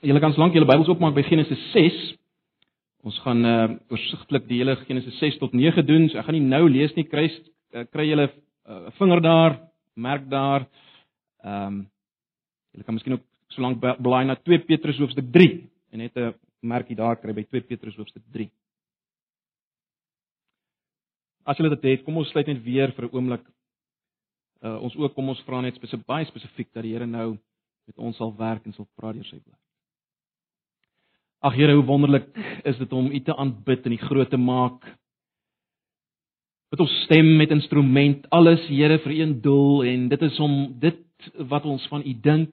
Julle 0.00 0.20
kan 0.22 0.32
slank 0.32 0.54
julle 0.56 0.64
Bybels 0.64 0.88
oopmaak 0.88 1.12
by 1.12 1.22
Genesis 1.26 1.60
6. 1.74 1.96
Ons 3.04 3.18
gaan 3.20 3.44
uh 3.44 3.66
oorsigtelik 3.92 4.46
die 4.48 4.62
hele 4.62 4.78
Genesis 4.86 5.18
6 5.20 5.36
tot 5.42 5.52
9 5.56 5.84
doen. 5.84 6.06
So 6.08 6.20
ek 6.20 6.24
gaan 6.28 6.38
nie 6.38 6.46
nou 6.48 6.62
lees 6.72 6.94
nie. 6.96 7.04
Kry 7.08 7.26
uh, 7.28 7.84
kry 7.92 8.06
julle 8.08 8.30
'n 8.30 8.32
uh, 8.88 8.94
vinger 8.96 9.20
daar, 9.20 9.58
merk 9.96 10.24
daar. 10.30 10.64
Ehm 11.44 11.66
um, 11.66 11.76
julle 12.72 12.84
kan 12.84 12.94
miskien 12.96 13.18
ook 13.18 13.26
solank 13.52 13.80
blaai 14.00 14.24
na 14.24 14.36
2 14.36 14.64
Petrus 14.64 14.98
hoofstuk 15.04 15.28
3 15.32 15.68
en 15.92 15.98
net 15.98 16.16
'n 16.16 16.34
merkie 16.62 16.96
daar 16.96 17.20
kry 17.20 17.32
by 17.34 17.44
2 17.44 17.60
Petrus 17.60 17.96
hoofstuk 17.96 18.22
3. 18.32 18.48
As 21.44 21.56
julle 21.56 21.76
dit 21.76 21.84
het, 21.90 22.04
kom 22.04 22.16
ons 22.16 22.28
sluit 22.28 22.46
net 22.46 22.64
weer 22.64 22.92
vir 22.92 23.04
'n 23.04 23.12
oomblik. 23.12 23.44
Uh 24.64 24.80
ons 24.80 24.96
ook 24.96 25.14
kom 25.14 25.28
ons 25.28 25.44
vra 25.44 25.60
net 25.60 25.74
spesifiek 25.74 26.06
baie 26.06 26.24
spesifiek 26.24 26.72
dat 26.72 26.82
die 26.84 26.92
Here 26.92 27.06
nou 27.06 27.36
met 27.86 27.98
ons 27.98 28.16
sal 28.16 28.32
werk 28.36 28.64
en 28.64 28.72
sal 28.72 28.88
praat 28.96 29.14
deur 29.14 29.24
sy 29.24 29.36
woord. 29.44 29.69
Ag 31.40 31.54
Here, 31.56 31.72
hoe 31.72 31.84
wonderlik 31.88 32.26
is 32.68 32.76
dit 32.76 32.92
om 32.92 33.06
U 33.08 33.20
te 33.24 33.36
aanbid 33.36 33.86
en 33.88 33.92
U 33.92 33.96
groot 33.96 34.28
te 34.30 34.36
maak. 34.36 34.84
Met 36.68 36.82
ons 36.84 36.96
stem 37.06 37.30
met 37.38 37.50
instrument, 37.50 38.26
alles 38.28 38.66
Here 38.68 38.98
vir 39.00 39.14
een 39.16 39.38
doel 39.40 39.86
en 39.88 40.10
dit 40.12 40.26
is 40.28 40.36
om 40.40 40.58
dit 40.82 41.30
wat 41.48 41.64
ons 41.64 41.86
van 41.88 42.04
U 42.04 42.12
dink 42.12 42.52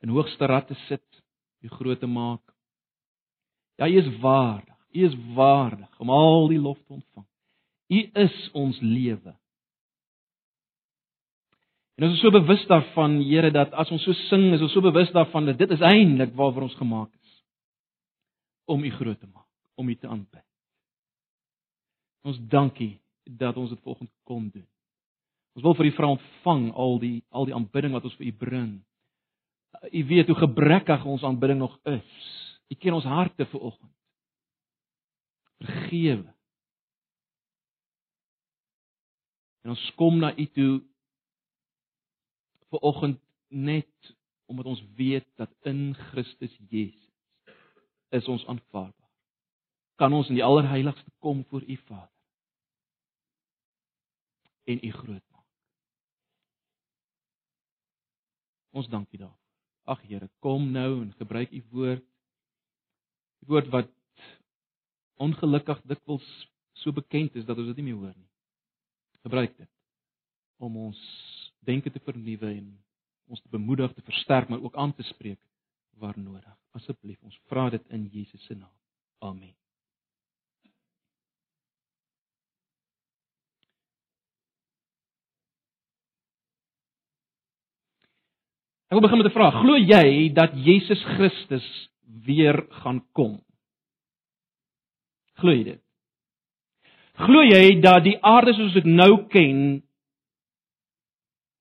in 0.00 0.08
hoogste 0.08 0.48
rad 0.48 0.70
te 0.72 0.78
sit, 0.86 1.04
U 1.60 1.68
groot 1.68 2.00
te 2.00 2.08
maak. 2.08 2.40
Ja, 3.76 3.88
U 3.88 4.00
is 4.00 4.08
waardig. 4.24 4.78
U 4.96 5.04
is 5.04 5.18
waardig 5.36 6.00
om 6.00 6.10
al 6.10 6.48
die 6.48 6.60
lof 6.60 6.80
te 6.80 6.96
ontvang. 6.96 7.28
U 7.92 8.02
is 8.24 8.42
ons 8.56 8.80
lewe. 8.80 9.36
En 12.00 12.08
ons 12.08 12.16
is 12.16 12.24
so 12.24 12.32
bewus 12.32 12.64
daarvan, 12.72 13.20
Here, 13.20 13.52
dat 13.52 13.76
as 13.76 13.92
ons 13.92 14.08
so 14.08 14.16
sing, 14.30 14.54
is 14.56 14.64
ons 14.64 14.72
so 14.72 14.80
bewus 14.80 15.12
daarvan 15.12 15.52
dat 15.52 15.60
dit 15.60 15.76
is 15.76 15.90
eintlik 15.92 16.32
waarvoor 16.40 16.72
ons 16.72 16.80
gemaak 16.80 17.12
is 17.12 17.21
om 18.72 18.84
U 18.84 18.90
groot 18.90 19.20
te 19.20 19.28
maak, 19.28 19.48
om 19.74 19.88
U 19.88 19.94
te 19.96 20.08
aanbid. 20.08 20.46
Ons 22.22 22.38
dankie 22.48 22.96
dat 23.24 23.56
ons 23.56 23.70
dit 23.70 23.80
volgens 23.84 24.10
kon 24.24 24.48
doen. 24.50 24.66
Ons 25.52 25.64
wil 25.66 25.76
vir 25.76 25.90
U 25.90 25.92
vra 25.96 26.12
ontvang 26.14 26.68
al 26.84 26.98
die 27.02 27.16
al 27.28 27.48
die 27.48 27.56
aanbidding 27.56 27.92
wat 27.92 28.06
ons 28.08 28.16
vir 28.20 28.30
U 28.30 28.36
bring. 28.44 28.70
U 29.82 30.04
weet 30.08 30.30
hoe 30.30 30.38
gebrekkig 30.44 31.04
ons 31.04 31.24
aanbidding 31.26 31.60
nog 31.60 31.74
is. 31.90 32.14
U 32.72 32.78
ken 32.80 32.96
ons 32.96 33.08
harte 33.08 33.46
vir 33.50 33.66
oggend. 33.68 33.92
Vergewe. 35.62 36.32
En 39.62 39.74
ons 39.74 39.84
kom 40.00 40.18
na 40.18 40.32
U 40.32 40.46
toe 40.56 40.72
vir 42.72 42.88
oggend 42.88 43.20
net 43.48 44.14
omdat 44.48 44.72
ons 44.72 44.82
weet 44.96 45.28
dat 45.40 45.52
in 45.68 45.92
Christus 46.10 46.54
Jesus 46.68 47.01
is 48.12 48.28
ons 48.28 48.44
aanvaarbaar. 48.46 49.10
Kan 50.00 50.12
ons 50.12 50.28
in 50.28 50.38
die 50.38 50.44
allerheiligste 50.44 51.10
kom 51.24 51.44
voor 51.50 51.64
U 51.64 51.76
Vader 51.86 52.10
en 54.64 54.78
U 54.78 54.90
groot 54.90 55.24
maak. 55.34 55.48
Ons 58.70 58.88
dankie 58.88 59.18
daarvoor. 59.18 59.38
Ag 59.84 60.02
Here, 60.06 60.28
kom 60.38 60.70
nou 60.70 61.02
en 61.02 61.12
gebruik 61.18 61.50
U 61.50 61.62
woord. 61.74 62.04
Die 63.42 63.50
woord 63.50 63.70
wat 63.74 63.90
ongelukkig 65.22 65.82
dikwels 65.90 66.26
so 66.78 66.94
bekend 66.94 67.34
is 67.36 67.46
dat 67.46 67.58
ons 67.58 67.72
dit 67.72 67.80
nie 67.80 67.90
meer 67.90 68.00
hoor 68.00 68.14
nie. 68.14 68.30
Gebruik 69.26 69.56
dit 69.56 69.70
om 70.62 70.76
ons 70.78 70.98
denke 71.66 71.90
te 71.90 72.00
vernuwe 72.06 72.52
en 72.54 72.68
ons 73.26 73.40
te 73.42 73.50
bemoedig, 73.50 73.90
te 73.96 74.04
versterk, 74.06 74.48
maar 74.48 74.62
ook 74.62 74.76
aan 74.78 74.94
te 74.94 75.02
spreek 75.08 75.40
waar 76.00 76.18
nodig. 76.18 76.54
Asseblief, 76.72 77.22
ons 77.22 77.40
vra 77.50 77.68
dit 77.70 77.88
in 77.88 78.06
Jesus 78.12 78.44
se 78.46 78.54
naam. 78.54 78.72
Amen. 79.18 79.54
Ek 88.92 88.98
wil 88.98 89.06
begin 89.06 89.22
met 89.22 89.26
'n 89.26 89.38
vraag. 89.38 89.54
Glo 89.64 89.76
jy 89.76 90.32
dat 90.32 90.52
Jesus 90.52 91.02
Christus 91.16 91.88
weer 92.24 92.66
gaan 92.68 93.00
kom? 93.12 93.40
Glo 95.40 95.52
jy 95.52 95.64
dit? 95.64 95.80
Glo 97.14 97.42
jy 97.42 97.80
dat 97.80 98.04
die 98.04 98.18
aarde 98.20 98.52
soos 98.52 98.76
ek 98.76 98.84
nou 98.84 99.26
ken 99.28 99.82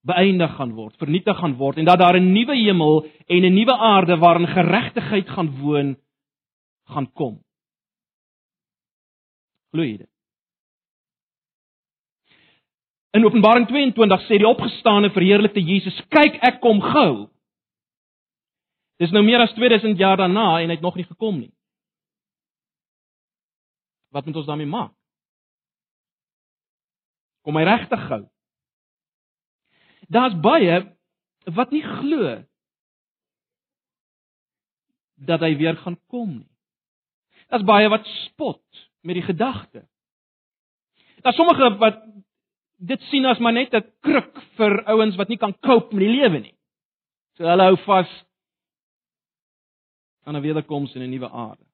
beëindig 0.07 0.55
gaan 0.57 0.73
word, 0.73 0.97
vernietig 0.97 1.37
gaan 1.37 1.55
word 1.59 1.77
en 1.77 1.85
dat 1.85 1.99
daar 1.99 2.17
'n 2.17 2.33
nuwe 2.33 2.55
hemel 2.55 3.05
en 3.27 3.45
'n 3.45 3.53
nuwe 3.53 3.75
aarde 3.77 4.17
waarin 4.17 4.47
geregtigheid 4.47 5.29
gaan 5.29 5.51
woon 5.59 5.95
gaan 6.87 7.11
kom. 7.13 7.43
Glo 9.71 9.83
jy 9.83 9.97
dit? 9.97 10.09
In 13.11 13.25
Openbaring 13.25 13.67
22 13.67 14.21
sê 14.27 14.37
die 14.39 14.47
opgestane 14.47 15.11
verheerlikte 15.11 15.59
Jesus: 15.59 16.01
"Kyk, 16.09 16.39
ek 16.41 16.61
kom 16.61 16.81
gou." 16.81 17.29
Dis 18.97 19.11
nou 19.11 19.23
meer 19.23 19.41
as 19.41 19.53
2000 19.53 19.97
jaar 19.97 20.17
daarna 20.17 20.61
en 20.61 20.69
hy 20.69 20.75
het 20.75 20.81
nog 20.81 20.95
nie 20.95 21.05
gekom 21.05 21.39
nie. 21.39 21.53
Wat 24.11 24.25
moet 24.25 24.35
ons 24.35 24.45
daarmee 24.45 24.67
maak? 24.67 24.93
Kom 27.41 27.55
hy 27.55 27.63
regtig 27.63 28.07
gou? 28.07 28.21
Daar's 30.11 30.35
baie 30.43 30.81
wat 31.55 31.71
nie 31.71 31.83
glo 31.83 32.41
dat 35.21 35.43
hy 35.45 35.53
weer 35.55 35.77
gaan 35.77 35.97
kom 36.11 36.33
nie. 36.41 36.49
Daar's 37.51 37.67
baie 37.67 37.89
wat 37.91 38.07
spot 38.25 38.63
met 39.05 39.17
die 39.19 39.25
gedagte. 39.25 39.85
Daar's 41.21 41.37
sommige 41.37 41.69
wat 41.79 42.01
dit 42.81 43.01
sien 43.11 43.25
as 43.29 43.39
maar 43.39 43.53
net 43.53 43.73
'n 43.73 43.85
kruk 44.01 44.41
vir 44.57 44.83
ouens 44.85 45.15
wat 45.15 45.29
nie 45.29 45.37
kan 45.37 45.53
cope 45.59 45.95
met 45.95 46.03
die 46.05 46.15
lewe 46.17 46.39
nie. 46.39 46.55
So 47.37 47.43
hulle 47.45 47.63
hou 47.63 47.77
vas 47.85 48.11
aan 50.25 50.35
'n 50.35 50.41
wederkoms 50.41 50.95
en 50.95 51.01
'n 51.01 51.09
nuwe 51.09 51.29
aarde. 51.29 51.65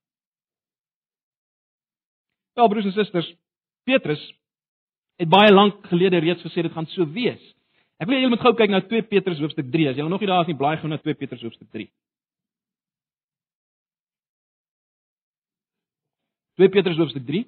Wel 2.53 2.67
broers 2.67 2.85
en 2.85 2.91
susters, 2.91 3.35
Petrus 3.83 4.33
het 5.15 5.29
baie 5.29 5.53
lank 5.53 5.85
gelede 5.87 6.17
reeds 6.17 6.41
gesê 6.41 6.61
dit 6.61 6.71
gaan 6.71 6.85
so 6.85 7.05
wees. 7.05 7.56
Ek 7.97 8.05
wil 8.09 8.19
julle 8.21 8.29
moet 8.35 8.43
gou 8.45 8.53
kyk 8.53 8.69
na 8.69 8.83
2 8.85 9.07
Petrus 9.09 9.39
hoofstuk 9.41 9.71
3. 9.73 9.89
As 9.89 9.97
julle 9.97 10.11
nog 10.11 10.21
nie 10.21 10.29
daar 10.29 10.43
is 10.45 10.51
nie, 10.51 10.57
blaai 10.57 10.77
gou 10.77 10.89
na 10.89 10.99
2 11.01 11.17
Petrus 11.17 11.41
hoofstuk 11.41 11.69
3. 11.73 11.87
2 16.61 16.69
Petrus 16.73 16.97
hoofstuk 17.01 17.25
3. 17.25 17.43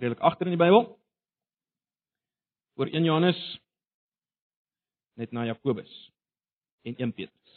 Redelik 0.00 0.24
agter 0.24 0.48
in 0.48 0.56
die 0.56 0.60
Bybel. 0.60 0.86
Oor 2.78 2.88
1 2.92 3.04
Johannes 3.04 3.40
net 5.18 5.32
na 5.34 5.44
Jakobus 5.48 5.90
en 6.86 6.94
1 6.94 7.12
Petrus. 7.12 7.56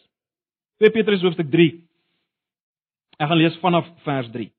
2 0.81 0.91
Petrus 0.91 1.23
hoofstuk 1.23 1.51
3. 1.53 1.69
Ek 3.21 3.29
gaan 3.29 3.39
lees 3.39 3.59
vanaf 3.63 3.87
vers 4.03 4.31
3. 4.33 4.49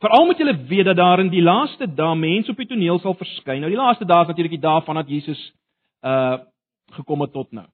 Veral 0.00 0.24
moet 0.26 0.38
julle 0.38 0.56
weet 0.66 0.84
dat 0.84 0.96
daar 0.96 1.20
in 1.20 1.28
die 1.28 1.42
laaste 1.42 1.86
dae 1.94 2.14
mense 2.16 2.50
op 2.50 2.56
die 2.56 2.66
toneel 2.66 2.98
sal 3.02 3.14
verskyn. 3.20 3.60
Nou 3.60 3.68
die 3.68 3.80
laaste 3.80 4.06
dae 4.08 4.24
is 4.24 4.30
natuurlik 4.30 4.54
die 4.56 4.62
dae 4.62 4.80
vandat 4.86 5.10
Jesus 5.12 5.42
uh 6.00 6.38
gekom 6.90 7.20
het 7.20 7.30
tot 7.32 7.52
nou. 7.54 7.66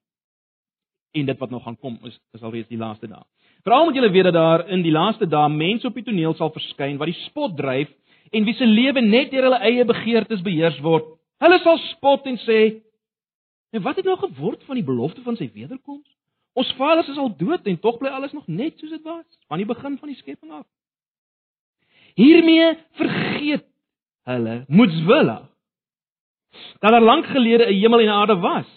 En 1.17 1.25
dit 1.25 1.37
wat 1.39 1.49
nog 1.49 1.63
gaan 1.63 1.77
kom 1.77 1.95
is 2.03 2.19
is 2.35 2.43
alreeds 2.43 2.67
die 2.67 2.77
laaste 2.77 3.07
dae. 3.07 3.23
Veral 3.63 3.85
moet 3.85 3.95
julle 3.95 4.11
weet 4.11 4.27
dat 4.27 4.33
daar 4.33 4.67
in 4.69 4.83
die 4.83 4.91
laaste 4.91 5.25
dae 5.27 5.49
mense 5.49 5.87
op 5.87 5.95
die 5.95 6.03
toneel 6.03 6.35
sal 6.35 6.51
verskyn 6.51 6.99
wat 6.99 7.07
die 7.07 7.21
spot 7.23 7.55
dryf 7.57 7.89
en 8.31 8.43
wie 8.43 8.53
se 8.53 8.65
lewe 8.65 9.01
net 9.01 9.31
deur 9.31 9.47
hulle 9.47 9.63
eie 9.63 9.85
begeertes 9.87 10.43
beheers 10.43 10.77
word. 10.83 11.07
Hulle 11.39 11.59
sal 11.63 11.79
spot 11.95 12.27
en 12.27 12.37
sê: 12.43 12.81
"En 13.71 13.81
wat 13.81 13.95
het 13.95 14.05
nou 14.05 14.17
geword 14.17 14.63
van 14.63 14.75
die 14.75 14.85
belofte 14.85 15.21
van 15.21 15.35
sy 15.35 15.49
wederkoms? 15.53 16.07
Ons 16.53 16.73
vaders 16.75 17.07
is 17.07 17.17
al 17.17 17.35
dood 17.37 17.65
en 17.67 17.79
tog 17.79 17.97
bly 17.97 18.09
alles 18.09 18.33
nog 18.33 18.47
net 18.47 18.79
soos 18.79 18.89
dit 18.89 19.03
was 19.03 19.25
van 19.47 19.57
die 19.57 19.65
begin 19.65 19.97
van 19.97 20.09
die 20.09 20.17
skepping 20.17 20.51
af." 20.51 20.67
Hiermee 22.17 22.73
vergeet 22.97 23.65
hulle 24.27 24.63
moetswillig 24.67 25.45
dat 26.81 26.91
daar 26.91 27.01
lank 27.01 27.25
gelede 27.25 27.65
'n 27.65 27.79
hemel 27.81 27.99
en 27.99 28.07
'n 28.07 28.19
aarde 28.21 28.37
was 28.39 28.69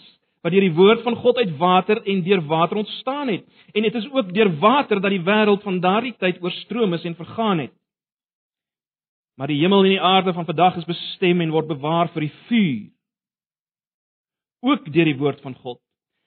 wat 0.42 0.52
deur 0.52 0.60
die 0.60 0.74
woord 0.74 1.02
van 1.02 1.16
God 1.16 1.36
uit 1.36 1.56
water 1.56 2.02
en 2.02 2.22
deur 2.22 2.40
water 2.46 2.76
ontstaan 2.76 3.28
het 3.28 3.44
en 3.72 3.82
dit 3.82 3.94
is 3.94 4.10
ook 4.12 4.34
deur 4.34 4.58
water 4.58 5.00
dat 5.00 5.10
die 5.10 5.24
wêreld 5.24 5.62
van 5.62 5.80
daardie 5.80 6.14
tyd 6.18 6.42
oorstroom 6.42 6.92
is 6.92 7.04
en 7.04 7.14
vergaan 7.14 7.58
het. 7.58 7.72
Maar 9.36 9.46
die 9.46 9.60
hemel 9.60 9.84
en 9.84 9.88
die 9.88 10.00
aarde 10.00 10.32
van 10.32 10.44
vandag 10.44 10.76
is 10.76 10.84
bestem 10.84 11.40
en 11.40 11.50
word 11.50 11.66
bewaar 11.66 12.08
vir 12.08 12.20
die 12.20 12.32
vuur. 12.48 12.90
Ook 14.60 14.92
deur 14.92 15.04
die 15.04 15.16
woord 15.16 15.40
van 15.40 15.54
God 15.54 15.80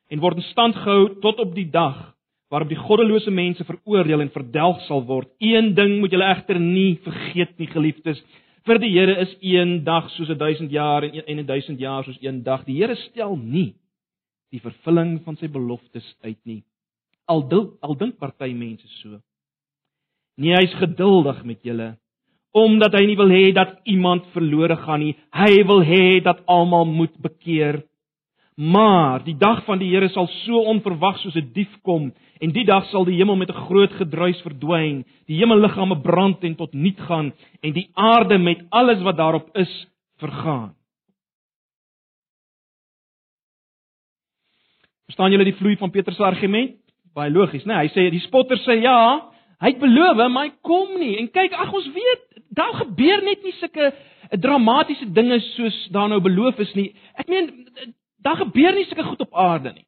en 0.09 0.19
word 0.19 0.35
in 0.35 0.49
stand 0.49 0.75
gehou 0.75 1.19
tot 1.19 1.39
op 1.39 1.55
die 1.55 1.69
dag 1.69 2.12
waarop 2.53 2.69
die 2.69 2.77
goddelose 2.77 3.31
mense 3.33 3.65
veroordeel 3.65 4.21
en 4.21 4.29
verdelg 4.29 4.81
sal 4.85 5.01
word. 5.09 5.31
Een 5.41 5.71
ding 5.73 5.95
moet 5.97 6.13
julle 6.13 6.29
egter 6.29 6.59
nie 6.61 6.99
vergeet 7.01 7.55
nie, 7.57 7.67
geliefdes. 7.71 8.19
Vir 8.63 8.79
die 8.79 8.91
Here 8.93 9.15
is 9.23 9.31
een 9.41 9.81
dag 9.83 10.11
soos 10.13 10.29
'n 10.29 10.37
1000 10.37 10.71
jaar 10.71 11.03
en 11.03 11.39
'n 11.39 11.45
1000 11.45 11.79
jaar 11.79 12.03
soos 12.03 12.21
een 12.21 12.43
dag. 12.43 12.63
Die 12.65 12.77
Here 12.77 12.95
stel 12.95 13.35
nie 13.35 13.73
die 14.51 14.61
vervulling 14.61 15.23
van 15.25 15.35
sy 15.35 15.47
beloftes 15.47 16.15
uit 16.21 16.37
nie. 16.45 16.63
Al 17.25 17.47
dink 17.47 17.73
al 17.81 17.95
dink 17.95 18.17
party 18.19 18.53
mense 18.53 18.87
so. 19.01 19.19
Nee, 20.37 20.53
hy's 20.53 20.73
geduldig 20.73 21.43
met 21.43 21.63
julle 21.63 21.97
omdat 22.53 22.93
hy 22.93 23.05
nie 23.07 23.17
wil 23.17 23.31
hê 23.33 23.51
dat 23.51 23.79
iemand 23.83 24.27
verlore 24.31 24.75
gaan 24.77 24.99
nie. 24.99 25.15
Hy 25.33 25.63
wil 25.65 25.81
hê 25.81 26.21
dat 26.21 26.43
almal 26.45 26.85
moet 26.85 27.15
bekeer. 27.17 27.81
Maar 28.55 29.23
die 29.23 29.37
dag 29.37 29.63
van 29.65 29.79
die 29.81 29.89
Here 29.89 30.09
sal 30.13 30.27
so 30.43 30.61
onverwags 30.69 31.21
soos 31.21 31.35
'n 31.35 31.51
dief 31.53 31.73
kom 31.81 32.13
en 32.39 32.51
die 32.51 32.65
dag 32.65 32.85
sal 32.89 33.05
die 33.05 33.17
hemel 33.17 33.35
met 33.35 33.49
'n 33.49 33.65
groot 33.65 33.91
gedruis 33.91 34.41
verdwyn, 34.41 35.05
die 35.25 35.37
hemelliggame 35.37 36.01
brand 36.01 36.43
en 36.43 36.55
tot 36.55 36.73
niet 36.73 36.99
gaan 36.99 37.33
en 37.61 37.73
die 37.73 37.89
aarde 37.93 38.37
met 38.37 38.65
alles 38.69 39.01
wat 39.01 39.17
daarop 39.17 39.49
is 39.57 39.87
vergaan. 40.17 40.75
Verstaan 45.05 45.31
julle 45.31 45.43
die 45.43 45.55
vloei 45.55 45.75
van 45.77 45.91
Petrus 45.91 46.15
se 46.15 46.23
argument? 46.23 46.77
Baie 47.13 47.31
logies, 47.31 47.65
né? 47.65 47.73
Nee, 47.73 47.87
hy 47.87 47.89
sê 47.93 48.09
die 48.09 48.23
spotter 48.23 48.57
sê 48.57 48.79
ja, 48.81 49.29
hy 49.61 49.67
het 49.67 49.79
beloof, 49.79 50.17
maar 50.31 50.47
hy 50.47 50.53
kom 50.61 50.95
nie. 50.99 51.17
En 51.17 51.29
kyk, 51.31 51.53
ag 51.53 51.73
ons 51.73 51.89
weet, 51.93 52.23
daar 52.49 52.73
gebeur 52.73 53.23
net 53.23 53.43
nie 53.43 53.53
sulke 53.59 53.91
dramatiese 54.41 55.11
dinge 55.13 55.39
soos 55.39 55.77
daar 55.93 56.09
nou 56.09 56.19
beloof 56.23 56.59
is 56.59 56.73
nie. 56.73 56.95
Ek 57.21 57.29
meen, 57.29 57.51
daar 58.23 58.39
gebeur 58.39 58.75
nie 58.75 58.85
sulke 58.87 59.03
goed 59.03 59.25
op 59.25 59.35
aarde 59.35 59.73
nie. 59.73 59.87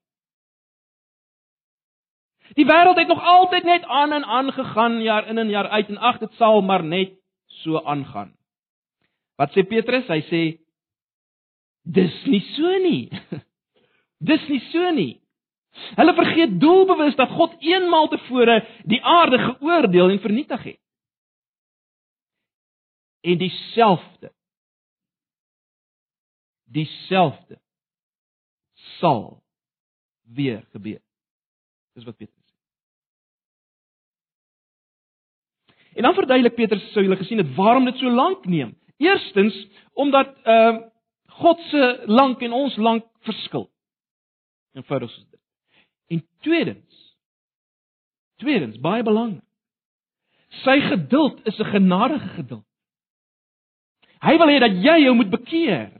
Die 2.55 2.65
wêreld 2.65 2.99
het 2.99 3.07
nog 3.07 3.23
altyd 3.23 3.63
net 3.63 3.83
aan 3.83 4.13
en 4.13 4.23
aan 4.23 4.51
gegaan 4.53 5.01
jaar 5.01 5.27
in 5.27 5.37
en 5.37 5.49
jaar 5.49 5.67
uit 5.69 5.89
en 5.89 5.97
ag 5.97 6.19
dit 6.19 6.33
sal 6.39 6.61
maar 6.61 6.83
net 6.83 7.15
so 7.63 7.81
aangaan. 7.81 8.35
Wat 9.35 9.51
sê 9.51 9.65
Petrus? 9.67 10.07
Hy 10.07 10.21
sê 10.29 10.41
dis 11.83 12.15
nie 12.25 12.43
so 12.53 12.77
nie. 12.83 13.09
dis 14.29 14.47
nie 14.47 14.61
so 14.71 14.91
nie. 14.95 15.13
Hulle 15.97 16.13
vergeet 16.15 16.55
doelbewus 16.61 17.17
dat 17.19 17.33
God 17.35 17.55
eenmaal 17.59 18.07
tevore 18.13 18.61
die 18.87 19.01
aarde 19.03 19.41
geoordeel 19.43 20.13
en 20.13 20.23
vernietig 20.23 20.63
het. 20.63 20.81
En 23.25 23.37
dieselfde 23.41 24.31
dieselfde 26.75 27.59
sal 28.99 29.43
weer 30.35 30.65
gebeur. 30.71 31.01
Dis 31.95 32.03
wat 32.07 32.17
Petrus 32.17 32.43
sê. 32.49 32.59
En 35.95 36.03
dan 36.03 36.17
verduidelik 36.17 36.55
Petrus 36.55 36.91
sou 36.91 37.03
julle 37.05 37.19
gesien 37.19 37.39
het 37.39 37.55
waarom 37.55 37.85
dit 37.85 37.97
so 37.97 38.09
lank 38.09 38.45
neem. 38.45 38.75
Eerstens 38.97 39.55
omdat 39.93 40.35
ehm 40.43 40.75
uh, 40.75 40.83
God 41.35 41.59
se 41.67 42.03
lank 42.07 42.39
en 42.41 42.53
ons 42.55 42.75
lank 42.79 43.03
verskil. 43.27 43.65
Eenvoudig 44.71 45.11
soos 45.11 45.25
dit. 45.29 45.41
En 46.07 46.21
tweedens 46.47 47.01
tweedens 48.39 48.79
baie 48.79 49.03
belangrik. 49.03 49.43
Sy 50.63 50.79
geduld 50.79 51.41
is 51.47 51.59
'n 51.59 51.71
genadige 51.75 52.27
geduld. 52.39 52.67
Hy 54.19 54.37
wil 54.37 54.47
hê 54.47 54.59
dat 54.59 54.71
jy 54.83 54.97
jou 55.03 55.15
moet 55.15 55.29
bekeer 55.29 55.91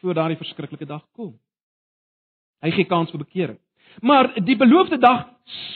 voor 0.00 0.14
daardie 0.14 0.38
verskriklike 0.40 0.86
dag 0.86 1.04
kom. 1.16 1.34
Hy 2.64 2.72
gee 2.76 2.88
kans 2.88 3.12
vir 3.12 3.22
bekering. 3.24 3.58
Maar 4.04 4.30
die 4.44 4.56
beloofde 4.56 4.98
dag 5.00 5.26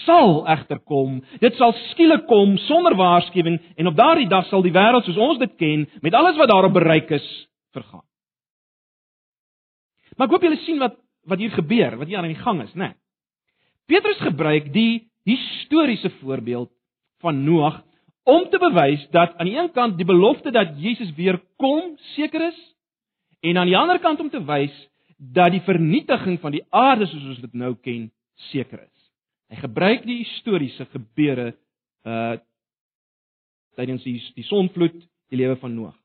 sal 0.05 0.45
egter 0.53 0.79
kom. 0.87 1.19
Dit 1.43 1.57
sal 1.59 1.75
skielik 1.91 2.27
kom 2.31 2.57
sonder 2.69 2.95
waarskuwing 2.97 3.59
en 3.77 3.91
op 3.91 3.97
daardie 3.99 4.29
dag 4.31 4.47
sal 4.51 4.63
die 4.63 4.75
wêreld 4.75 5.07
soos 5.09 5.19
ons 5.19 5.41
dit 5.43 5.57
ken, 5.61 5.87
met 6.03 6.15
alles 6.15 6.39
wat 6.39 6.53
daarop 6.53 6.77
bereik 6.77 7.11
is, 7.17 7.27
vergaan. 7.75 8.05
Maar 10.15 10.29
ek 10.29 10.37
hoop 10.37 10.47
julle 10.47 10.61
sien 10.67 10.79
wat 10.83 11.01
wat 11.25 11.41
hier 11.41 11.55
gebeur, 11.57 11.95
wat 11.97 12.11
hier 12.11 12.19
aan 12.21 12.29
die 12.29 12.37
gang 12.37 12.59
is, 12.61 12.73
né? 12.77 12.91
Nee. 12.91 12.97
Petrus 13.89 14.19
gebruik 14.21 14.67
die 14.75 15.07
historiese 15.25 16.11
voorbeeld 16.21 16.69
van 17.25 17.39
Noag 17.45 17.81
om 18.29 18.45
te 18.53 18.61
bewys 18.61 19.07
dat 19.13 19.33
aan 19.41 19.49
die 19.49 19.57
een 19.57 19.71
kant 19.73 19.97
die 19.97 20.07
belofte 20.09 20.53
dat 20.53 20.77
Jesus 20.81 21.15
weer 21.17 21.41
kom 21.57 21.95
seker 22.13 22.49
is 22.51 22.61
en 23.45 23.61
aan 23.61 23.69
die 23.69 23.77
ander 23.79 24.01
kant 24.01 24.21
om 24.21 24.31
te 24.33 24.41
wys 24.45 24.75
dat 25.17 25.53
die 25.55 25.63
vernietiging 25.65 26.39
van 26.43 26.55
die 26.55 26.65
aarde 26.71 27.07
soos 27.07 27.27
ons 27.35 27.43
dit 27.43 27.55
nou 27.55 27.75
ken 27.85 28.09
seker 28.51 28.81
is. 28.83 29.03
Hy 29.53 29.61
gebruik 29.61 30.07
die 30.09 30.23
historiese 30.25 30.89
gebeure 30.93 31.53
uh 32.05 32.35
tydens 33.75 34.05
die 34.07 34.21
die 34.37 34.45
sonvloed, 34.47 34.95
die 35.35 35.39
lewe 35.41 35.57
van 35.59 35.73
Noag. 35.75 35.97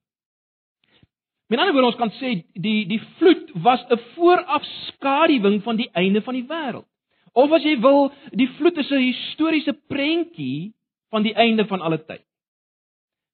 Met 1.54 1.60
ander 1.62 1.76
woorde 1.76 1.92
ons 1.92 2.00
kan 2.00 2.12
sê 2.18 2.32
die 2.58 2.88
die 2.90 3.02
vloed 3.20 3.52
was 3.66 3.84
'n 3.90 4.00
voorafskaduwing 4.16 5.62
van 5.64 5.78
die 5.78 5.90
einde 5.94 6.22
van 6.22 6.34
die 6.34 6.48
wêreld. 6.50 6.88
Of 7.34 7.52
as 7.52 7.64
jy 7.64 7.78
wil, 7.80 8.12
die 8.34 8.50
vloed 8.58 8.78
is 8.78 8.92
'n 8.92 9.06
historiese 9.06 9.74
prentjie 9.74 10.74
van 11.10 11.24
die 11.24 11.34
einde 11.34 11.66
van 11.66 11.82
alle 11.82 11.98
tyd. 12.06 12.26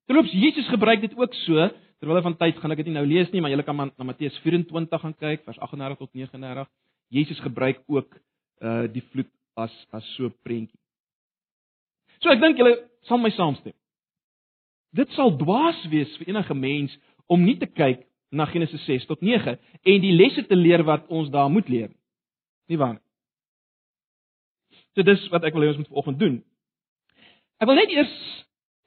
Terloops 0.07 0.31
Jesus 0.31 0.67
gebruik 0.67 1.01
dit 1.01 1.17
ook 1.17 1.33
so 1.33 1.69
Terwyl 1.99 2.21
van 2.21 2.37
tyd 2.37 2.57
gaan 2.59 2.73
ek 2.75 2.81
dit 2.83 2.89
nie 2.91 2.97
nou 2.97 3.05
lees 3.07 3.31
nie, 3.31 3.41
maar 3.41 3.53
julle 3.53 3.63
kan 3.63 3.77
na 3.77 4.07
Matteus 4.07 4.35
24 4.43 5.01
gaan 5.01 5.15
kyk, 5.15 5.45
vers 5.47 5.59
38 5.63 6.01
tot 6.01 6.11
39. 6.13 6.67
Jesus 7.13 7.39
gebruik 7.39 7.81
ook 7.87 8.17
uh 8.61 8.85
die 8.91 9.03
vloed 9.11 9.31
as 9.55 9.73
as 9.91 10.05
so 10.15 10.25
'n 10.25 10.35
prentjie. 10.43 10.79
So 12.21 12.29
ek 12.31 12.41
dink 12.41 12.57
julle 12.57 12.75
sal 13.07 13.17
my 13.17 13.29
saamstem. 13.29 13.73
Dit 14.95 15.11
sal 15.11 15.35
dwaas 15.37 15.79
wees 15.91 16.11
vir 16.17 16.29
enige 16.31 16.55
mens 16.55 16.97
om 17.27 17.43
nie 17.43 17.57
te 17.59 17.67
kyk 17.67 18.05
na 18.31 18.45
Genesis 18.45 18.83
6 18.85 19.05
tot 19.05 19.21
9 19.21 19.57
en 19.83 20.01
die 20.01 20.15
lesse 20.15 20.45
te 20.47 20.55
leer 20.55 20.83
wat 20.83 21.07
ons 21.07 21.29
daar 21.29 21.49
moet 21.49 21.69
leer. 21.69 21.91
Nie 22.67 22.77
waar 22.77 22.93
nie. 22.93 23.03
So 24.95 25.03
dis 25.03 25.27
wat 25.29 25.43
ek 25.43 25.53
wil 25.53 25.63
hê 25.63 25.73
ons 25.73 25.77
moet 25.77 25.91
vanoggend 25.91 26.19
doen. 26.19 26.35
Ek 27.59 27.67
wil 27.67 27.75
net 27.75 27.91
eers 27.91 28.15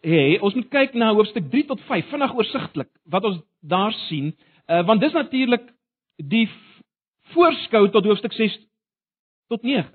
hê 0.05 0.39
ons 0.45 0.55
moet 0.55 0.69
kyk 0.71 0.95
na 0.95 1.11
hoofstuk 1.17 1.51
3 1.51 1.67
tot 1.73 1.83
5 1.89 2.11
vinnig 2.13 2.35
oorsigtelik 2.37 2.91
wat 3.11 3.25
ons 3.25 3.41
daar 3.61 3.93
sien. 4.07 4.33
Uh, 4.69 4.85
want 4.87 5.01
dis 5.01 5.13
natuurlik 5.13 5.65
die 6.17 6.47
voorskou 7.35 7.89
tot 7.91 8.05
hoofstuk 8.05 8.33
6 8.33 8.59
tot 9.49 9.63
9 9.63 9.89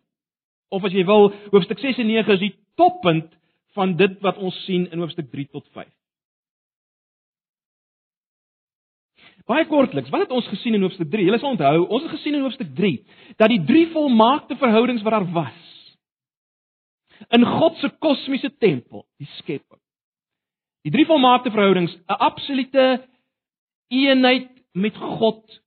of 0.73 0.83
as 0.83 0.93
jy 0.95 1.05
wil 1.05 1.31
hoofstuk 1.53 1.79
6 1.79 2.01
en 2.01 2.09
9 2.09 2.35
is 2.35 2.41
die 2.41 2.55
toppunt 2.79 3.29
van 3.77 3.95
dit 3.97 4.15
wat 4.25 4.37
ons 4.37 4.55
sien 4.65 4.87
in 4.91 5.03
hoofstuk 5.03 5.29
3 5.31 5.47
tot 5.51 5.67
5 5.73 5.89
Baie 9.43 9.65
kortliks, 9.67 10.07
wat 10.13 10.23
het 10.23 10.31
ons 10.31 10.45
gesien 10.47 10.77
in 10.77 10.85
hoofstuk 10.85 11.09
3? 11.11 11.25
Julle 11.27 11.39
sal 11.41 11.57
onthou, 11.57 11.81
ons 11.91 12.05
het 12.05 12.13
gesien 12.13 12.37
in 12.37 12.45
hoofstuk 12.45 12.69
3 12.77 12.93
dat 13.39 13.51
die 13.51 13.61
drie 13.67 13.87
volmaakte 13.91 14.55
verhoudings 14.59 15.03
wat 15.03 15.17
daar 15.17 15.29
was 15.35 15.71
in 17.33 17.45
God 17.47 17.77
se 17.79 17.87
kosmiese 18.03 18.51
tempel, 18.59 19.05
die 19.19 19.29
skepping 19.39 19.82
Die 20.83 20.91
drie 20.91 21.05
volmaakte 21.07 21.51
verhoudings, 21.51 21.95
'n 21.95 22.19
absolute 22.19 23.07
eenheid 23.87 24.49
met 24.73 24.95
God, 24.97 25.61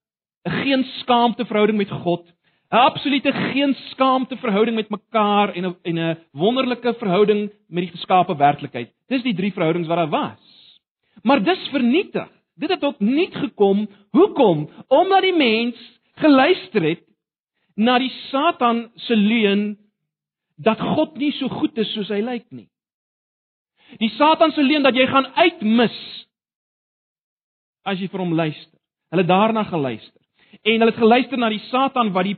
'n 0.44 0.50
geen 0.50 0.85
skaamte 1.00 1.44
verhouding 1.44 1.78
met 1.78 1.90
God, 1.90 2.26
'n 2.70 2.76
absolute 2.76 3.32
geen 3.32 3.75
skaamte 3.75 4.37
verhouding 4.37 4.76
met 4.76 4.90
mekaar 4.90 5.54
en 5.54 5.64
'n 5.64 5.76
en 5.82 5.99
'n 5.99 6.18
wonderlike 6.32 6.94
verhouding 6.99 7.50
met 7.68 7.85
die 7.85 7.94
geskape 7.96 8.37
werklikheid. 8.37 8.92
Dis 9.08 9.23
die 9.23 9.35
drie 9.35 9.52
verhoudings 9.52 9.88
wat 9.88 9.96
daar 9.96 10.08
was. 10.08 10.80
Maar 11.23 11.42
dis 11.42 11.68
vernietig. 11.68 12.28
Dit 12.56 12.70
het 12.70 12.80
tot 12.80 13.00
niet 13.00 13.35
gekom. 13.35 13.88
Hoekom? 14.11 14.68
Omdat 14.88 15.23
die 15.23 15.37
mens 15.37 15.76
geluister 16.14 16.82
het 16.82 17.02
na 17.75 17.99
die 17.99 18.12
Satan 18.30 18.90
se 18.94 19.16
leuen 19.16 19.78
dat 20.56 20.80
God 20.80 21.16
nie 21.16 21.32
so 21.32 21.49
goed 21.49 21.78
is 21.78 21.92
soos 21.92 22.08
hy 22.08 22.20
lyk 22.20 22.44
nie. 22.50 22.68
Die 24.00 24.11
Satan 24.16 24.52
se 24.52 24.62
leuen 24.62 24.83
dat 24.83 24.97
jy 24.97 25.07
gaan 25.07 25.28
uitmis 25.35 25.97
as 27.87 28.00
jy 28.00 28.09
vir 28.11 28.23
hom 28.25 28.35
luister. 28.35 28.78
Hulle 29.14 29.26
daarna 29.26 29.62
geluister. 29.69 30.23
En 30.62 30.81
hulle 30.81 30.90
het 30.90 31.00
geluister 31.00 31.38
na 31.38 31.50
die 31.52 31.62
Satan 31.71 32.12
wat 32.16 32.28
die 32.28 32.37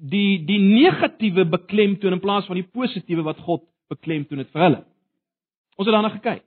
die 0.00 0.40
die 0.48 0.60
negatiewe 0.60 1.44
beklemtoon 1.44 2.16
in 2.16 2.22
plaas 2.22 2.46
van 2.48 2.56
die 2.56 2.68
positiewe 2.68 3.24
wat 3.24 3.40
God 3.44 3.66
beklemtoon 3.92 4.40
het 4.40 4.52
vir 4.52 4.64
hulle. 4.66 4.84
Ons 5.76 5.88
het 5.88 5.94
daarna 5.96 6.12
gekyk. 6.14 6.44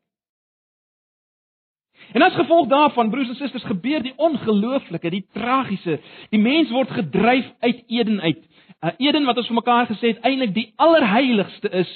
En 2.14 2.22
as 2.22 2.36
gevolg 2.36 2.68
daarvan, 2.68 3.10
broers 3.10 3.30
en 3.30 3.38
susters, 3.38 3.64
gebeur 3.64 4.02
die 4.04 4.14
ongelooflike, 4.18 5.10
die 5.10 5.26
tragiese. 5.34 6.00
Die 6.34 6.42
mens 6.42 6.72
word 6.74 6.92
gedryf 6.92 7.48
uit 7.62 7.84
Eden 7.88 8.20
uit. 8.22 8.42
'n 8.84 8.88
uh, 8.88 8.94
Eden 8.98 9.26
wat 9.26 9.38
ons 9.38 9.48
vir 9.48 9.56
mekaar 9.56 9.88
gesê 9.88 10.14
het 10.14 10.26
eintlik 10.28 10.54
die 10.54 10.74
allerheiligste 10.76 11.70
is 11.70 11.92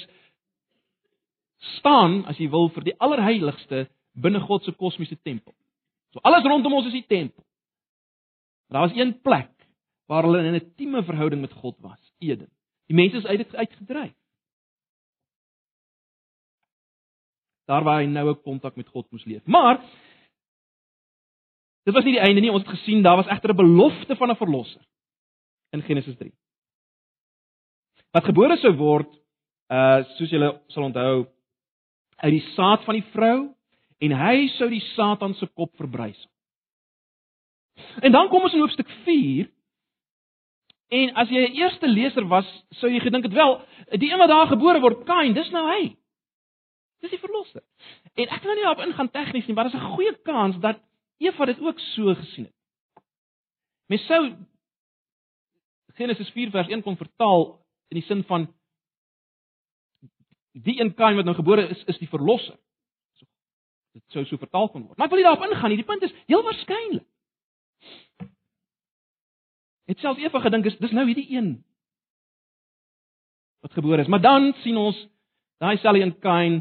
staan 1.58 2.24
as 2.26 2.38
jy 2.38 2.48
wil 2.50 2.68
vir 2.74 2.84
die 2.90 2.96
allerheiligste 2.98 3.86
binne 4.14 4.40
God 4.40 4.64
se 4.64 4.72
kosmiese 4.72 5.18
tempel. 5.22 5.54
So 6.12 6.20
alles 6.22 6.46
rondom 6.46 6.78
ons 6.78 6.86
is 6.86 6.92
die 6.92 7.06
tempel. 7.06 7.44
Maar 8.68 8.80
daar 8.80 8.88
was 8.88 8.98
een 8.98 9.20
plek 9.20 9.52
waar 10.08 10.24
hulle 10.24 10.38
in 10.38 10.54
'n 10.54 10.60
intieme 10.62 11.02
verhouding 11.04 11.40
met 11.40 11.52
God 11.52 11.76
was, 11.80 12.12
Eden. 12.18 12.50
Die 12.86 12.96
mense 12.96 13.16
is 13.16 13.26
uit 13.26 13.38
dit 13.38 13.54
uitgedryf. 13.54 14.14
Daar 17.66 17.84
waar 17.84 18.00
hy 18.00 18.06
nou 18.06 18.30
'n 18.30 18.42
kontak 18.42 18.76
met 18.76 18.88
God 18.88 19.10
moes 19.10 19.24
leef. 19.24 19.46
Maar 19.46 19.84
Dit 21.88 21.96
was 21.96 22.04
nie 22.04 22.18
die 22.18 22.24
einde 22.24 22.42
nie. 22.44 22.52
Ons 22.52 22.66
het 22.66 22.74
gesien 22.76 23.00
daar 23.02 23.16
was 23.16 23.30
egter 23.32 23.54
'n 23.54 23.56
belofte 23.56 24.16
van 24.16 24.30
'n 24.30 24.36
verlosser 24.36 24.84
in 25.72 25.82
Genesis 25.82 26.16
3. 26.16 26.32
Wat 28.12 28.24
gebore 28.24 28.56
sou 28.56 28.74
word, 28.76 29.08
uh 29.72 30.04
soos 30.16 30.30
julle 30.30 30.60
sal 30.66 30.82
onthou, 30.82 31.26
uit 32.18 32.32
die 32.34 32.46
saad 32.54 32.84
van 32.84 32.98
die 32.98 33.06
vrou 33.12 33.36
en 33.98 34.14
hy 34.14 34.48
sou 34.56 34.68
die 34.70 34.84
Satan 34.94 35.34
se 35.34 35.46
kop 35.46 35.74
verbrys. 35.76 36.18
En 38.02 38.12
dan 38.12 38.28
kom 38.28 38.42
ons 38.42 38.54
in 38.54 38.62
hoofstuk 38.62 38.90
4 39.04 39.48
En 40.88 41.10
as 41.20 41.28
jy 41.28 41.44
'n 41.48 41.56
eerste 41.60 41.88
leser 41.88 42.24
was, 42.26 42.46
sou 42.80 42.90
jy 42.90 43.00
gedink 43.00 43.24
het 43.24 43.32
wel, 43.32 43.60
die 44.00 44.10
een 44.10 44.18
wat 44.18 44.28
daar 44.28 44.46
gebore 44.48 44.80
word, 44.80 45.04
Kain, 45.04 45.34
dis 45.34 45.50
nou 45.50 45.66
hy. 45.68 45.96
Dis 47.00 47.10
die 47.10 47.20
verlosser. 47.20 47.62
En 48.14 48.28
ek 48.28 48.42
wil 48.42 48.54
nie 48.54 48.64
daarop 48.64 48.86
ingaan 48.86 49.10
tegnies 49.10 49.46
nie, 49.46 49.54
maar 49.54 49.68
daar's 49.68 49.76
'n 49.76 49.94
goeie 49.94 50.14
kans 50.22 50.58
dat 50.60 50.80
Eva 51.18 51.44
dit 51.44 51.60
ook 51.60 51.78
so 51.78 52.14
gesien 52.14 52.44
het. 52.44 52.54
Mens 53.88 54.06
sou 54.06 54.36
Genesis 55.94 56.30
4 56.30 56.50
vers 56.50 56.68
1 56.68 56.82
kon 56.82 56.96
vertaal 56.96 57.60
in 57.90 58.00
die 58.00 58.06
sin 58.06 58.24
van 58.24 58.48
die 60.64 60.80
een 60.80 60.94
Kain 60.94 61.16
wat 61.16 61.24
nou 61.24 61.36
gebore 61.36 61.68
is, 61.68 61.84
is 61.86 61.98
die 61.98 62.08
verlosser. 62.08 62.56
Dit 63.94 64.04
sou 64.14 64.24
so 64.24 64.40
vertaal 64.40 64.68
kon 64.68 64.84
word. 64.86 64.96
Maar 64.98 65.06
ek 65.06 65.12
wil 65.12 65.20
nie 65.20 65.26
daarop 65.26 65.46
ingaan 65.46 65.72
nie. 65.72 65.80
Die 65.80 65.86
punt 65.86 66.02
is 66.06 66.14
heel 66.26 66.44
waarskynlik 66.46 67.06
het 69.88 70.00
selfs 70.04 70.20
Eva 70.20 70.40
gedink 70.44 70.68
is 70.68 70.76
dis 70.82 70.92
nou 70.92 71.06
hierdie 71.08 71.28
een 71.32 71.52
wat 73.64 73.74
gebore 73.74 74.04
is. 74.04 74.10
Maar 74.12 74.22
dan 74.22 74.52
sien 74.62 74.76
ons 74.78 74.98
daai 75.58 75.78
selfie 75.82 76.04
in 76.04 76.14
Kain 76.22 76.58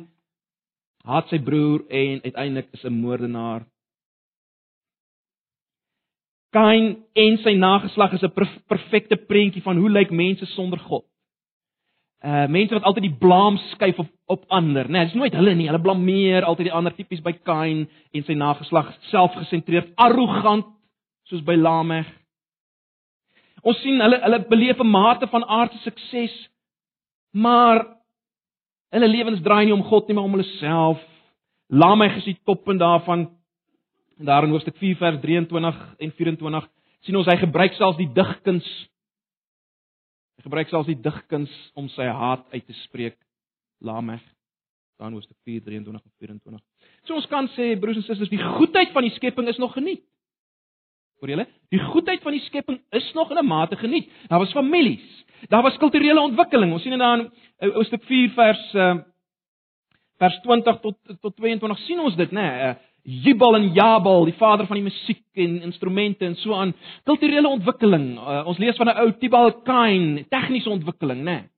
haat 1.07 1.27
sy 1.31 1.39
broer 1.43 1.83
en 1.93 2.23
uiteindelik 2.23 2.71
is 2.73 2.83
'n 2.83 3.01
moordenaar. 3.01 3.67
Kain 6.51 7.03
en 7.13 7.37
sy 7.43 7.53
nageslag 7.53 8.13
is 8.13 8.23
'n 8.23 8.33
perfekte 8.67 9.15
prentjie 9.15 9.61
van 9.61 9.77
hoe 9.77 9.89
lyk 9.89 10.11
mense 10.11 10.45
sonder 10.45 10.79
God. 10.79 11.05
Uh 12.25 12.47
mense 12.49 12.73
wat 12.73 12.83
altyd 12.83 13.03
die 13.11 13.17
blame 13.19 13.59
skuif 13.71 13.99
op 14.01 14.09
op 14.27 14.43
ander, 14.51 14.89
né? 14.89 14.91
Nee, 14.91 15.01
dit 15.05 15.13
is 15.13 15.19
nooit 15.19 15.33
hulle 15.33 15.53
nie. 15.55 15.67
Hulle 15.69 15.79
blameer 15.81 16.43
altyd 16.43 16.67
die 16.67 16.73
ander 16.75 16.91
tipies 16.95 17.21
by 17.23 17.31
Kain 17.47 17.85
en 18.11 18.23
sy 18.27 18.35
nageslag, 18.35 18.89
selfgesentreerd, 19.11 19.93
arrogant 19.95 20.65
soos 21.29 21.43
by 21.47 21.55
Lamech. 21.55 22.09
Ons 23.63 23.79
sien 23.83 24.01
hulle 24.03 24.19
hulle 24.23 24.39
beleef 24.49 24.81
'n 24.83 24.91
mate 24.91 25.27
van 25.31 25.43
aardse 25.43 25.79
sukses, 25.83 26.33
maar 27.31 27.85
hulle 28.91 29.07
lewens 29.07 29.41
draai 29.41 29.65
nie 29.65 29.73
om 29.73 29.83
God 29.83 30.07
nie, 30.07 30.15
maar 30.15 30.23
om 30.23 30.35
hulle 30.35 30.57
self. 30.59 30.99
Lamech 31.69 32.17
is 32.17 32.25
die 32.25 32.39
toppunt 32.45 32.79
daarvan. 32.79 33.29
Daar 34.17 34.43
in 34.43 34.49
Hoofstuk 34.49 34.77
4 34.77 34.95
vers 34.95 35.21
23 35.21 35.95
en 35.99 36.11
24 36.11 36.67
sien 37.01 37.15
ons 37.15 37.27
hy 37.27 37.37
gebruik 37.37 37.73
selfs 37.73 37.97
die 37.97 38.13
digkuns. 38.13 38.67
Hy 40.37 40.45
gebruik 40.45 40.69
selfs 40.69 40.89
die 40.89 40.99
digkuns 41.01 41.53
om 41.73 41.87
sy 41.89 42.05
haat 42.05 42.45
uit 42.53 42.65
te 42.65 42.75
spreek. 42.85 43.17
Lamech 43.81 44.23
dan 44.97 45.13
Hoofstuk 45.13 45.37
4 45.45 45.61
23 45.61 46.01
en 46.01 46.13
24. 46.17 46.61
So 47.05 47.17
ons 47.17 47.27
kan 47.29 47.49
sê 47.53 47.75
broers 47.79 47.99
en 47.99 48.05
susters, 48.05 48.31
die 48.33 48.41
goedheid 48.41 48.93
van 48.95 49.05
die 49.05 49.13
skepping 49.13 49.49
is 49.49 49.59
nog 49.61 49.75
geniet. 49.77 50.01
Hoor 51.21 51.33
julle? 51.33 51.45
Die 51.73 51.81
goedheid 51.81 52.21
van 52.25 52.33
die 52.33 52.43
skepping 52.45 52.79
is 52.97 53.11
nog 53.13 53.31
in 53.31 53.37
'n 53.37 53.45
mate 53.45 53.77
geniet. 53.77 54.09
Daar 54.29 54.39
was 54.39 54.51
families. 54.51 55.05
Daar 55.49 55.63
was 55.63 55.77
kulturele 55.77 56.21
ontwikkeling. 56.21 56.73
Ons 56.73 56.81
sien 56.81 56.91
dit 56.91 56.99
dan 56.99 57.31
in 57.59 57.71
Hoofstuk 57.71 58.03
4 58.03 58.29
vers 58.29 58.73
uh 58.73 58.97
vers 60.17 60.39
20 60.41 60.79
tot 60.81 60.97
tot 61.21 61.35
22 61.35 61.79
sien 61.79 61.99
ons 61.99 62.15
dit, 62.15 62.31
né? 62.31 62.41
Nee, 62.41 62.69
uh, 62.69 62.75
Jubal 63.07 63.55
en 63.55 63.69
Jabal, 63.73 64.25
die 64.27 64.35
vader 64.35 64.67
van 64.67 64.75
die 64.75 64.83
musiek 64.83 65.23
en 65.39 65.61
instrumente 65.63 66.25
en 66.25 66.35
so 66.35 66.53
aan. 66.53 66.73
Kulturele 67.07 67.47
ontwikkeling. 67.47 68.17
Uh, 68.19 68.41
ons 68.51 68.57
lees 68.59 68.75
van 68.75 68.89
'n 68.91 68.99
ou 68.99 69.11
Tibal 69.17 69.61
Cain, 69.63 70.25
tegniese 70.27 70.69
ontwikkeling, 70.69 71.23
né? 71.23 71.39
Nee. 71.39 71.49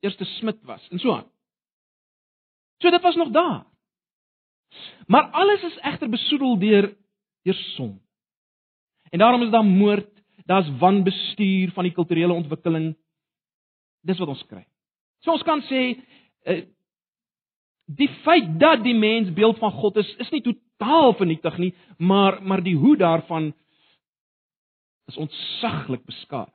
Eerste 0.00 0.24
smid 0.24 0.58
was 0.64 0.88
en 0.90 0.98
so 0.98 1.12
aan. 1.12 1.28
So 2.82 2.90
dit 2.90 3.02
was 3.02 3.14
nog 3.14 3.30
daar. 3.30 3.66
Maar 5.06 5.30
alles 5.30 5.62
is 5.62 5.78
egter 5.78 6.08
besoedel 6.08 6.58
deur 6.58 6.96
deur 7.42 7.54
son. 7.54 8.00
En 9.10 9.18
daarom 9.18 9.42
is 9.42 9.50
daar 9.50 9.64
moord, 9.64 10.22
daar's 10.44 10.78
wanbestuur 10.78 11.70
van 11.70 11.84
die 11.84 11.92
kulturele 11.92 12.32
ontwikkeling. 12.32 12.96
Dis 14.00 14.18
wat 14.18 14.28
ons 14.28 14.46
kry. 14.46 14.66
So 15.20 15.32
ons 15.32 15.42
kan 15.42 15.62
sê 15.62 15.82
uh, 16.44 16.64
die 17.96 18.08
feit 18.22 18.52
dat 18.60 18.84
die 18.84 18.94
mens 18.94 19.32
beeld 19.34 19.58
van 19.58 19.72
God 19.72 19.96
is, 19.96 20.08
is 20.22 20.30
nie 20.30 20.42
totaal 20.44 21.14
vernietig 21.18 21.58
nie, 21.58 21.72
maar 21.98 22.38
maar 22.42 22.62
die 22.62 22.76
hoe 22.76 22.96
daarvan 22.96 23.52
is 25.10 25.16
ontsaglik 25.16 26.04
beskadig. 26.06 26.54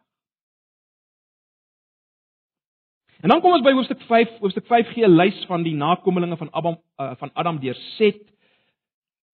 En 3.21 3.29
dan 3.29 3.41
kom 3.41 3.55
ons 3.55 3.63
by 3.65 3.73
hoofstuk 3.73 4.01
5. 4.07 4.39
Hoofstuk 4.39 4.65
5 4.67 4.91
gee 4.93 5.07
'n 5.07 5.15
lys 5.15 5.45
van 5.49 5.63
die 5.63 5.75
nakommelinge 5.75 6.37
van 6.37 6.51
Adam 6.51 6.77
uh, 6.99 7.15
van 7.15 7.31
Adam 7.33 7.59
deur 7.59 7.75
Set. 7.97 8.21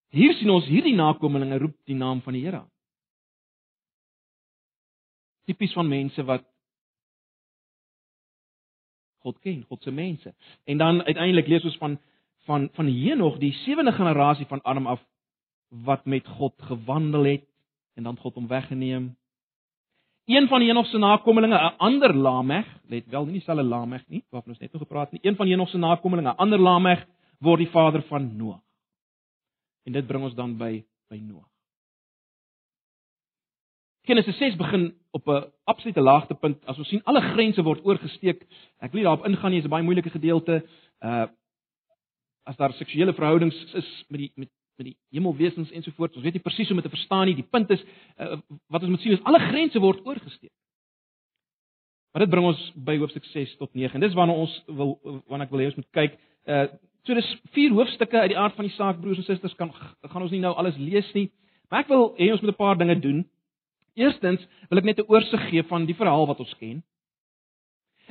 Hier 0.10 0.34
sien 0.34 0.50
ons 0.50 0.66
hierdie 0.66 0.96
nakommelinge 0.96 1.58
roep 1.58 1.76
die 1.86 1.96
naam 1.96 2.22
van 2.22 2.34
die 2.34 2.46
Here. 2.46 2.64
Tipies 5.46 5.74
van 5.74 5.88
mense 5.88 6.24
wat 6.24 6.46
God 9.22 9.40
ken, 9.40 9.64
God 9.68 9.84
se 9.84 9.92
mense. 9.92 10.34
En 10.66 10.78
dan 10.78 11.04
uiteindelik 11.04 11.48
lees 11.48 11.64
ons 11.64 11.78
van 11.78 12.00
van 12.46 12.70
van 12.74 12.86
Henog, 12.86 13.38
die 13.38 13.54
sewende 13.54 13.92
generasie 13.92 14.46
van 14.46 14.62
Adam 14.62 14.88
af 14.88 15.02
wat 15.70 16.06
met 16.06 16.28
God 16.28 16.54
gewandel 16.58 17.24
het 17.24 17.46
en 17.94 18.04
dan 18.04 18.18
God 18.18 18.36
hom 18.36 18.48
weggeneem. 18.48 19.18
Een 20.26 20.48
van 20.48 20.62
Henog 20.62 20.86
se 20.88 20.98
nakommelinge, 20.98 21.58
'n 21.58 21.78
ander 21.78 22.16
Lameg, 22.16 22.66
let 22.88 23.06
wel 23.06 23.24
nie 23.26 23.34
dieselfde 23.34 23.64
Lameg 23.64 24.08
nie, 24.08 24.24
waarvan 24.30 24.52
ons 24.52 24.60
net 24.60 24.72
nog 24.72 24.82
gepraat 24.82 25.12
het 25.12 25.22
nie. 25.22 25.32
Een 25.32 25.36
van 25.38 25.48
Henog 25.48 25.70
se 25.70 25.78
nakommelinge, 25.78 26.32
'n 26.32 26.36
ander 26.36 26.60
Lameg 26.60 27.08
word 27.40 27.58
die 27.58 27.70
vader 27.70 28.02
van 28.02 28.36
Noag. 28.38 28.62
En 29.84 29.92
dit 29.92 30.08
bring 30.08 30.24
ons 30.24 30.36
dan 30.36 30.58
by 30.58 30.84
by 31.08 31.18
Noag. 31.18 31.51
Genesis 34.02 34.38
6 34.38 34.56
begin 34.56 34.94
op 35.12 35.28
'n 35.28 35.46
absolute 35.64 36.02
laagtepunt. 36.02 36.66
As 36.66 36.78
ons 36.78 36.88
sien 36.88 37.04
alle 37.04 37.22
grense 37.22 37.64
word 37.64 37.86
oorgesteek. 37.86 38.48
Ek 38.80 38.92
wil 38.92 39.02
nie 39.02 39.04
daarop 39.04 39.26
ingaan 39.26 39.52
nie, 39.52 39.62
dit 39.62 39.66
is 39.66 39.72
'n 39.72 39.76
baie 39.76 39.84
moeilike 39.84 40.10
gedeelte. 40.10 40.66
Uh 41.00 41.28
as 42.44 42.56
daar 42.58 42.74
seksuele 42.74 43.14
verhoudings 43.14 43.74
is 43.74 44.06
met 44.10 44.20
die 44.20 44.32
met 44.36 44.50
met 44.78 44.86
die 44.86 44.98
hemelwesens 45.10 45.72
ensovoorts. 45.72 46.16
Ons 46.16 46.24
weet 46.24 46.34
nie 46.34 46.42
presies 46.42 46.68
hoe 46.68 46.76
om 46.76 46.82
dit 46.82 46.92
te 46.92 46.98
verstaan 46.98 47.26
nie. 47.26 47.36
Die 47.36 47.48
punt 47.50 47.70
is 47.70 47.84
uh, 48.18 48.38
wat 48.68 48.82
ons 48.82 48.90
moet 48.90 49.02
sien 49.02 49.12
is 49.12 49.24
alle 49.24 49.40
grense 49.40 49.80
word 49.80 50.06
oorgesteek. 50.06 50.52
Maar 52.12 52.22
dit 52.22 52.30
bring 52.30 52.46
ons 52.46 52.72
by 52.76 52.98
hoofstuk 52.98 53.26
6 53.26 53.56
tot 53.58 53.74
9. 53.74 53.94
En 53.94 54.00
dis 54.00 54.14
waarna 54.14 54.34
ons 54.34 54.64
wil 54.68 55.00
wanneer 55.28 55.46
ek 55.46 55.52
wil 55.52 55.60
hê 55.60 55.66
ons 55.66 55.76
moet 55.76 55.92
kyk. 55.92 56.18
Uh 56.46 56.68
So 57.02 57.18
dis 57.18 57.30
vier 57.56 57.74
hoofstukke 57.74 58.20
uit 58.20 58.30
die 58.30 58.38
aard 58.38 58.54
van 58.54 58.68
die 58.68 58.76
saak 58.76 59.00
broers 59.02 59.18
en 59.18 59.26
susters 59.26 59.56
kan 59.58 59.72
gaan 59.74 60.22
ons 60.22 60.34
nie 60.34 60.42
nou 60.44 60.52
alles 60.54 60.78
lees 60.78 61.08
nie. 61.18 61.32
Maar 61.70 61.82
ek 61.82 61.90
wil 61.90 62.12
hê 62.20 62.30
ons 62.30 62.44
moet 62.44 62.52
'n 62.54 62.60
paar 62.60 62.78
dinge 62.78 63.00
doen. 63.02 63.24
Eerstens 64.00 64.44
wil 64.70 64.80
ek 64.80 64.88
net 64.88 65.00
'n 65.00 65.12
oorsig 65.12 65.50
gee 65.50 65.64
van 65.64 65.86
die 65.86 65.96
verhaal 65.96 66.28
wat 66.28 66.40
ons 66.40 66.54
ken. 66.60 66.84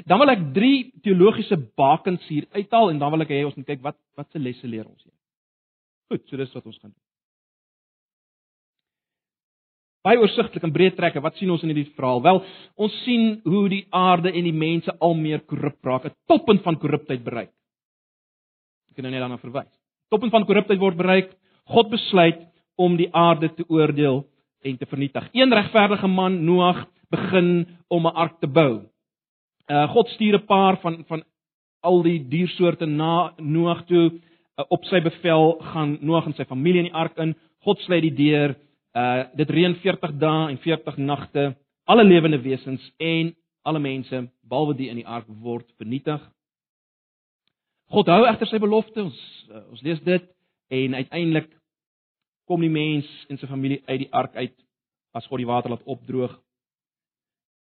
Dan 0.07 0.19
wil 0.19 0.31
ek 0.31 0.53
drie 0.55 0.93
teologiese 1.03 1.57
bakens 1.77 2.27
hier 2.29 2.47
uithaal 2.53 2.91
en 2.91 2.99
dan 2.99 3.11
wil 3.11 3.23
ek 3.23 3.29
hê 3.29 3.45
ons 3.45 3.57
moet 3.57 3.67
kyk 3.67 3.83
wat 3.83 3.97
wat 4.17 4.31
se 4.33 4.39
lesse 4.39 4.67
leer 4.67 4.87
ons 4.87 5.03
hier. 5.03 5.17
Goed, 6.11 6.29
so 6.29 6.37
dis 6.37 6.53
wat 6.55 6.67
ons 6.67 6.79
gaan 6.79 6.91
doen. 6.91 7.05
Baie 10.01 10.17
oorsigtelik 10.17 10.65
en 10.65 10.73
breë 10.73 10.95
trekke, 10.97 11.21
wat 11.21 11.37
sien 11.37 11.51
ons 11.53 11.63
in 11.63 11.75
hierdie 11.75 11.93
verhaal? 11.93 12.23
Wel, 12.25 12.39
ons 12.81 12.95
sien 13.05 13.43
hoe 13.45 13.67
die 13.69 13.83
aarde 13.93 14.33
en 14.33 14.47
die 14.49 14.57
mense 14.57 14.95
al 14.99 15.15
meer 15.15 15.43
korrup 15.45 15.85
raak, 15.85 16.07
'n 16.07 16.17
toppunt 16.27 16.63
van 16.63 16.79
korruptheid 16.81 17.23
bereik. 17.25 17.53
Ek 18.89 18.97
kan 18.97 19.05
nou 19.05 19.13
net 19.13 19.21
daarna 19.21 19.37
verwys. 19.37 19.71
Toppunt 20.11 20.33
van 20.33 20.47
korruptheid 20.47 20.81
word 20.81 20.97
bereik. 20.97 21.37
God 21.67 21.91
besluit 21.91 22.41
om 22.77 22.97
die 22.97 23.11
aarde 23.13 23.55
te 23.55 23.65
oordeel 23.69 24.25
en 24.63 24.77
te 24.77 24.87
vernietig. 24.87 25.29
Een 25.33 25.53
regverdige 25.53 26.07
man, 26.07 26.45
Noag, 26.45 26.87
begin 27.11 27.67
om 27.89 28.07
'n 28.07 28.15
ark 28.15 28.41
te 28.41 28.47
bou. 28.47 28.83
Uh 29.67 29.89
God 29.91 30.09
stuur 30.09 30.35
'n 30.35 30.45
paar 30.45 30.81
van 30.81 31.05
van 31.07 31.23
al 31.81 32.03
die 32.03 32.29
diersoorte 32.29 32.87
na 32.87 33.33
Noag 33.37 33.85
toe. 33.87 34.11
Uh, 34.11 34.65
op 34.69 34.85
sy 34.85 35.01
bevel 35.03 35.57
gaan 35.61 35.99
Noag 36.01 36.27
en 36.27 36.35
sy 36.35 36.45
familie 36.45 36.79
in 36.79 36.91
die 36.91 36.95
ark 36.95 37.17
in. 37.17 37.37
God 37.59 37.79
sluit 37.79 38.03
die 38.03 38.15
deur. 38.15 38.57
Uh 38.95 39.25
dit 39.35 39.51
reën 39.51 39.75
40 39.75 40.19
dae 40.19 40.51
en 40.51 40.59
40 40.59 40.97
nagte. 40.97 41.57
Alle 41.85 42.05
lewende 42.05 42.41
wesens 42.41 42.93
en 42.97 43.35
alle 43.63 43.79
mense, 43.79 44.29
behalwe 44.49 44.75
die 44.75 44.89
in 44.89 44.97
die 44.97 45.07
ark, 45.07 45.27
word 45.27 45.67
vernietig. 45.77 46.21
God 47.91 48.07
hou 48.07 48.27
egter 48.27 48.47
sy 48.47 48.59
belofte. 48.59 49.03
Ons 49.03 49.47
uh, 49.51 49.65
ons 49.71 49.83
lees 49.83 50.01
dit 50.01 50.29
en 50.71 50.95
uiteindelik 50.95 51.51
kom 52.51 52.65
die 52.65 52.73
mens 52.73 53.07
en 53.31 53.39
sy 53.39 53.47
familie 53.47 53.79
uit 53.87 54.05
die 54.05 54.13
ark 54.13 54.35
uit 54.35 54.57
as 55.15 55.27
God 55.31 55.39
die 55.43 55.49
water 55.49 55.71
laat 55.71 55.87
opdroog. 55.87 56.35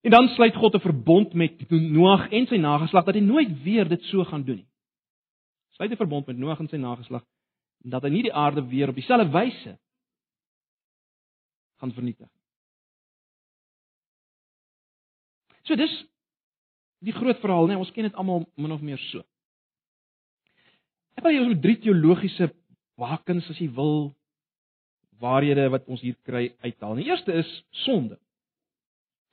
En 0.04 0.12
dan 0.12 0.28
sluit 0.34 0.54
God 0.54 0.74
'n 0.76 0.84
verbond 0.84 1.34
met 1.34 1.70
Noag 1.70 2.28
en 2.30 2.46
sy 2.46 2.56
nageslag 2.56 3.04
dat 3.04 3.14
hy 3.14 3.20
nooit 3.20 3.62
weer 3.62 3.88
dit 3.88 4.02
so 4.12 4.24
gaan 4.24 4.44
doen 4.44 4.56
nie. 4.56 4.68
Sluit 5.76 5.90
'n 5.90 5.96
verbond 5.96 6.26
met 6.26 6.36
Noag 6.36 6.60
en 6.60 6.68
sy 6.68 6.76
nageslag 6.76 7.24
dat 7.84 8.02
hy 8.02 8.10
nie 8.10 8.22
die 8.22 8.34
aarde 8.34 8.66
weer 8.68 8.88
op 8.88 8.94
dieselfde 8.94 9.30
wyse 9.32 9.78
gaan 11.76 11.92
vernietig. 11.92 12.28
So 15.62 15.74
dis 15.74 16.04
die 16.98 17.12
groot 17.12 17.40
verhaal, 17.40 17.66
nee, 17.66 17.78
ons 17.78 17.90
ken 17.92 18.02
dit 18.02 18.14
almal 18.14 18.46
min 18.56 18.72
of 18.72 18.80
meer 18.80 18.98
so. 18.98 19.22
Ek 21.16 21.24
wil 21.24 21.32
jou 21.32 21.48
met 21.48 21.62
drie 21.62 21.78
teologiese 21.80 22.50
bakens 22.96 23.50
as 23.50 23.58
jy 23.58 23.68
wil 23.76 24.14
waarhede 25.20 25.68
wat 25.72 25.86
ons 25.86 26.00
hier 26.00 26.16
kry 26.26 26.50
uithaal. 26.64 26.96
Die 26.98 27.08
eerste 27.08 27.32
is 27.32 27.50
sonde. 27.84 28.18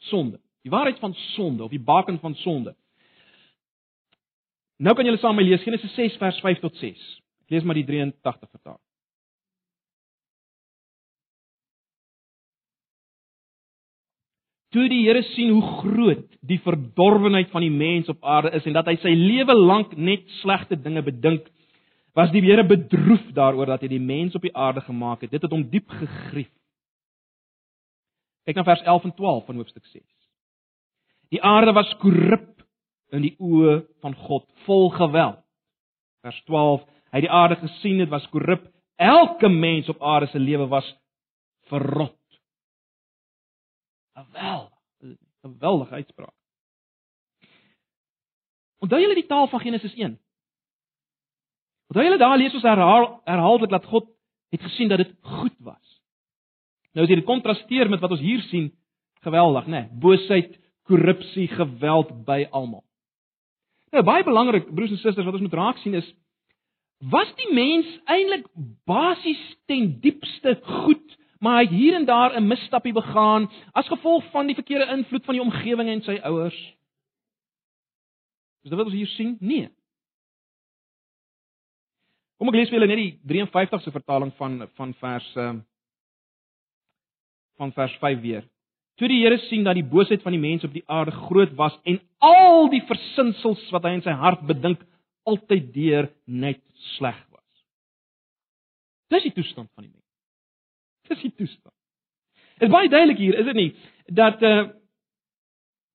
Sonde. 0.09 0.39
Die 0.63 0.71
waarheid 0.71 0.99
van 0.99 1.13
sonde 1.35 1.63
of 1.63 1.71
die 1.71 1.81
baken 1.83 2.19
van 2.19 2.35
sonde. 2.35 2.75
Nou 4.77 4.95
kan 4.95 5.05
julle 5.05 5.19
saam 5.21 5.35
my 5.37 5.43
lees 5.45 5.63
Genesis 5.63 5.93
6 5.95 6.17
vers 6.21 6.39
5 6.43 6.63
tot 6.63 6.75
6. 6.81 7.03
Ek 7.45 7.55
lees 7.55 7.67
maar 7.67 7.77
die 7.77 7.85
83 7.87 8.49
vertaling. 8.49 8.81
Toe 14.73 14.87
die 14.89 15.03
Here 15.05 15.21
sien 15.35 15.51
hoe 15.53 15.65
groot 15.83 16.29
die 16.41 16.57
verdorwenheid 16.63 17.51
van 17.53 17.61
die 17.61 17.73
mens 17.73 18.09
op 18.09 18.23
aarde 18.25 18.55
is 18.57 18.65
en 18.65 18.73
dat 18.73 18.87
hy 18.89 18.95
sy 19.03 19.11
lewe 19.13 19.53
lank 19.53 19.93
net 19.93 20.25
slegte 20.39 20.79
dinge 20.81 21.03
bedink, 21.05 21.45
was 22.13 22.31
die 22.31 22.43
Here 22.45 22.65
bedroef 22.65 23.25
daaroor 23.33 23.73
dat 23.73 23.81
hy 23.81 23.89
die 23.95 24.01
mens 24.01 24.35
op 24.37 24.45
die 24.45 24.53
aarde 24.55 24.81
gemaak 24.85 25.25
het. 25.25 25.31
Dit 25.33 25.41
het 25.41 25.51
hom 25.51 25.65
diep 25.69 25.89
gegrief. 25.89 26.51
Kyk 28.45 28.59
na 28.59 28.65
vers 28.67 28.83
11 28.83 29.07
en 29.09 29.15
12 29.17 29.45
van 29.45 29.61
hoofstuk 29.61 29.85
6. 29.85 30.03
Die 31.33 31.41
aarde 31.41 31.73
was 31.73 31.89
korrup 32.01 32.51
in 33.13 33.25
die 33.25 33.35
oë 33.41 33.79
van 34.03 34.15
God, 34.25 34.45
vol 34.65 34.89
geweld. 34.93 35.39
Vers 36.25 36.39
12, 36.49 36.83
hy 37.13 37.19
het 37.19 37.25
die 37.25 37.33
aarde 37.33 37.57
gesien, 37.61 38.01
dit 38.01 38.11
was 38.11 38.27
korrup. 38.33 38.65
Elke 39.01 39.49
mens 39.49 39.89
op 39.89 40.01
aarde 40.03 40.29
se 40.31 40.39
lewe 40.39 40.67
was 40.69 40.87
verrot. 41.71 42.19
Geweldig. 44.13 44.71
'n 45.01 45.17
Geweldige 45.41 45.93
uitspraak. 45.93 46.35
Onthou 48.79 48.99
julle 49.01 49.15
die 49.15 49.27
taal 49.27 49.47
van 49.47 49.59
Genesis 49.59 49.95
1? 49.95 50.19
Onthou 51.93 52.07
julle 52.07 52.17
daar 52.17 52.39
lees 52.41 52.53
ons 52.57 52.63
herhaal 52.65 53.03
herhaaldelik 53.29 53.69
dat 53.69 53.85
God 53.85 54.07
het 54.49 54.61
gesien 54.65 54.89
dat 54.89 54.97
dit 54.97 55.11
goed 55.21 55.53
was. 55.61 55.99
Nou 56.97 57.05
as 57.05 57.11
jy 57.11 57.19
dit 57.19 57.27
kontrasteer 57.27 57.89
met 57.89 58.01
wat 58.01 58.15
ons 58.15 58.23
hier 58.23 58.41
sien, 58.49 58.71
geweldig, 59.21 59.67
né? 59.69 59.83
Nee, 59.83 59.99
boosheid, 60.01 60.55
korrupsie, 60.89 61.45
geweld 61.53 62.09
by 62.25 62.47
almal. 62.49 62.81
Nou 63.93 64.01
baie 64.03 64.25
belangrik, 64.25 64.73
broers 64.73 64.95
en 64.95 64.97
susters, 65.03 65.25
wat 65.25 65.37
ons 65.37 65.45
moet 65.45 65.59
raak 65.61 65.77
sien 65.85 65.93
is 66.01 66.09
was 67.13 67.29
die 67.37 67.49
mens 67.53 67.85
eintlik 68.09 68.45
basies 68.89 69.41
ten 69.69 69.99
diepste 70.01 70.55
goed 70.63 71.17
maar 71.43 71.59
hy 71.59 71.65
het 71.67 71.75
hier 71.75 71.95
en 71.99 72.05
daar 72.09 72.33
'n 72.39 72.47
misstapie 72.47 72.93
begaan 72.93 73.51
as 73.73 73.87
gevolg 73.87 74.23
van 74.31 74.47
die 74.47 74.55
verkeerde 74.55 74.91
invloed 74.97 75.25
van 75.25 75.35
die 75.35 75.43
omgewing 75.43 75.89
en 75.89 76.01
sy 76.01 76.17
ouers. 76.23 76.59
Is 78.63 78.69
dit 78.69 78.77
wat 78.77 78.85
ons 78.85 78.95
hier 78.95 79.07
sien? 79.07 79.37
Nee. 79.39 79.69
Kom 82.43 82.49
ek 82.51 82.57
lees 82.57 82.71
vir 82.73 82.75
julle 82.75 82.89
net 82.91 82.99
die 82.99 83.11
53ste 83.31 83.91
vertaling 83.95 84.33
van 84.35 84.65
van 84.75 84.89
vers 84.99 85.27
ehm, 85.39 85.61
van 87.55 87.69
vers 87.71 87.93
5 88.01 88.17
weer. 88.19 88.41
Toe 88.99 89.07
die 89.07 89.21
Here 89.21 89.37
sien 89.45 89.63
dat 89.63 89.77
die 89.79 89.85
boosheid 89.87 90.19
van 90.25 90.35
die 90.35 90.41
mense 90.43 90.67
op 90.67 90.73
die 90.75 90.83
aarde 90.91 91.13
groot 91.15 91.53
was 91.55 91.77
en 91.87 92.01
al 92.19 92.67
die 92.73 92.81
versinsels 92.89 93.61
wat 93.71 93.87
hy 93.87 93.93
in 93.95 94.03
sy 94.03 94.17
hart 94.19 94.43
bedink 94.49 94.83
altyd 95.23 95.69
deur 95.71 96.09
net 96.27 96.59
sleg 96.97 97.21
was. 97.31 97.63
Dis 99.15 99.29
die 99.29 99.33
toestand 99.39 99.71
van 99.71 99.87
die 99.87 99.93
mens. 99.93 100.03
Dis 101.13 101.23
die 101.23 101.31
toestand. 101.45 101.77
Dit 102.59 102.67
is 102.67 102.75
baie 102.75 102.91
duidelik 102.91 103.23
hier, 103.23 103.39
is 103.39 103.47
dit 103.53 103.61
nie, 103.61 103.69
dat 104.11 104.43
uh 104.43 104.67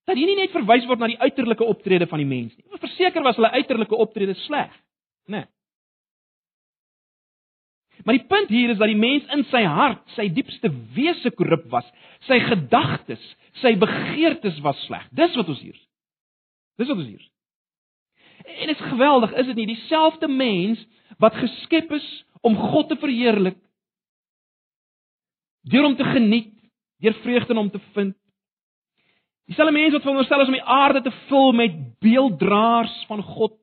dat 0.09 0.17
hier 0.17 0.33
nie 0.33 0.41
net 0.41 0.57
verwys 0.57 0.89
word 0.89 1.05
na 1.05 1.13
die 1.13 1.21
uiterlike 1.21 1.69
optrede 1.69 2.09
van 2.09 2.25
die 2.25 2.31
mens 2.33 2.57
nie. 2.57 2.81
Verseker 2.81 3.21
was 3.21 3.37
hulle 3.37 3.53
uiterlike 3.53 4.01
optrede 4.09 4.41
sleg, 4.47 4.73
né? 5.29 5.45
Nee. 5.45 5.47
Maar 8.05 8.19
die 8.19 8.27
punt 8.31 8.53
hier 8.53 8.71
is 8.71 8.79
dat 8.79 8.91
die 8.91 8.99
mens 8.99 9.27
in 9.35 9.45
sy 9.51 9.63
hart, 9.67 10.05
sy 10.15 10.29
diepste 10.33 10.71
wese 10.95 11.33
korrup 11.35 11.67
was. 11.73 11.87
Sy 12.29 12.39
gedagtes, 12.47 13.23
sy 13.63 13.75
begeertes 13.81 14.61
was 14.65 14.79
sleg. 14.87 15.07
Dis 15.17 15.35
wat 15.39 15.51
ons 15.51 15.63
hier 15.63 15.75
sien. 15.75 15.89
Dis 16.79 16.91
wat 16.91 17.01
ons 17.01 17.11
hier 17.11 17.23
sien. 17.23 17.35
En 18.49 18.71
dit 18.71 18.77
is 18.77 18.91
geweldig, 18.91 19.35
is 19.41 19.49
dit 19.51 19.59
nie? 19.59 19.67
Dieselfde 19.75 20.29
mens 20.31 20.85
wat 21.19 21.37
geskep 21.37 21.91
is 21.97 22.07
om 22.47 22.55
God 22.57 22.89
te 22.89 22.97
verheerlik, 23.01 23.59
deur 25.69 25.89
hom 25.89 25.97
te 25.99 26.07
geniet, 26.07 26.55
deur 27.03 27.17
vreugde 27.25 27.55
in 27.55 27.61
hom 27.61 27.71
te 27.71 27.81
vind. 27.97 28.15
Dieselfde 29.49 29.75
mense 29.75 29.97
wat 29.97 30.05
veronderstel 30.07 30.45
is 30.45 30.53
om 30.53 30.59
die 30.59 30.71
aarde 30.79 31.03
te 31.03 31.15
vul 31.29 31.53
met 31.57 31.77
beelddraers 32.05 32.95
van 33.11 33.23
God, 33.25 33.57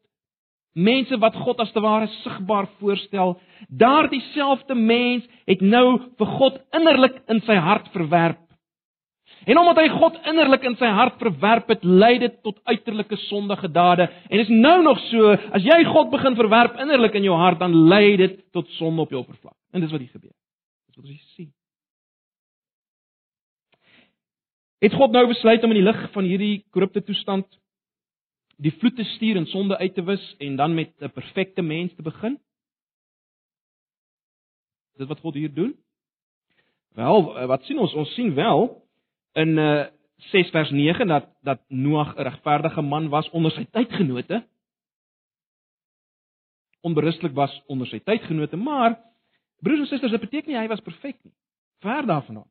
mense 0.76 1.18
wat 1.24 1.36
God 1.40 1.62
as 1.64 1.72
te 1.72 1.82
ware 1.84 2.08
sigbaar 2.22 2.68
voorstel, 2.80 3.38
daardie 3.70 4.22
selfde 4.34 4.76
mens 4.76 5.24
het 5.48 5.62
nou 5.64 5.86
vir 6.20 6.34
God 6.40 6.60
innerlik 6.76 7.22
in 7.32 7.40
sy 7.48 7.56
hart 7.56 7.88
verwerp. 7.96 8.42
En 9.46 9.60
omdat 9.62 9.78
hy 9.78 9.90
God 9.94 10.18
innerlik 10.30 10.64
in 10.66 10.76
sy 10.80 10.90
hart 10.98 11.20
verwerp 11.22 11.70
het, 11.70 11.84
lei 11.86 12.16
dit 12.22 12.34
tot 12.44 12.58
uiterlike 12.66 13.18
sondige 13.28 13.70
dade. 13.72 14.08
En 14.30 14.42
is 14.42 14.50
nou 14.50 14.80
nog 14.84 15.00
so, 15.10 15.36
as 15.54 15.66
jy 15.66 15.84
God 15.90 16.10
begin 16.14 16.38
verwerp 16.38 16.80
innerlik 16.82 17.18
in 17.20 17.28
jou 17.28 17.36
hart, 17.38 17.60
dan 17.62 17.76
lei 17.90 18.18
dit 18.18 18.40
tot 18.56 18.70
sonde 18.80 19.06
op 19.06 19.14
jou 19.14 19.22
oppervlak. 19.22 19.56
En 19.72 19.84
dis 19.84 19.92
wat 19.92 20.02
hier 20.02 20.12
gebeur. 20.12 20.34
Dis 20.90 20.98
wat 20.98 21.06
ons 21.06 21.36
sien. 21.36 21.52
Het 24.84 24.98
God 24.98 25.14
nou 25.14 25.28
besluit 25.30 25.64
om 25.64 25.72
in 25.74 25.80
die 25.80 25.88
lig 25.88 26.02
van 26.14 26.28
hierdie 26.28 26.56
korrupte 26.74 27.04
toestand 27.06 27.48
die 28.58 28.72
vloed 28.80 28.96
te 28.96 29.04
stuur 29.04 29.36
en 29.36 29.48
sonde 29.48 29.78
uit 29.78 29.94
te 29.94 30.04
wis 30.04 30.36
en 30.38 30.56
dan 30.56 30.74
met 30.74 30.94
'n 31.00 31.12
perfekte 31.12 31.62
mens 31.62 31.94
te 31.96 32.02
begin? 32.02 32.40
Dis 34.98 35.08
wat 35.08 35.20
God 35.20 35.34
hier 35.34 35.54
doen? 35.54 35.76
Wel, 36.94 37.38
eh, 37.38 37.46
wat 37.46 37.64
sien 37.64 37.80
ons? 37.80 37.94
Ons 37.94 38.14
sien 38.14 38.34
wel 38.34 38.82
in 39.34 39.58
uh 39.58 39.86
6 40.16 40.50
vers 40.50 40.70
9 40.70 41.08
dat 41.08 41.26
dat 41.42 41.60
Noag 41.68 42.16
'n 42.16 42.22
regverdige 42.22 42.82
man 42.82 43.10
was 43.10 43.30
onder 43.30 43.52
sy 43.52 43.66
tydgenote. 43.72 44.48
Onberustelik 46.82 47.34
was 47.34 47.64
onder 47.66 47.88
sy 47.88 48.00
tydgenote, 48.00 48.56
maar 48.56 49.00
broers 49.60 49.80
en 49.80 49.86
susters, 49.86 50.12
dit 50.12 50.20
beteken 50.20 50.52
nie 50.52 50.60
hy 50.60 50.68
was 50.68 50.80
perfek 50.80 51.18
nie. 51.24 51.34
Ver 51.80 52.06
daarvan 52.06 52.38
af 52.38 52.48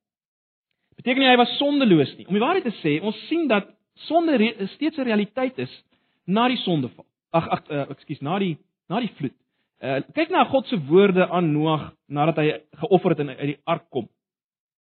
beteken 0.99 1.23
nie 1.23 1.31
hy 1.31 1.39
was 1.41 1.57
sondeloos 1.59 2.13
nie. 2.19 2.27
Om 2.29 2.37
die 2.37 2.43
waarheid 2.43 2.69
te 2.69 2.77
sê, 2.81 2.99
ons 3.05 3.19
sien 3.29 3.49
dat 3.51 3.69
sonde 4.09 4.37
steeds 4.75 4.99
'n 4.99 5.09
realiteit 5.09 5.59
is 5.59 5.73
na 6.25 6.49
die 6.49 6.61
sondeval. 6.63 7.07
Ag 7.35 7.49
ag 7.49 7.71
uh, 7.71 7.87
ekskuus, 7.95 8.23
na 8.23 8.39
die 8.39 8.57
na 8.89 9.01
die 9.01 9.13
vloed. 9.19 9.35
Uh, 9.85 10.01
kyk 10.17 10.31
na 10.33 10.45
God 10.49 10.69
se 10.71 10.79
woorde 10.89 11.27
aan 11.29 11.53
Noag 11.53 11.91
nadat 12.07 12.41
hy 12.41 12.51
geoffer 12.83 13.15
het 13.15 13.25
en 13.25 13.33
uit 13.35 13.49
die 13.55 13.61
ark 13.69 13.89
kom. 13.93 14.09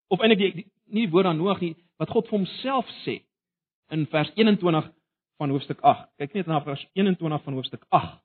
Of 0.08 0.22
eintlik 0.22 0.40
die, 0.40 0.52
die 0.62 0.68
nie 0.94 1.08
die 1.08 1.12
woorde 1.12 1.34
aan 1.34 1.42
Noag 1.42 1.64
nie, 1.64 1.74
wat 2.00 2.12
God 2.14 2.30
vir 2.30 2.40
homself 2.40 2.90
sê 3.04 3.22
in 3.94 4.06
vers 4.12 4.32
21 4.36 4.92
van 5.42 5.54
hoofstuk 5.54 5.82
8. 5.82 6.08
Kyk 6.22 6.38
net 6.38 6.48
na 6.48 6.62
vers 6.64 6.84
21 6.94 7.44
van 7.44 7.58
hoofstuk 7.58 7.86
8. 7.90 8.20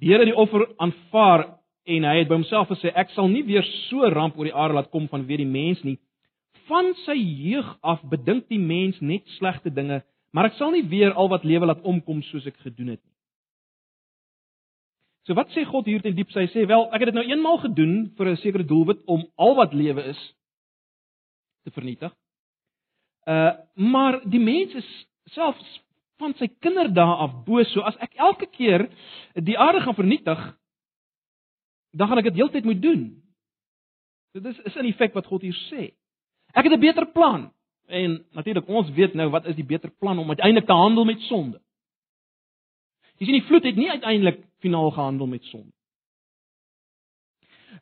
Die 0.00 0.10
Here 0.10 0.24
het 0.24 0.32
die 0.32 0.36
offer 0.36 0.66
aanvaar 0.82 1.46
en 1.84 2.06
hy 2.08 2.16
het 2.18 2.28
by 2.28 2.38
homself 2.38 2.70
gesê 2.72 2.90
ek 2.96 3.12
sal 3.14 3.28
nie 3.28 3.44
weer 3.46 3.64
so 3.88 4.08
ramp 4.10 4.38
oor 4.38 4.48
die 4.48 4.56
aarde 4.56 4.78
laat 4.78 4.90
kom 4.92 5.06
vanweë 5.10 5.42
die 5.42 5.50
mens 5.50 5.82
nie. 5.84 5.98
Van 6.68 6.92
sy 7.04 7.16
jeug 7.16 7.74
af 7.84 8.02
bedink 8.08 8.48
die 8.48 8.60
mens 8.60 9.00
net 9.04 9.26
slegte 9.36 9.70
dinge, 9.70 10.00
maar 10.32 10.48
ek 10.48 10.56
sal 10.58 10.72
nie 10.72 10.84
weer 10.88 11.12
al 11.12 11.28
wat 11.28 11.44
lewe 11.44 11.68
laat 11.68 11.84
omkom 11.84 12.22
soos 12.30 12.46
ek 12.48 12.56
gedoen 12.64 12.94
het 12.94 13.02
nie. 13.02 13.14
So 15.24 15.36
wat 15.36 15.52
sê 15.56 15.64
God 15.64 15.86
hier 15.88 16.02
ten 16.04 16.16
diepste? 16.16 16.42
Hy 16.42 16.50
sê 16.52 16.66
wel, 16.68 16.84
ek 16.92 17.00
het 17.00 17.12
dit 17.12 17.16
nou 17.16 17.24
eenmaal 17.24 17.62
gedoen 17.62 17.94
vir 18.16 18.28
'n 18.28 18.36
sekere 18.42 18.64
doelwit 18.64 19.00
om 19.06 19.24
al 19.36 19.54
wat 19.56 19.72
lewe 19.72 20.02
is 20.10 20.20
te 21.64 21.70
vernietig. 21.70 22.12
Uh 23.26 23.52
maar 23.74 24.20
die 24.24 24.40
mens 24.40 24.74
is 24.74 24.88
selfs 25.32 25.80
van 26.18 26.34
sy 26.38 26.48
kinderdae 26.62 27.16
af 27.26 27.32
bo 27.46 27.62
so 27.64 27.80
as 27.80 27.96
ek 28.04 28.14
elke 28.16 28.46
keer 28.46 28.88
die 29.34 29.58
aarde 29.58 29.80
gaan 29.84 29.98
vernietig 29.98 30.42
dan 31.94 32.08
gaan 32.08 32.18
ek 32.18 32.30
dit 32.30 32.40
heeltyd 32.40 32.64
moet 32.66 32.82
doen. 32.82 33.02
Dit 34.34 34.46
is 34.50 34.58
is 34.66 34.76
in 34.76 34.90
effek 34.90 35.14
wat 35.14 35.26
God 35.30 35.44
hier 35.46 35.58
sê. 35.70 35.92
Ek 36.54 36.66
het 36.66 36.72
'n 36.72 36.80
beter 36.80 37.06
plan 37.06 37.52
en 37.86 38.24
natuurlik 38.32 38.68
ons 38.68 38.90
weet 38.90 39.14
nou 39.14 39.28
wat 39.30 39.46
is 39.46 39.54
die 39.54 39.64
beter 39.64 39.90
plan 39.90 40.18
om 40.18 40.28
uiteindelik 40.28 40.66
te 40.66 40.72
handel 40.72 41.04
met 41.04 41.20
sonde. 41.20 41.60
Jy 43.18 43.26
sien 43.26 43.38
die 43.38 43.46
vloed 43.46 43.64
het 43.64 43.76
nie 43.76 43.90
uiteindelik 43.90 44.42
finaal 44.58 44.90
gehandel 44.90 45.26
met 45.26 45.44
sonde. 45.44 45.72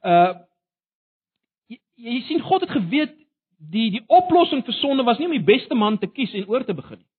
Uh 0.02 0.34
jy, 1.66 1.78
jy 1.94 2.20
sien 2.20 2.40
God 2.40 2.60
het 2.60 2.70
geweet 2.70 3.16
die 3.56 3.90
die 3.90 4.04
oplossing 4.06 4.64
vir 4.64 4.74
sonde 4.74 5.02
was 5.02 5.18
nie 5.18 5.26
om 5.26 5.32
die 5.38 5.54
beste 5.56 5.74
man 5.74 5.98
te 5.98 6.06
kies 6.06 6.34
en 6.34 6.48
oor 6.48 6.64
te 6.64 6.74
begin 6.74 6.98
nie. 6.98 7.11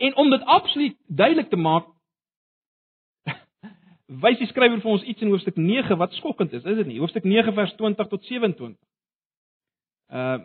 En 0.00 0.16
om 0.16 0.30
dit 0.30 0.44
absoluut 0.44 0.96
duidelik 1.06 1.48
te 1.48 1.56
maak, 1.60 1.88
wys 4.24 4.38
die 4.40 4.48
skrywer 4.48 4.80
vir 4.80 4.94
ons 4.94 5.04
iets 5.04 5.20
in 5.20 5.28
hoofstuk 5.32 5.58
9 5.60 5.98
wat 6.00 6.16
skokkend 6.16 6.54
is, 6.56 6.64
is 6.64 6.78
dit 6.80 6.88
nie? 6.88 7.00
Hoofstuk 7.02 7.26
9 7.28 7.52
vers 7.58 7.74
20 7.76 8.08
tot 8.08 8.24
27. 8.32 8.78
Uh 10.08 10.40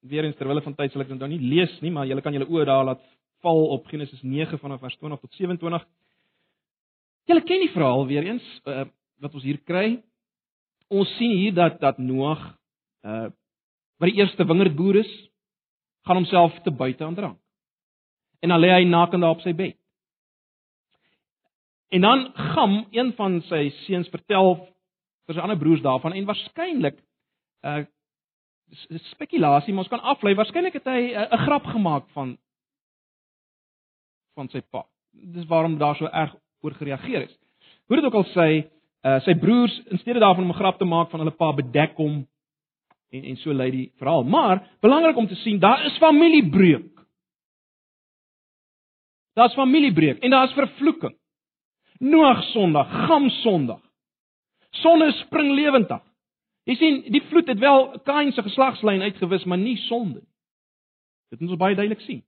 Weer 0.00 0.24
eens 0.24 0.36
terwyl 0.36 0.62
van 0.64 0.72
tyd 0.78 0.94
sal 0.94 1.02
ek 1.04 1.10
dit 1.10 1.18
nou 1.20 1.26
nie 1.28 1.42
lees 1.44 1.72
nie, 1.84 1.90
maar 1.92 2.06
julle 2.08 2.22
kan 2.24 2.32
julle 2.32 2.46
oë 2.48 2.62
daar 2.64 2.86
laat 2.88 3.02
val 3.44 3.66
op 3.74 3.90
Genesis 3.92 4.22
9 4.24 4.56
vanaf 4.62 4.80
vers 4.80 4.96
20 4.96 5.20
tot 5.20 5.34
27. 5.36 5.84
Julle 7.28 7.42
ken 7.44 7.60
die 7.60 7.74
verhaal 7.74 8.06
weer 8.08 8.24
eens 8.30 8.46
uh, 8.64 8.86
wat 9.20 9.36
ons 9.36 9.44
hier 9.44 9.60
kry. 9.68 9.98
Ons 10.88 11.12
sien 11.18 11.36
hier 11.36 11.52
dat 11.52 11.76
dat 11.84 12.00
Noag 12.00 12.46
uh 13.04 13.28
wat 14.00 14.08
die 14.08 14.22
eerste 14.22 14.46
wingerdboer 14.48 15.02
is, 15.02 15.10
gaan 16.06 16.16
homself 16.16 16.56
te 16.64 16.70
buite 16.70 17.04
aan 17.04 17.14
drank. 17.14 17.38
En 18.40 18.48
dan 18.48 18.60
lê 18.60 18.70
hy 18.72 18.84
nakend 18.84 19.22
daar 19.22 19.36
op 19.36 19.44
sy 19.44 19.54
bed. 19.54 19.76
En 21.90 22.00
dan 22.00 22.30
Gam, 22.34 22.86
een 22.90 23.12
van 23.18 23.40
sy 23.48 23.68
seuns 23.84 24.08
vertel 24.08 24.54
vir 25.26 25.34
sy 25.34 25.42
ander 25.42 25.58
broers 25.58 25.82
daarvan 25.82 26.14
en 26.16 26.28
waarskynlik 26.28 27.00
uh 27.66 27.82
spekulasie, 29.10 29.72
maar 29.74 29.82
ons 29.82 29.90
kan 29.90 30.02
aflei, 30.12 30.30
waarskynlik 30.38 30.76
het 30.78 30.84
hy 30.86 31.00
'n 31.10 31.26
uh, 31.34 31.38
grap 31.42 31.64
gemaak 31.66 32.04
van 32.14 32.36
van 34.34 34.48
sy 34.48 34.60
pa. 34.60 34.84
Dis 35.10 35.46
waarom 35.46 35.78
daar 35.78 35.96
so 35.96 36.06
erg 36.06 36.36
oor 36.62 36.74
gereageer 36.74 37.22
is. 37.22 37.34
Hoe 37.86 37.96
dit 37.96 38.04
ook 38.04 38.14
al 38.14 38.28
sê, 38.30 38.70
uh, 39.02 39.20
sy 39.20 39.34
broers 39.34 39.80
in 39.90 39.98
steede 39.98 40.20
daarvan 40.20 40.44
om 40.44 40.50
'n 40.50 40.60
grap 40.62 40.78
te 40.78 40.84
maak 40.84 41.10
van 41.10 41.20
hulle 41.20 41.34
pa 41.34 41.52
bedek 41.52 41.96
hom 41.96 42.26
en 43.10 43.24
en 43.24 43.36
so 43.36 43.52
lei 43.52 43.70
die 43.70 43.92
verhaal. 43.98 44.24
Maar 44.24 44.62
belangrik 44.80 45.16
om 45.16 45.26
te 45.28 45.34
sien, 45.34 45.58
daar 45.58 45.84
is 45.86 45.98
familiebreuk. 45.98 47.06
Daar's 49.32 49.54
familiebreuk 49.54 50.18
en 50.18 50.30
daar's 50.30 50.52
vervloeking. 50.52 51.16
Noag 51.98 52.42
Sondag, 52.42 53.06
Gam 53.06 53.28
Sondag. 53.28 53.80
Sonne 54.70 55.12
spring 55.12 55.54
lewendig. 55.54 56.02
Jy 56.68 56.74
sien, 56.78 56.98
die 57.12 57.22
vloed 57.22 57.48
het 57.50 57.58
wel 57.58 57.88
Kain 58.06 58.32
se 58.32 58.42
geslagslyn 58.42 59.02
uitgewis, 59.02 59.44
maar 59.44 59.58
nie 59.58 59.76
sonde 59.76 60.20
nie. 60.20 60.28
Dit 61.30 61.40
moet 61.40 61.54
ons 61.54 61.60
baie 61.60 61.74
duidelik 61.78 62.02
sien. 62.02 62.22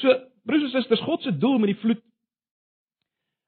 So, 0.00 0.12
broers 0.48 0.62
en 0.68 0.72
susters, 0.72 1.02
God 1.04 1.22
se 1.22 1.32
doel 1.36 1.58
met 1.60 1.72
die 1.74 1.80
vloed 1.80 2.02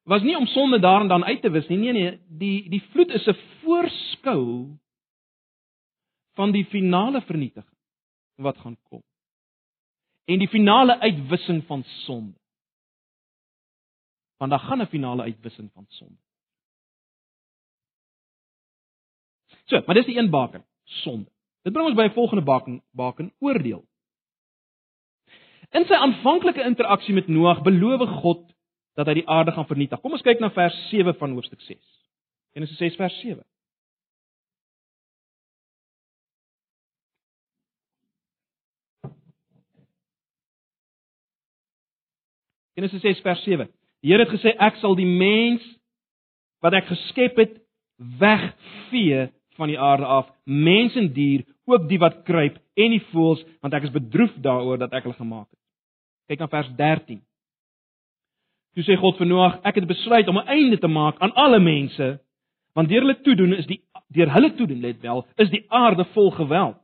was 0.03 0.21
nie 0.21 0.37
om 0.37 0.45
sonde 0.45 0.79
daarin 0.79 1.07
dan 1.07 1.23
uit 1.23 1.41
te 1.41 1.49
wis 1.49 1.67
nie. 1.67 1.77
Nee 1.77 1.93
nee, 1.93 2.19
die 2.27 2.69
die 2.69 2.83
vloed 2.91 3.09
is 3.09 3.27
'n 3.27 3.37
voorskou 3.61 4.77
van 6.33 6.51
die 6.51 6.65
finale 6.65 7.21
vernietiging 7.21 7.77
wat 8.35 8.57
gaan 8.57 8.77
kom. 8.89 9.03
En 10.25 10.39
die 10.39 10.47
finale 10.47 10.99
uitwissing 10.99 11.63
van 11.65 11.83
sonde. 11.83 12.39
Want 14.37 14.51
daar 14.51 14.59
gaan 14.59 14.81
'n 14.81 14.87
finale 14.87 15.21
uitwissing 15.21 15.71
van 15.73 15.85
sonde. 15.87 16.21
So, 19.65 19.81
maar 19.85 19.95
dis 19.95 20.05
die 20.05 20.17
een 20.17 20.29
baken, 20.29 20.65
sonde. 20.83 21.31
Dit 21.61 21.73
bring 21.73 21.87
ons 21.87 21.95
by 21.95 22.03
'n 22.03 22.13
volgende 22.13 22.43
baken, 22.43 22.83
baken 22.91 23.33
oordeel. 23.39 23.85
In 25.69 25.85
sy 25.85 25.93
aanvanklike 25.93 26.63
interaksie 26.63 27.13
met 27.13 27.27
Noag 27.27 27.61
beloof 27.61 28.09
God 28.09 28.52
dat 28.97 29.09
hy 29.09 29.21
die 29.21 29.29
aarde 29.29 29.51
gaan 29.51 29.67
vernietig. 29.69 30.01
Kom 30.01 30.13
ons 30.13 30.25
kyk 30.25 30.41
na 30.41 30.51
vers 30.53 30.75
7 30.89 31.15
van 31.17 31.33
hoofstuk 31.37 31.61
6. 31.65 31.79
Genesis 32.53 32.77
6 32.77 32.99
vers 32.99 33.19
7. 33.21 33.41
Genesis 42.73 43.01
6 43.01 43.21
vers 43.21 43.43
7. 43.45 43.69
Die 44.03 44.11
Here 44.11 44.25
het 44.25 44.33
gesê 44.33 44.53
ek 44.59 44.79
sal 44.81 44.97
die 44.97 45.07
mens 45.07 45.63
wat 46.63 46.75
ek 46.77 46.89
geskep 46.89 47.37
het 47.41 47.57
wegvee 48.19 49.27
van 49.57 49.69
die 49.69 49.79
aarde 49.79 50.07
af, 50.09 50.29
mens 50.43 50.95
en 50.97 51.11
dier, 51.13 51.43
ook 51.69 51.85
die 51.89 51.99
wat 52.01 52.23
kruip 52.27 52.57
en 52.79 52.95
die 52.95 53.03
voëls, 53.11 53.43
want 53.61 53.75
ek 53.77 53.85
is 53.87 53.93
bedroef 53.93 54.33
daaroor 54.41 54.81
dat 54.81 54.95
ek 54.97 55.05
hulle 55.05 55.19
gemaak 55.19 55.47
het. 55.47 55.59
Kyk 56.31 56.41
na 56.41 56.49
vers 56.49 56.71
13. 56.79 57.21
Toe 58.73 58.83
sê 58.83 58.97
God 58.97 59.19
vir 59.21 59.29
Noag, 59.29 59.59
ek 59.63 59.75
het 59.75 59.87
besluit 59.87 60.27
om 60.27 60.37
'n 60.37 60.47
einde 60.47 60.77
te 60.77 60.87
maak 60.87 61.19
aan 61.19 61.33
alle 61.33 61.59
mense, 61.59 62.19
want 62.73 62.89
deur 62.89 63.01
hulle 63.01 63.21
toedoen 63.21 63.53
is 63.53 63.65
die 63.65 63.81
deur 64.13 64.29
hulle 64.33 64.53
toedoen, 64.55 64.81
let 64.81 65.01
wel, 65.01 65.25
is 65.37 65.49
die 65.49 65.65
aarde 65.69 66.05
vol 66.13 66.31
geweld. 66.31 66.77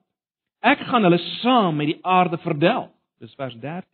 Ek 0.61 0.79
gaan 0.79 1.03
hulle 1.03 1.17
saam 1.41 1.75
met 1.75 1.87
die 1.87 1.99
aarde 2.01 2.37
verdel. 2.37 2.89
Dis 3.19 3.35
vers 3.35 3.55
13. 3.55 3.87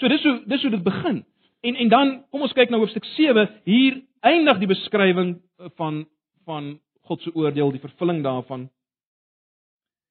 So 0.00 0.08
dis 0.08 0.22
hoe 0.22 0.42
dis 0.46 0.62
hoe 0.62 0.70
dit 0.70 0.82
begin. 0.82 1.24
En 1.60 1.76
en 1.76 1.88
dan 1.88 2.24
kom 2.30 2.42
ons 2.42 2.52
kyk 2.52 2.70
na 2.70 2.78
hoofstuk 2.80 3.04
7. 3.04 3.48
Hier 3.64 4.02
eindig 4.20 4.58
die 4.58 4.70
beskrywing 4.70 5.38
van 5.76 6.06
van 6.44 6.80
God 7.02 7.22
se 7.22 7.34
oordeel, 7.34 7.70
die 7.70 7.82
vervulling 7.82 8.22
daarvan. 8.22 8.68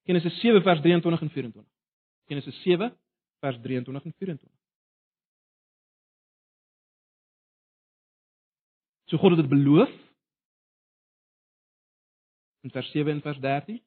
Genesis 0.06 0.40
7 0.40 0.62
vers 0.62 0.82
23 0.82 1.22
en 1.22 1.30
24. 1.30 1.72
Genesis 2.28 2.62
7 2.62 2.92
vers 3.40 3.58
23 3.62 4.06
en 4.06 4.14
24. 4.18 4.59
So 9.10 9.18
God 9.18 9.36
het 9.36 9.42
dit 9.42 9.50
beloof. 9.50 9.90
In 12.62 12.72
vers 12.72 12.92
7 12.92 13.12
en 13.12 13.22
vers 13.22 13.40
13. 13.40 13.82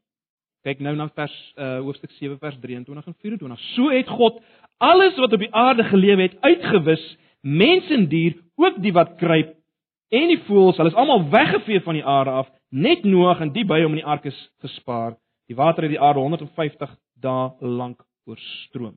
Kyk 0.63 0.83
nou 0.83 0.95
na 0.99 1.09
vers 1.15 1.35
uh 1.59 1.79
hoofstuk 1.83 2.11
7 2.19 2.39
vers 2.39 2.59
23 2.63 3.07
en 3.07 3.17
24. 3.19 3.61
So 3.75 3.91
het 3.91 4.11
God 4.11 4.41
alles 4.83 5.19
wat 5.19 5.33
op 5.33 5.43
die 5.43 5.55
aarde 5.55 5.85
geleef 5.85 6.19
het 6.19 6.39
uitgewis, 6.41 7.03
mens 7.41 7.91
en 7.91 8.09
dier, 8.11 8.37
ook 8.55 8.79
die 8.83 8.93
wat 8.95 9.17
kruip 9.19 9.57
en 10.13 10.29
die 10.29 10.41
voëls, 10.47 10.77
hulle 10.77 10.93
is 10.93 10.99
almal 10.99 11.29
weggevee 11.33 11.81
van 11.83 11.97
die 11.97 12.05
aarde 12.05 12.35
af, 12.43 12.51
net 12.69 13.05
Noag 13.05 13.41
en 13.41 13.53
die 13.55 13.65
by 13.65 13.81
hom 13.83 13.95
in 13.97 14.03
die 14.03 14.11
ark 14.15 14.27
is 14.29 14.39
gespaar. 14.61 15.17
Die 15.49 15.57
water 15.57 15.87
het 15.87 15.95
die 15.95 16.01
aarde 16.01 16.21
150 16.21 16.93
dae 17.23 17.51
lank 17.61 18.03
oorstroom. 18.29 18.97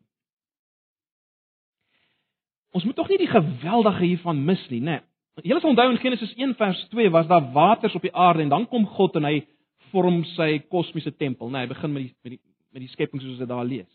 Ons 2.75 2.83
moet 2.83 2.97
tog 2.97 3.09
nie 3.09 3.21
die 3.21 3.31
geweldige 3.31 4.03
hiervan 4.03 4.41
mis 4.45 4.61
nie, 4.69 4.81
né? 4.81 4.99
Nee. 4.99 5.14
Julle 5.43 5.59
sal 5.59 5.73
onthou 5.73 5.89
in 5.91 5.99
Genesis 5.99 6.31
1 6.37 6.55
vers 6.55 6.85
2 6.93 7.09
was 7.11 7.27
daar 7.27 7.51
waters 7.51 7.95
op 7.95 8.03
die 8.05 8.13
aarde 8.15 8.45
en 8.45 8.49
dan 8.53 8.67
kom 8.71 8.85
God 8.87 9.17
en 9.19 9.27
hy 9.27 9.41
vorm 9.91 10.23
sy 10.35 10.59
kosmiese 10.71 11.11
tempel? 11.15 11.49
Nee, 11.51 11.65
hy 11.65 11.71
begin 11.73 11.91
met 11.91 12.05
die 12.05 12.13
met 12.23 12.35
die 12.35 12.41
met 12.75 12.83
die 12.83 12.91
skepping 12.91 13.21
soos 13.23 13.39
dit 13.39 13.47
daar 13.47 13.67
lees. 13.67 13.91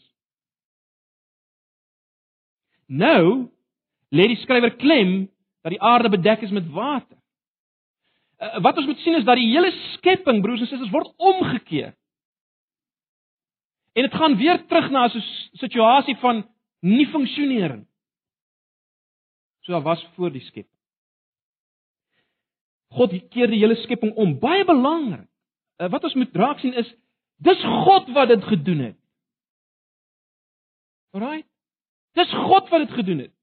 Nou 2.88 3.48
lê 4.11 4.26
die 4.33 4.40
skrywer 4.40 4.74
klem 4.81 5.29
dat 5.64 5.74
die 5.74 5.83
aarde 5.85 6.09
bedek 6.12 6.44
is 6.44 6.53
met 6.53 6.68
water. 6.72 7.16
Uh, 8.40 8.61
wat 8.64 8.81
ons 8.81 8.88
moet 8.88 9.03
sien 9.05 9.18
is 9.18 9.26
dat 9.29 9.37
die 9.37 9.50
hele 9.50 9.68
skepping, 9.96 10.40
broers 10.40 10.64
en 10.64 10.70
susters, 10.70 10.92
word 10.92 11.12
omgekeer. 11.16 11.92
En 13.92 14.09
dit 14.09 14.16
gaan 14.16 14.37
weer 14.40 14.64
terug 14.66 14.88
na 14.90 15.09
'n 15.09 15.22
situasie 15.61 16.16
van 16.16 16.44
nie 16.81 17.07
funksionering 17.07 17.85
so 19.61 19.72
daar 19.72 19.83
was 19.83 20.09
voor 20.14 20.33
die 20.33 20.40
skepping. 20.40 20.80
God 22.90 23.14
keer 23.31 23.50
die 23.50 23.61
hele 23.62 23.76
skepping 23.85 24.14
om. 24.18 24.38
Baie 24.42 24.64
belangrik. 24.66 25.29
Uh, 25.81 25.88
wat 25.88 26.05
ons 26.05 26.14
moet 26.18 26.37
raak 26.37 26.59
sien 26.61 26.74
is 26.76 26.88
dis 27.40 27.61
God 27.87 28.11
wat 28.16 28.29
dit 28.29 28.44
gedoen 28.44 28.81
het. 28.90 28.96
Alraai. 31.16 31.44
Dis 32.18 32.33
God 32.35 32.68
wat 32.68 32.87
dit 32.87 32.96
gedoen 32.98 33.22
het. 33.24 33.35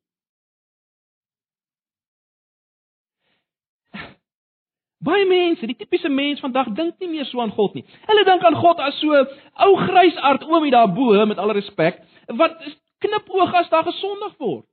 Baie 5.07 5.25
mense, 5.29 5.65
die 5.69 5.77
tipiese 5.77 6.09
mens 6.09 6.41
vandag 6.43 6.71
dink 6.75 6.97
nie 6.99 7.09
meer 7.11 7.27
so 7.29 7.41
aan 7.41 7.53
God 7.55 7.75
nie. 7.77 7.85
Hulle 8.09 8.23
dink 8.27 8.43
aan 8.43 8.57
God 8.57 8.79
as 8.83 8.97
so 8.99 9.19
ou 9.65 9.75
grysaard 9.85 10.45
oomie 10.49 10.73
daarbo 10.73 11.13
met 11.29 11.37
alle 11.37 11.55
respek 11.59 12.01
wat 12.39 12.57
knip 13.05 13.29
oog 13.29 13.53
as 13.55 13.69
daar 13.69 13.85
gesondig 13.87 14.33
word 14.41 14.65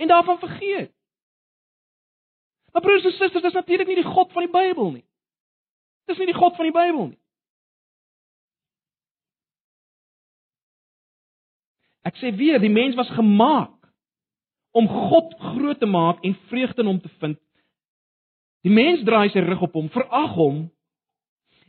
en 0.00 0.08
daarvan 0.08 0.40
vergeet. 0.40 0.90
Maar 2.72 2.82
broers 2.82 3.04
en 3.04 3.12
susters, 3.12 3.42
dis 3.42 3.52
natuurlik 3.52 3.86
nie 3.86 3.98
die 4.02 4.12
God 4.12 4.32
van 4.32 4.46
die 4.46 4.52
Bybel 4.52 4.92
nie. 4.92 5.04
Dis 6.10 6.18
nie 6.18 6.30
die 6.30 6.38
God 6.38 6.56
van 6.56 6.68
die 6.68 6.74
Bybel 6.74 7.06
nie. 7.10 7.18
Ek 12.06 12.16
sê 12.16 12.32
weer, 12.34 12.58
die 12.62 12.72
mens 12.72 12.96
was 12.98 13.10
gemaak 13.12 13.76
om 14.72 14.86
God 14.88 15.34
groot 15.52 15.80
te 15.80 15.86
maak 15.86 16.22
en 16.24 16.36
vreugde 16.48 16.82
in 16.82 16.88
hom 16.88 17.00
te 17.02 17.10
vind. 17.20 17.38
Die 18.64 18.72
mens 18.72 19.02
draai 19.04 19.30
sy 19.32 19.42
rug 19.44 19.62
op 19.66 19.76
hom, 19.76 19.90
verag 19.92 20.36
hom. 20.36 20.62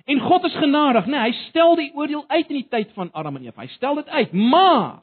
En 0.09 0.21
God 0.21 0.45
is 0.49 0.55
genadig, 0.57 1.07
né? 1.07 1.17
Nee, 1.17 1.29
hy 1.29 1.49
stel 1.49 1.75
die 1.79 1.91
oordeel 1.97 2.23
uit 2.27 2.49
in 2.49 2.61
die 2.61 2.69
tyd 2.69 2.93
van 2.97 3.11
Adam 3.13 3.37
en 3.37 3.47
Eva. 3.47 3.63
Hy 3.63 3.73
stel 3.75 3.99
dit 4.01 4.09
uit. 4.09 4.33
Maar 4.33 5.01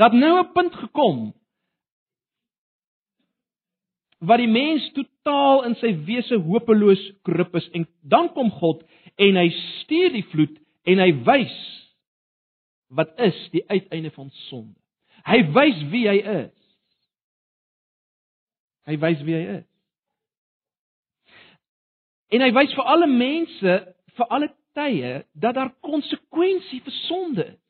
dat 0.00 0.12
nou 0.12 0.38
'n 0.40 0.52
punt 0.52 0.74
gekom 0.74 1.34
wat 4.28 4.40
die 4.42 4.50
mens 4.50 4.86
totaal 4.96 5.64
in 5.68 5.76
sy 5.80 5.92
wese 6.06 6.38
hopeloos 6.46 7.02
korrup 7.26 7.54
is 7.58 7.68
en 7.76 7.86
dan 8.02 8.30
kom 8.34 8.50
God 8.60 8.82
en 9.20 9.38
hy 9.40 9.48
stuur 9.82 10.14
die 10.14 10.24
vloed 10.32 10.58
en 10.90 11.02
hy 11.02 11.10
wys 11.26 11.56
wat 12.94 13.14
is 13.18 13.36
die 13.50 13.64
uiteinde 13.70 14.12
van 14.14 14.30
sonde. 14.46 14.76
Hy 15.24 15.40
wys 15.56 15.80
wie 15.90 16.04
hy 16.06 16.18
is. 16.44 16.58
Hy 18.84 18.98
wys 19.00 19.22
wie 19.24 19.34
hy 19.34 19.44
is. 19.58 19.68
En 22.34 22.44
hy 22.44 22.50
wys 22.54 22.74
vir 22.76 22.90
alle 22.92 23.08
mense 23.10 23.76
vir 24.14 24.30
alle 24.36 24.50
tye 24.76 25.14
dat 25.32 25.56
daar 25.56 25.72
konsekwensie 25.86 26.82
vir 26.84 26.96
sonde 27.06 27.46
is. 27.48 27.63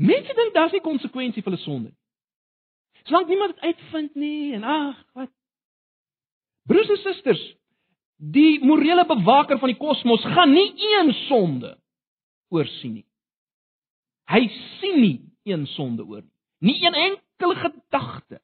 Mense 0.00 0.34
dink 0.36 0.54
daar's 0.56 0.72
nie 0.72 0.84
konsekwensie 0.84 1.42
vir 1.44 1.52
hulle 1.52 1.62
sonde 1.64 1.90
nie. 1.90 1.98
Solank 3.04 3.28
niemand 3.28 3.56
dit 3.56 3.64
uitvind 3.68 4.16
nie 4.20 4.52
en 4.56 4.64
ag, 4.64 4.96
wat 5.16 5.32
Broers 6.68 6.90
en 6.92 7.00
susters, 7.00 7.40
die 8.20 8.60
morele 8.64 9.06
bewaker 9.08 9.58
van 9.60 9.72
die 9.72 9.78
kosmos 9.80 10.24
gaan 10.36 10.52
nie 10.52 10.68
een 10.76 11.12
sonde 11.26 11.74
oorsien 12.52 13.00
nie. 13.00 13.06
Hy 14.30 14.44
sien 14.78 15.00
nie 15.00 15.16
een 15.48 15.64
sonde 15.74 16.04
oor 16.04 16.22
nie. 16.22 16.36
Nie 16.60 16.76
een 16.84 16.94
enkele 16.94 17.56
gedagte 17.56 18.40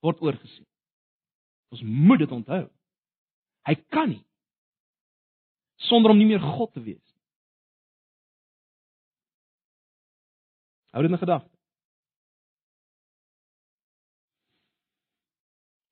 word 0.00 0.20
oorgesien. 0.24 0.66
Ons 1.70 1.84
moet 1.84 2.24
dit 2.24 2.32
onthou. 2.32 2.64
Hy 3.68 3.76
kan 3.92 4.08
nie 4.16 4.24
sonder 5.90 6.12
om 6.12 6.18
nie 6.20 6.28
meer 6.28 6.42
God 6.44 6.72
te 6.72 6.82
wees 6.84 7.09
Hou 10.90 11.02
dit 11.02 11.12
in 11.12 11.18
gedagte. 11.18 11.50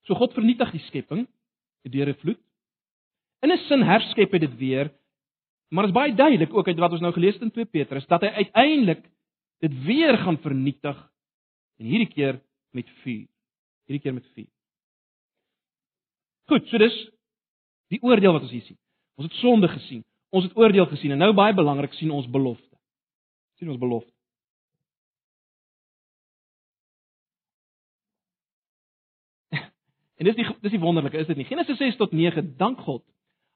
So 0.09 0.17
God 0.17 0.33
vernietig 0.33 0.73
die 0.73 0.85
skepping 0.89 1.27
deur 1.89 2.09
'n 2.09 2.21
vloed. 2.21 2.41
In 3.43 3.53
'n 3.53 3.59
sin 3.69 3.83
herskep 3.83 4.33
hy 4.33 4.39
dit 4.39 4.57
weer, 4.59 4.91
maar 5.71 5.87
dit 5.87 5.95
is 5.95 6.01
baie 6.01 6.15
duidelik 6.15 6.53
ook 6.53 6.69
uit 6.69 6.79
wat 6.79 6.93
ons 6.93 7.01
nou 7.01 7.13
gelees 7.13 7.35
het 7.35 7.43
in 7.43 7.51
2 7.51 7.65
Petrus 7.65 8.07
dat 8.07 8.21
hy 8.21 8.29
uiteindelik 8.29 9.05
dit 9.61 9.85
weer 9.85 10.19
gaan 10.19 10.39
vernietig 10.39 10.99
en 11.79 11.87
hierdie 11.87 12.13
keer 12.13 12.41
met 12.73 12.89
vuur. 13.03 13.29
Hierdie 13.87 14.03
keer 14.03 14.15
met 14.15 14.27
vuur. 14.35 14.51
Goed, 16.49 16.69
so 16.69 16.79
dis 16.79 17.11
die 17.89 18.03
oordeel 18.03 18.33
wat 18.33 18.43
ons 18.43 18.51
hier 18.51 18.63
sien. 18.63 18.79
Ons 19.17 19.29
het 19.29 19.37
sonde 19.41 19.69
gesien. 19.69 20.05
Ons 20.31 20.45
het 20.45 20.57
oordeel 20.57 20.87
gesien 20.87 21.13
en 21.13 21.19
nou 21.19 21.33
baie 21.33 21.55
belangrik 21.55 21.93
sien 21.93 22.11
ons 22.11 22.29
belofte. 22.29 22.65
sien 23.59 23.69
ons 23.69 23.79
belofte. 23.79 24.18
En 30.19 30.27
dis 30.27 30.35
die 30.35 30.47
dis 30.65 30.75
die 30.75 30.83
wonderlike, 30.83 31.19
is 31.19 31.29
dit 31.31 31.39
nie? 31.39 31.47
Genesis 31.47 31.79
6 31.79 31.97
tot 32.01 32.13
9, 32.13 32.55
dank 32.59 32.81
God. 32.87 33.05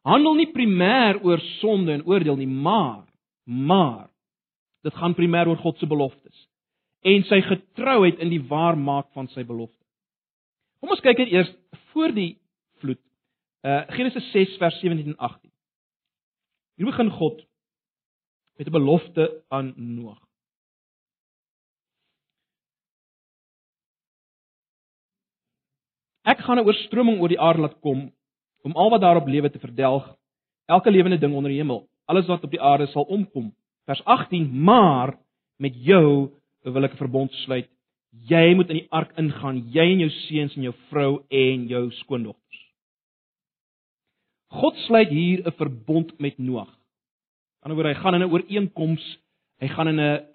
Handel 0.07 0.37
nie 0.39 0.49
primêr 0.55 1.19
oor 1.23 1.43
sonde 1.59 1.97
en 1.97 2.07
oordeel 2.07 2.39
nie, 2.39 2.49
maar 2.51 3.05
maar 3.45 4.09
dit 4.87 4.95
gaan 4.95 5.15
primêr 5.19 5.51
oor 5.51 5.59
God 5.59 5.79
se 5.79 5.87
beloftes 5.87 6.49
en 7.03 7.25
sy 7.27 7.41
getrouheid 7.43 8.21
in 8.23 8.31
die 8.31 8.43
waarmaak 8.47 9.09
van 9.17 9.27
sy 9.35 9.43
belofte. 9.47 9.79
Kom 10.79 10.95
ons 10.95 11.03
kyk 11.03 11.19
net 11.19 11.33
eers 11.35 11.51
voor 11.91 12.15
die 12.15 12.37
vloed. 12.83 13.01
Uh 13.67 13.83
Genesis 13.95 14.29
6 14.35 14.55
vers 14.63 14.79
17 14.83 15.11
en 15.15 15.19
18. 15.19 15.51
Hier 16.79 16.91
begin 16.91 17.11
God 17.11 17.43
met 18.59 18.67
'n 18.67 18.79
belofte 18.79 19.43
aan 19.49 19.75
Noag. 19.77 20.23
Ek 26.23 26.39
gaan 26.39 26.59
'n 26.59 26.67
oorstroming 26.67 27.21
oor 27.21 27.29
die 27.29 27.41
aarde 27.41 27.61
laat 27.61 27.81
kom 27.81 28.13
om 28.63 28.73
al 28.73 28.91
wat 28.91 29.01
daarop 29.01 29.27
lewe 29.27 29.51
te 29.51 29.59
verdelg, 29.59 30.07
elke 30.67 30.91
lewende 30.91 31.19
ding 31.19 31.35
onder 31.35 31.51
die 31.51 31.59
hemel, 31.59 31.89
alles 32.07 32.27
wat 32.27 32.45
op 32.45 32.51
die 32.51 32.63
aarde 32.63 32.87
sal 32.87 33.03
omkom. 33.03 33.53
Vers 33.85 34.05
18: 34.05 34.63
Maar 34.63 35.19
met 35.59 35.75
jou 35.75 36.31
wil 36.63 36.85
ek 36.85 36.93
'n 36.93 36.97
verbond 36.97 37.33
sluit. 37.33 37.69
Jy 38.29 38.55
moet 38.55 38.69
in 38.69 38.77
die 38.77 38.91
ark 38.91 39.13
ingaan, 39.17 39.71
jy 39.73 39.93
en 39.93 39.99
jou 39.99 40.11
seuns 40.11 40.57
en 40.57 40.63
jou 40.63 40.75
vrou 40.91 41.25
en 41.29 41.67
jou 41.67 41.91
skoondogters. 41.91 42.61
God 44.47 44.77
sluit 44.77 45.09
hier 45.09 45.43
'n 45.47 45.53
verbond 45.53 46.21
met 46.21 46.39
Noag. 46.39 46.69
Aan 47.63 47.71
die 47.71 47.79
ander 47.79 47.95
hy 47.95 48.01
gaan 48.01 48.15
in 48.15 48.23
'n 48.23 48.33
ooreenkoms, 48.33 49.19
hy 49.59 49.69
gaan 49.69 49.89
in 49.89 50.01
'n 50.01 50.27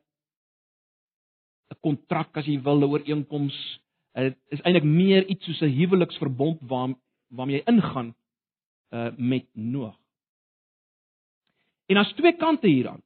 'n 1.72 1.80
kontrak 1.82 2.38
as 2.38 2.46
jy 2.46 2.62
wil, 2.62 2.80
'n 2.80 2.84
ooreenkoms 2.84 3.80
Dit 4.18 4.38
is 4.50 4.62
eintlik 4.66 4.86
meer 4.86 5.26
iets 5.30 5.46
soos 5.46 5.62
'n 5.62 5.76
huweliksverbond 5.78 6.62
waar 6.62 6.96
waarmee 7.30 7.58
jy 7.60 7.64
ingaan 7.66 8.16
uh 8.90 9.12
met 9.18 9.46
Noag. 9.54 9.98
En 11.86 11.96
daar's 11.96 12.14
twee 12.14 12.36
kante 12.36 12.68
hieraan. 12.68 13.02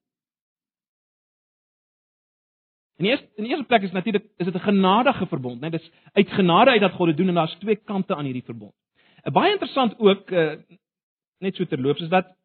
In 2.98 3.04
die 3.06 3.12
eerste 3.12 3.28
in 3.36 3.44
die 3.44 3.52
eerste 3.52 3.68
plek 3.68 3.82
is 3.82 3.92
natuurlik 3.92 4.26
is 4.38 4.46
dit 4.46 4.56
'n 4.56 4.60
genadige 4.60 5.28
verbond, 5.28 5.62
né? 5.62 5.70
Nee? 5.70 5.80
Dis 5.80 5.92
uit 6.14 6.30
genade 6.30 6.72
uit 6.72 6.82
dat 6.82 6.92
God 6.92 7.08
dit 7.08 7.18
doen 7.18 7.28
en 7.28 7.34
daar's 7.34 7.58
twee 7.60 7.76
kante 7.76 8.16
aan 8.16 8.26
hierdie 8.26 8.46
verbond. 8.46 8.74
'n 9.26 9.32
Baie 9.32 9.52
interessant 9.52 10.00
ook 10.00 10.32
uh 10.32 10.56
net 11.40 11.56
so 11.56 11.66
terloops 11.66 12.02
is 12.02 12.10
dat 12.10 12.36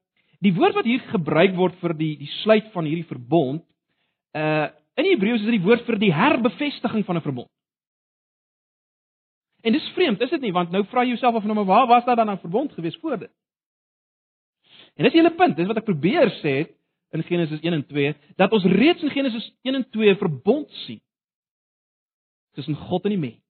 die 0.40 0.54
woord 0.54 0.74
wat 0.74 0.84
hier 0.84 1.00
gebruik 1.00 1.54
word 1.54 1.74
vir 1.76 1.96
die 1.96 2.16
die 2.18 2.32
sluit 2.42 2.72
van 2.72 2.84
hierdie 2.84 3.06
verbond 3.06 3.62
uh 4.32 4.68
in 4.94 5.04
Hebreëus 5.04 5.40
is 5.40 5.44
dit 5.44 5.60
die 5.60 5.66
woord 5.66 5.84
vir 5.84 5.98
die 5.98 6.12
herbevestiging 6.12 7.04
van 7.04 7.16
'n 7.16 7.20
verbond. 7.20 7.50
En 9.66 9.74
dis 9.74 9.88
vreemd, 9.96 10.20
is 10.22 10.30
dit 10.30 10.44
nie? 10.46 10.52
Want 10.54 10.70
nou 10.70 10.84
vra 10.86 11.02
jy 11.02 11.16
jouself 11.16 11.40
of 11.40 11.46
nou 11.48 11.56
maar 11.58 11.66
waar 11.66 11.86
was 11.90 12.04
daar 12.06 12.16
dan 12.16 12.30
'n 12.30 12.38
verbond 12.38 12.72
gewees 12.72 12.96
voor 13.02 13.18
dit? 13.18 13.32
En 14.94 15.04
dis 15.04 15.12
hele 15.12 15.34
punt, 15.34 15.56
dis 15.56 15.66
wat 15.66 15.76
ek 15.76 15.84
probeer 15.84 16.30
sê 16.42 16.54
in 17.10 17.22
Genesis 17.22 17.60
1 17.60 17.72
en 17.72 17.86
2, 17.86 18.14
dat 18.36 18.52
ons 18.52 18.64
reeds 18.64 19.02
in 19.02 19.10
Genesis 19.10 19.52
1 19.62 19.74
en 19.74 19.90
2 19.90 20.16
verbond 20.16 20.70
sien 20.70 21.00
tussen 22.52 22.74
God 22.74 23.04
en 23.04 23.10
die 23.10 23.18
mens. 23.18 23.42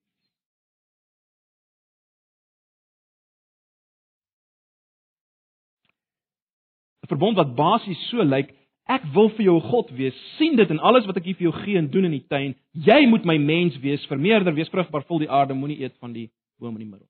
'n 7.03 7.13
Verbond 7.13 7.37
wat 7.37 7.55
basies 7.55 8.09
so 8.09 8.23
lyk, 8.23 8.51
Ek 8.87 9.03
wil 9.15 9.29
vir 9.35 9.45
jou 9.45 9.57
'n 9.57 9.69
God 9.71 9.91
wees. 9.91 10.15
sien 10.39 10.57
dit 10.57 10.71
in 10.71 10.79
alles 10.79 11.07
wat 11.07 11.17
ek 11.17 11.25
vir 11.25 11.51
jou 11.51 11.53
gee 11.53 11.77
en 11.77 11.91
doen 11.91 12.05
in 12.05 12.11
die 12.11 12.27
tuin. 12.29 12.55
Jy 12.73 13.07
moet 13.07 13.25
my 13.25 13.37
mens 13.39 13.77
wees, 13.79 14.07
vermeerder, 14.07 14.55
wees 14.55 14.69
vrugbaar, 14.69 15.05
vul 15.05 15.19
die 15.19 15.31
aarde, 15.31 15.55
moenie 15.55 15.83
eet 15.83 15.97
van 15.99 16.13
die 16.13 16.31
boom 16.59 16.73
in 16.73 16.83
die 16.83 16.91
middel. 16.91 17.09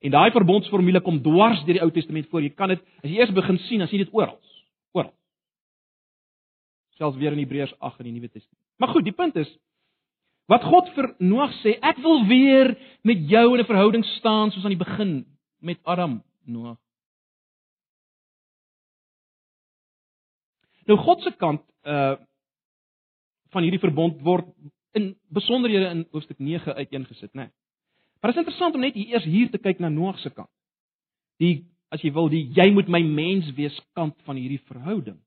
En 0.00 0.10
daai 0.10 0.30
verbondsformule 0.32 1.00
kom 1.00 1.20
dwars 1.22 1.64
deur 1.64 1.76
die 1.76 1.82
Ou 1.82 1.90
Testament 1.90 2.28
voor. 2.30 2.42
Jy 2.42 2.54
kan 2.56 2.68
dit 2.68 2.80
as 3.02 3.10
jy 3.10 3.18
eers 3.18 3.32
begin 3.36 3.58
sien, 3.58 3.78
dan 3.78 3.88
sien 3.88 4.00
jy 4.00 4.06
dit 4.06 4.14
oral. 4.14 4.38
Oral. 4.96 5.12
Selfs 6.96 7.18
weer 7.20 7.32
in 7.32 7.38
Hebreërs 7.38 7.74
8 7.78 8.00
in 8.00 8.08
die 8.10 8.16
Nuwe 8.18 8.30
Testament. 8.30 8.64
Maar 8.80 8.94
goed, 8.94 9.04
die 9.04 9.16
punt 9.16 9.36
is 9.36 9.50
wat 10.50 10.64
God 10.66 10.88
vir 10.96 11.12
Noag 11.22 11.52
sê, 11.60 11.76
ek 11.78 12.00
wil 12.02 12.24
weer 12.26 12.72
met 13.06 13.28
jou 13.30 13.54
in 13.54 13.60
'n 13.60 13.68
verhouding 13.68 14.04
staan 14.18 14.50
soos 14.50 14.64
aan 14.64 14.74
die 14.74 14.84
begin 14.84 15.26
met 15.60 15.78
Adam, 15.84 16.22
Noag. 16.44 16.78
Nou 20.90 20.98
God 20.98 21.22
se 21.22 21.32
kant 21.38 21.64
uh 21.86 22.18
van 23.50 23.64
hierdie 23.66 23.82
verbond 23.82 24.20
word 24.22 24.46
in 24.94 25.08
besonderhede 25.34 25.88
in 25.90 26.04
hoofstuk 26.14 26.38
9 26.38 26.74
uiteengesit, 26.74 27.32
né? 27.34 27.48
Nee. 27.48 27.50
Maar 28.20 28.30
dit 28.30 28.38
is 28.38 28.44
interessant 28.44 28.74
om 28.74 28.84
net 28.84 28.94
hier 28.94 29.14
eers 29.16 29.24
hier 29.26 29.50
te 29.50 29.58
kyk 29.58 29.80
na 29.82 29.88
Noag 29.90 30.20
se 30.22 30.30
kant. 30.30 30.50
Die 31.42 31.64
as 31.90 32.02
jy 32.04 32.12
wil, 32.14 32.28
die 32.30 32.44
jy 32.54 32.68
moet 32.70 32.86
my 32.86 33.00
mens 33.02 33.48
wees 33.56 33.74
kant 33.98 34.14
van 34.22 34.38
hierdie 34.38 34.60
verhouding. 34.70 35.18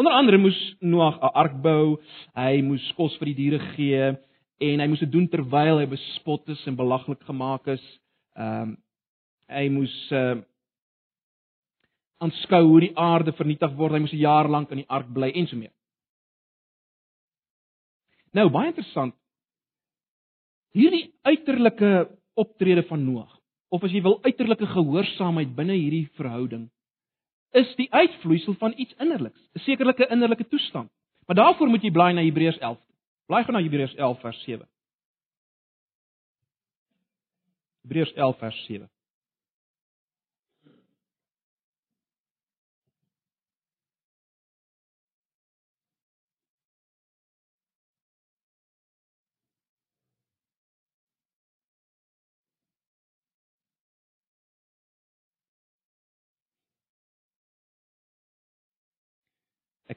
Onder 0.00 0.16
andere 0.16 0.40
moes 0.40 0.58
Noag 0.80 1.20
'n 1.20 1.34
ark 1.42 1.60
bou, 1.60 2.00
hy 2.32 2.62
moes 2.64 2.92
kos 2.96 3.16
vir 3.18 3.32
die 3.34 3.38
diere 3.42 3.60
gee 3.76 4.16
en 4.60 4.80
hy 4.80 4.86
moes 4.86 5.04
dit 5.04 5.12
doen 5.12 5.28
terwyl 5.28 5.78
hy 5.80 5.86
bespot 5.86 6.48
is 6.48 6.66
en 6.66 6.76
belaglik 6.76 7.20
gemaak 7.28 7.66
is. 7.66 7.84
Ehm 8.36 8.62
um, 8.62 8.76
hy 9.48 9.68
moes 9.68 9.96
uh 10.12 10.40
aanskou 12.20 12.62
hoe 12.66 12.80
die 12.80 12.96
aarde 12.98 13.32
vernietig 13.32 13.76
word. 13.76 13.92
Hy 13.96 14.00
moes 14.04 14.12
'n 14.12 14.24
jaar 14.24 14.48
lank 14.48 14.70
in 14.70 14.82
die 14.82 14.88
ark 14.88 15.08
bly 15.12 15.30
en 15.34 15.46
so 15.46 15.56
mee. 15.56 15.72
Nou 18.32 18.48
baie 18.48 18.70
interessant. 18.70 19.14
Hierdie 20.72 21.10
uiterlike 21.26 22.10
optrede 22.38 22.82
van 22.88 23.04
Noag, 23.04 23.32
of 23.68 23.82
as 23.84 23.90
jy 23.90 24.02
wil 24.02 24.20
uiterlike 24.22 24.66
gehoorsaamheid 24.66 25.56
binne 25.56 25.74
hierdie 25.74 26.08
verhouding, 26.14 26.68
is 27.58 27.74
die 27.76 27.88
uitvloeisel 27.90 28.54
van 28.54 28.74
iets 28.76 28.94
innerliks, 29.02 29.40
'n 29.54 29.64
sekerlike 29.66 30.06
innerlike 30.10 30.48
toestand. 30.48 30.90
Maar 31.26 31.36
daarvoor 31.36 31.68
moet 31.68 31.82
jy 31.82 31.90
blaai 31.90 32.14
na 32.14 32.22
Hebreërs 32.22 32.58
11. 32.58 32.78
Blaai 33.26 33.44
gou 33.44 33.52
na 33.52 33.62
Hebreërs 33.62 33.94
11 33.94 34.20
vers 34.20 34.42
7. 34.44 34.68
Hebreërs 37.82 38.12
11 38.12 38.38
vers 38.38 38.64
7. 38.66 38.90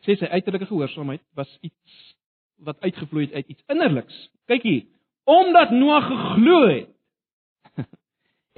Ek 0.04 0.10
sê 0.10 0.20
sy 0.20 0.28
uiterlike 0.28 0.68
gehoorsaamheid 0.68 1.22
was 1.40 1.48
iets 1.64 2.00
wat 2.68 2.82
uitgevloei 2.84 3.30
het 3.30 3.38
uit 3.40 3.54
iets 3.54 3.64
innerliks. 3.72 4.16
Kyk 4.52 4.66
hier, 4.68 4.82
omdat 5.24 5.72
Noag 5.72 6.10
geglo 6.10 6.58
het, 6.68 6.90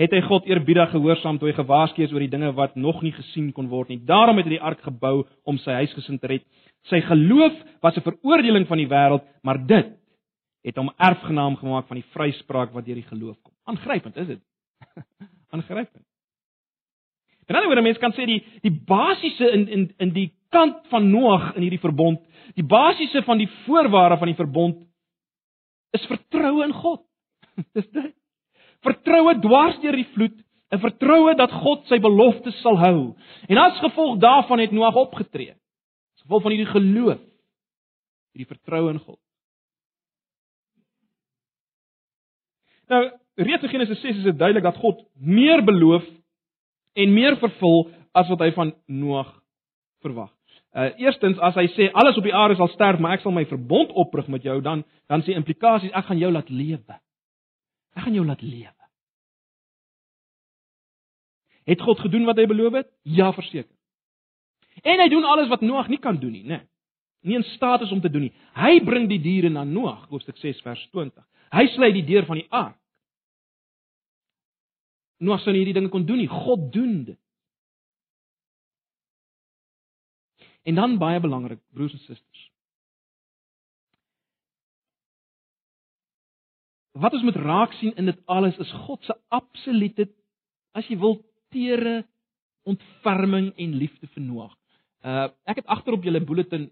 het 0.01 0.15
hy 0.17 0.21
God 0.25 0.47
eerbiedig 0.49 0.89
gehoorsaam 0.89 1.37
toe 1.37 1.51
hy 1.51 1.53
gewaarsku 1.59 2.01
is 2.01 2.15
oor 2.15 2.25
die 2.25 2.31
dinge 2.33 2.49
wat 2.57 2.73
nog 2.81 3.03
nie 3.05 3.13
gesien 3.13 3.51
kon 3.53 3.69
word 3.69 3.93
nie. 3.93 3.99
Daarom 4.09 4.41
het 4.41 4.49
hy 4.49 4.55
die 4.55 4.63
ark 4.71 4.81
gebou 4.87 5.27
om 5.45 5.59
sy 5.61 5.77
huisgesin 5.83 6.17
te 6.17 6.33
red. 6.33 6.47
Sy 6.89 7.03
geloof 7.05 7.53
was 7.85 7.97
'n 7.97 8.07
veroordeling 8.09 8.65
van 8.65 8.81
die 8.81 8.89
wêreld, 8.89 9.21
maar 9.45 9.61
dit 9.61 9.93
het 10.65 10.81
hom 10.81 10.89
erfgenaam 10.97 11.59
gemaak 11.61 11.85
van 11.85 12.01
die 12.01 12.09
vryspraak 12.09 12.73
wat 12.73 12.85
deur 12.85 12.97
die 12.97 13.09
geloof 13.11 13.37
kom. 13.43 13.53
Aangrypend, 13.69 14.17
is 14.17 14.27
dit? 14.27 14.41
Aangrypend. 15.53 16.05
En 17.45 17.53
dan 17.53 17.67
word 17.69 17.83
mense 17.85 18.01
kan 18.01 18.13
sê 18.17 18.25
die 18.25 18.41
die 18.65 18.73
basiese 18.73 19.51
in 19.53 19.67
in 19.67 19.93
in 20.01 20.13
die 20.13 20.31
kant 20.55 20.87
van 20.91 21.09
Noag 21.11 21.51
in 21.55 21.65
hierdie 21.67 21.83
verbond, 21.83 22.21
die 22.55 22.65
basiese 22.65 23.23
van 23.27 23.41
die 23.41 23.49
voorwaarde 23.65 24.17
van 24.21 24.31
die 24.31 24.39
verbond 24.39 24.83
is 25.95 26.07
vertroue 26.07 26.63
in 26.65 26.73
God. 26.75 27.03
Dis 27.75 27.89
dit 27.91 28.13
vertroue 28.85 29.33
dwars 29.41 29.77
deur 29.81 29.97
die 29.97 30.07
vloed, 30.13 30.35
'n 30.73 30.81
vertroue 30.81 31.35
dat 31.37 31.53
God 31.63 31.85
sy 31.89 31.97
beloftes 32.01 32.57
sal 32.61 32.77
hou. 32.81 33.15
En 33.49 33.61
as 33.61 33.79
gevolg 33.81 34.19
daarvan 34.21 34.61
het 34.61 34.73
Noag 34.75 34.97
opgetree. 34.99 35.55
As 36.15 36.25
gevolg 36.25 36.43
van 36.45 36.55
hierdie 36.55 36.73
geloof, 36.73 37.21
hierdie 38.33 38.49
vertroue 38.49 38.91
in 38.93 38.99
God. 38.99 39.19
Nou, 42.91 43.01
reeds 43.35 43.63
in 43.63 43.73
Genesis 43.73 44.01
6 44.01 44.17
is 44.17 44.29
dit 44.29 44.37
duidelik 44.37 44.63
dat 44.63 44.81
God 44.81 45.01
meer 45.13 45.63
beloof 45.65 46.05
en 46.93 47.13
meer 47.13 47.37
vervul 47.41 47.89
as 48.13 48.29
wat 48.29 48.43
hy 48.45 48.51
van 48.53 48.75
Noag 48.85 49.31
verwag. 50.05 50.34
Uh 50.75 50.91
eerstens 50.99 51.39
as 51.39 51.55
hy 51.55 51.69
sê 51.71 51.87
alles 51.95 52.17
op 52.19 52.25
die 52.27 52.35
aarde 52.35 52.57
sal 52.59 52.67
sterf, 52.73 52.99
maar 52.99 53.15
ek 53.15 53.23
sal 53.23 53.31
my 53.31 53.45
verbond 53.47 53.93
oprig 53.95 54.27
met 54.27 54.43
jou, 54.43 54.57
dan 54.61 54.83
dan 55.07 55.23
sê 55.23 55.35
implikasies 55.37 55.93
ek 55.95 56.09
gaan 56.09 56.19
jou 56.19 56.31
laat 56.35 56.49
lewe. 56.51 56.97
Ek 57.95 58.03
gaan 58.03 58.17
jou 58.17 58.25
laat 58.27 58.43
lewe. 58.43 58.73
Het 61.65 61.81
God 61.81 61.99
gedoen 62.03 62.27
wat 62.27 62.37
hy 62.37 62.45
beloof 62.45 62.75
het? 62.81 62.91
Ja, 63.07 63.31
verseker. 63.33 63.71
En 64.83 64.99
hy 64.99 65.07
doen 65.09 65.23
alles 65.23 65.47
wat 65.49 65.63
Noag 65.63 65.87
nie 65.87 66.01
kan 66.03 66.19
doen 66.19 66.35
nie, 66.35 66.43
né? 66.43 66.65
Nie 67.25 67.39
in 67.39 67.47
staat 67.55 67.81
is 67.81 67.91
om 67.91 68.01
te 68.03 68.11
doen 68.11 68.27
nie. 68.27 68.33
Hy 68.53 68.81
bring 68.85 69.07
die 69.09 69.21
diere 69.21 69.49
na 69.49 69.63
Noag, 69.63 70.09
hoofstuk 70.11 70.37
6 70.37 70.59
vers 70.61 70.83
20. 70.91 71.23
Hy 71.55 71.65
sluit 71.73 71.95
die 71.95 72.05
deur 72.05 72.27
van 72.27 72.41
die 72.41 72.49
ark. 72.51 72.75
Noag 75.23 75.41
sou 75.41 75.53
nie 75.55 75.63
hierdie 75.63 75.77
dinge 75.79 75.89
kon 75.93 76.05
doen 76.05 76.19
nie. 76.19 76.29
God 76.29 76.67
doen 76.73 76.97
dit. 77.07 77.19
En 80.65 80.75
dan 80.75 80.97
baie 80.97 81.19
belangrik, 81.21 81.61
broers 81.73 81.93
en 81.93 82.01
susters. 82.07 82.43
Wat 86.95 87.13
ons 87.13 87.25
moet 87.27 87.35
raak 87.35 87.73
sien 87.77 87.93
in 87.99 88.07
dit 88.09 88.19
alles 88.25 88.57
is 88.57 88.71
God 88.85 89.03
se 89.03 89.13
absolute 89.35 90.07
as 90.75 90.87
jy 90.87 90.97
wil 90.99 91.19
tere 91.53 92.05
ontferming 92.65 93.51
en 93.61 93.75
liefde 93.77 94.07
vir 94.07 94.23
Noag. 94.23 94.55
Uh 95.05 95.27
ek 95.45 95.61
het 95.61 95.69
agter 95.69 95.99
op 95.99 96.07
julle 96.07 96.23
bulletin 96.23 96.69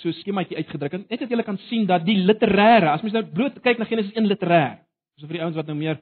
so 0.00 0.08
'n 0.08 0.16
skemaatjie 0.22 0.56
uitgedruk 0.56 0.92
en 0.92 1.06
net 1.08 1.20
dat 1.20 1.28
julle 1.28 1.42
kan 1.42 1.58
sien 1.68 1.86
dat 1.86 2.04
die 2.06 2.16
literêre, 2.16 2.88
as 2.88 3.02
mens 3.02 3.12
nou 3.12 3.24
bloot 3.24 3.60
kyk 3.60 3.78
na 3.78 3.84
Genesis 3.84 4.14
1 4.14 4.26
literêr, 4.26 4.78
so 5.18 5.26
vir 5.26 5.36
die 5.36 5.42
ouens 5.42 5.56
wat 5.56 5.66
nou 5.66 5.76
meer 5.76 6.00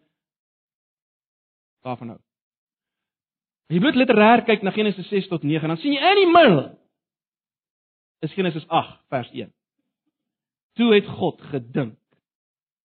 daarvan 1.82 2.08
hou. 2.08 2.20
As 3.68 3.74
jy 3.74 3.80
bloot 3.80 3.96
literêr 3.96 4.44
kyk 4.44 4.62
na 4.62 4.70
Genesis 4.70 5.08
6 5.08 5.28
tot 5.28 5.42
9, 5.42 5.68
dan 5.68 5.76
sien 5.76 5.92
jy 5.92 6.12
in 6.12 6.20
die 6.22 6.32
middel 6.32 6.78
is 8.20 8.34
Genesis 8.34 8.66
8 8.68 8.98
vers 9.08 9.30
1. 9.30 9.52
Toe 10.78 10.94
het 10.94 11.06
God 11.06 11.40
gedink 11.52 11.98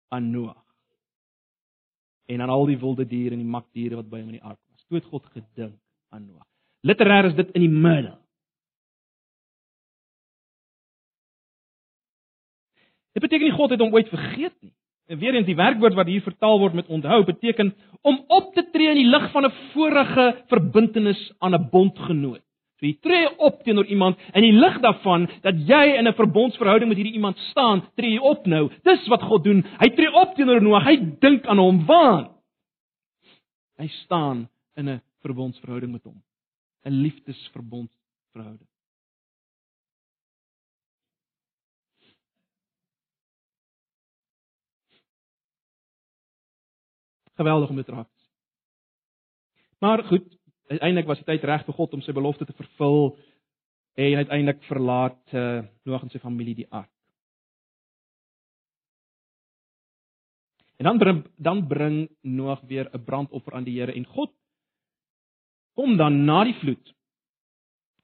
aan 0.08 0.30
Noag 0.30 0.64
en 2.30 2.40
aan 2.40 2.48
al 2.48 2.66
die 2.66 2.78
wilde 2.78 3.06
diere 3.06 3.34
en 3.34 3.42
die 3.42 3.52
makdiere 3.52 3.98
wat 3.98 4.08
by 4.10 4.20
hom 4.20 4.30
in 4.30 4.38
die 4.38 4.46
ark 4.46 4.60
was. 4.70 4.84
Toe 4.86 5.00
het 5.00 5.08
God 5.10 5.26
gedink 5.34 5.78
aan 6.14 6.26
Noag. 6.26 6.46
Literêr 6.86 7.30
is 7.30 7.36
dit 7.36 7.50
in 7.58 7.66
die 7.66 7.72
middel. 7.72 8.16
Dit 13.12 13.24
beteken 13.24 13.50
nie 13.50 13.56
God 13.56 13.74
het 13.74 13.82
hom 13.82 13.94
ooit 13.94 14.08
vergeet 14.08 14.54
nie. 14.62 14.74
En 15.10 15.18
weer 15.18 15.34
eens 15.34 15.48
die 15.48 15.58
werkwoord 15.58 15.96
wat 15.98 16.06
hier 16.06 16.22
vertaal 16.22 16.60
word 16.62 16.76
met 16.78 16.86
onthou 16.86 17.24
beteken 17.26 17.74
om 18.06 18.22
op 18.30 18.52
te 18.54 18.62
tree 18.70 18.92
in 18.92 19.00
die 19.02 19.10
lig 19.10 19.26
van 19.32 19.44
'n 19.44 19.56
vorige 19.72 20.44
verbintenis 20.46 21.32
aan 21.38 21.54
'n 21.54 21.68
bondgenoot. 21.70 22.44
So 22.80 22.86
jy 22.86 22.96
tree 23.04 23.28
op 23.38 23.62
teenoor 23.62 23.86
iemand 23.86 24.18
in 24.32 24.42
die 24.42 24.56
lig 24.56 24.80
daarvan 24.80 25.28
dat 25.44 25.54
jy 25.68 25.98
in 25.98 26.08
'n 26.08 26.16
verbondsverhouding 26.16 26.88
met 26.88 26.96
hierdie 26.96 27.14
iemand 27.20 27.38
staan, 27.52 27.84
tree 27.94 28.16
jy 28.16 28.18
op 28.18 28.46
nou. 28.46 28.70
Dis 28.82 29.06
wat 29.08 29.22
God 29.22 29.44
doen. 29.44 29.62
Hy 29.78 29.88
tree 29.94 30.12
op 30.12 30.34
teenoor 30.34 30.62
Noag. 30.62 30.84
Hy 30.84 30.96
dink 31.20 31.46
aan 31.46 31.58
hom 31.58 31.86
waan 31.86 32.40
hy 33.80 33.88
staan 34.04 34.48
in 34.76 34.88
'n 34.88 35.02
verbondsverhouding 35.24 35.92
met 35.92 36.04
hom. 36.04 36.22
'n 36.84 36.92
Liefdesverbondsverhouding. 37.04 38.68
Geweldig 47.34 47.68
om 47.68 47.76
dit 47.76 47.88
raak. 47.88 48.08
Maar 49.78 50.04
goed, 50.04 50.38
uiteindelik 50.70 51.08
was 51.10 51.18
die 51.18 51.26
tyd 51.26 51.44
reg 51.44 51.66
vir 51.66 51.74
God 51.74 51.94
om 51.96 52.02
sy 52.04 52.14
belofte 52.14 52.46
te 52.46 52.56
vervul 52.56 53.12
en 54.00 54.22
uiteindelik 54.22 54.62
verlaat 54.68 55.34
uh, 55.34 55.62
Noag 55.84 56.06
en 56.06 56.12
sy 56.12 56.20
familie 56.22 56.54
die 56.62 56.68
ark. 56.70 56.90
En 60.80 60.88
dan 60.88 60.98
bring 60.98 61.24
dan 61.36 61.64
bring 61.68 61.96
Noag 62.22 62.62
weer 62.70 62.88
'n 62.92 63.04
brandoffer 63.04 63.54
aan 63.54 63.64
die 63.64 63.80
Here 63.80 63.92
en 63.92 64.06
God 64.06 64.32
kom 65.74 65.96
dan 65.96 66.24
na 66.24 66.44
die 66.44 66.54
vloed. 66.54 66.94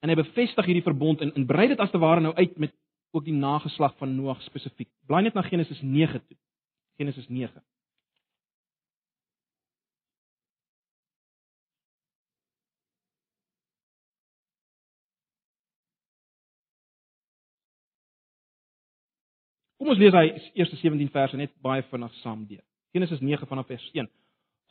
En 0.01 0.09
hy 0.09 0.15
bevestig 0.15 0.67
hierdie 0.67 0.87
verbond 0.87 1.21
en, 1.21 1.33
en 1.35 1.47
brei 1.47 1.69
dit 1.69 1.81
as 1.81 1.91
te 1.91 1.99
ware 1.99 2.21
nou 2.21 2.35
uit 2.35 2.59
met 2.59 2.75
ook 3.11 3.25
die 3.25 3.35
nageslag 3.35 3.97
van 3.97 4.17
Noag 4.17 4.43
spesifiek. 4.43 4.91
Blaai 5.07 5.23
net 5.23 5.35
na 5.35 5.43
Genesis 5.43 5.81
9 5.81 6.21
toe. 6.27 6.37
Genesis 6.97 7.29
9. 7.29 7.63
Kom 19.87 19.93
ons 19.95 20.01
lees 20.03 20.17
hy 20.19 20.33
eerste 20.59 20.75
17 20.81 21.13
verse 21.15 21.39
net 21.39 21.53
baie 21.63 21.85
vinnig 21.87 22.15
saam 22.19 22.41
deur. 22.43 22.59
Genesis 22.91 23.21
9 23.23 23.47
vanaf 23.47 23.69
vers 23.71 23.85
1. 23.95 24.09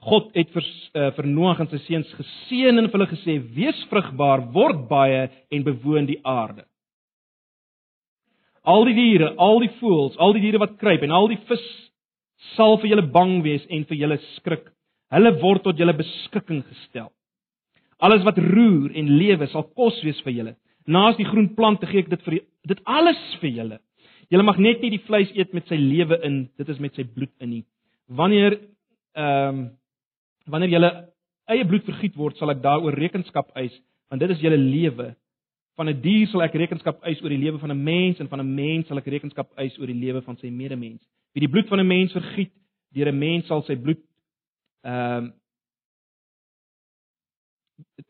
God 0.10 0.26
het 0.36 0.50
vir 0.52 0.66
uh, 0.66 1.06
vir 1.16 1.30
Noag 1.32 1.62
en 1.64 1.70
sy 1.72 1.80
seuns 1.86 2.10
geseën 2.18 2.82
en 2.82 2.90
hulle 2.92 3.08
gesê: 3.08 3.38
"Wees 3.56 3.80
vrugbaar, 3.88 4.44
word 4.52 4.82
baie 4.90 5.30
en 5.56 5.64
bewoon 5.64 6.10
die 6.10 6.18
aarde." 6.20 6.66
Al 8.68 8.84
die 8.90 8.98
diere, 8.98 9.32
al 9.40 9.64
die 9.64 9.72
voëls, 9.80 10.20
al 10.20 10.36
die 10.36 10.44
diere 10.50 10.60
wat 10.66 10.76
kruip 10.84 11.08
en 11.08 11.16
al 11.16 11.32
die 11.32 11.40
vis 11.48 11.64
sal 12.58 12.76
vir 12.84 12.92
julle 12.92 13.08
bang 13.16 13.38
wees 13.48 13.64
en 13.72 13.88
vir 13.88 14.02
julle 14.02 14.20
skrik. 14.34 14.68
Hulle 15.16 15.36
word 15.40 15.64
tot 15.64 15.80
julle 15.80 15.96
beskikking 15.96 16.66
gestel. 16.68 17.08
Alles 18.04 18.28
wat 18.28 18.44
roer 18.52 18.92
en 18.92 19.16
lewe 19.16 19.48
sal 19.48 19.64
kos 19.80 20.04
wees 20.04 20.20
vir 20.28 20.42
julle. 20.42 20.58
Naas 20.92 21.16
die 21.16 21.32
groen 21.32 21.54
plante 21.56 21.88
gee 21.88 22.04
ek 22.04 22.12
dit 22.12 22.28
vir 22.28 22.42
dit 22.68 22.88
alles 23.00 23.28
vir 23.40 23.62
julle. 23.64 23.80
Julle 24.30 24.44
mag 24.44 24.58
net 24.58 24.82
nie 24.82 24.94
die 24.96 25.04
vleis 25.06 25.32
eet 25.38 25.54
met 25.54 25.68
sy 25.70 25.78
lewe 25.80 26.18
in, 26.26 26.46
dit 26.58 26.70
is 26.70 26.80
met 26.82 26.96
sy 26.98 27.06
bloed 27.06 27.34
in 27.44 27.50
nie. 27.50 27.66
Wanneer 28.08 28.60
ehm 29.16 29.50
um, 29.50 29.66
wanneer 30.46 30.70
julle 30.70 30.90
eie 31.50 31.66
bloed 31.66 31.88
vergiet 31.88 32.18
word, 32.20 32.36
sal 32.38 32.52
ek 32.54 32.60
daaroor 32.62 32.94
rekenskap 32.94 33.48
eis, 33.58 33.74
want 34.14 34.22
dit 34.22 34.30
is 34.30 34.44
julle 34.44 34.60
lewe. 34.62 35.08
Van 35.76 35.90
'n 35.90 36.02
dier 36.02 36.28
sal 36.28 36.44
ek 36.46 36.54
rekenskap 36.54 37.02
eis 37.04 37.22
oor 37.22 37.34
die 37.34 37.42
lewe 37.42 37.58
van 37.60 37.72
'n 37.72 37.84
mens 37.84 38.20
en 38.20 38.28
van 38.28 38.40
'n 38.42 38.56
mens 38.56 38.88
sal 38.88 38.98
ek 38.98 39.08
rekenskap 39.08 39.50
eis 39.58 39.78
oor 39.80 39.88
die 39.88 40.02
lewe 40.06 40.22
van 40.22 40.38
sy 40.38 40.50
medemens. 40.50 41.02
Wie 41.34 41.42
die 41.42 41.50
bloed 41.50 41.68
van 41.68 41.80
'n 41.80 41.88
mens 41.88 42.12
vergiet, 42.12 42.54
deur 42.94 43.08
'n 43.08 43.20
mens 43.20 43.48
sal 43.48 43.64
sy 43.64 43.76
bloed 43.76 44.02
ehm 44.84 45.18
um, 45.18 45.34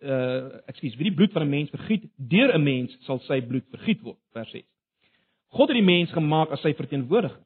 uh 0.03 0.59
ekskuus, 0.67 0.95
wie 0.97 1.09
die 1.09 1.15
bloed 1.15 1.31
van 1.31 1.43
'n 1.43 1.49
mens 1.49 1.69
vergiet, 1.69 2.03
deur 2.17 2.53
'n 2.53 2.63
mens 2.63 2.97
sal 3.01 3.19
sy 3.19 3.41
bloed 3.41 3.65
vergiet 3.71 4.01
word, 4.01 4.19
vers 4.33 4.51
6. 4.51 4.74
God 5.55 5.71
het 5.71 5.79
die 5.79 5.85
mens 5.85 6.11
gemaak 6.11 6.51
as 6.51 6.63
sy 6.65 6.73
verteenwoordiger. 6.75 7.39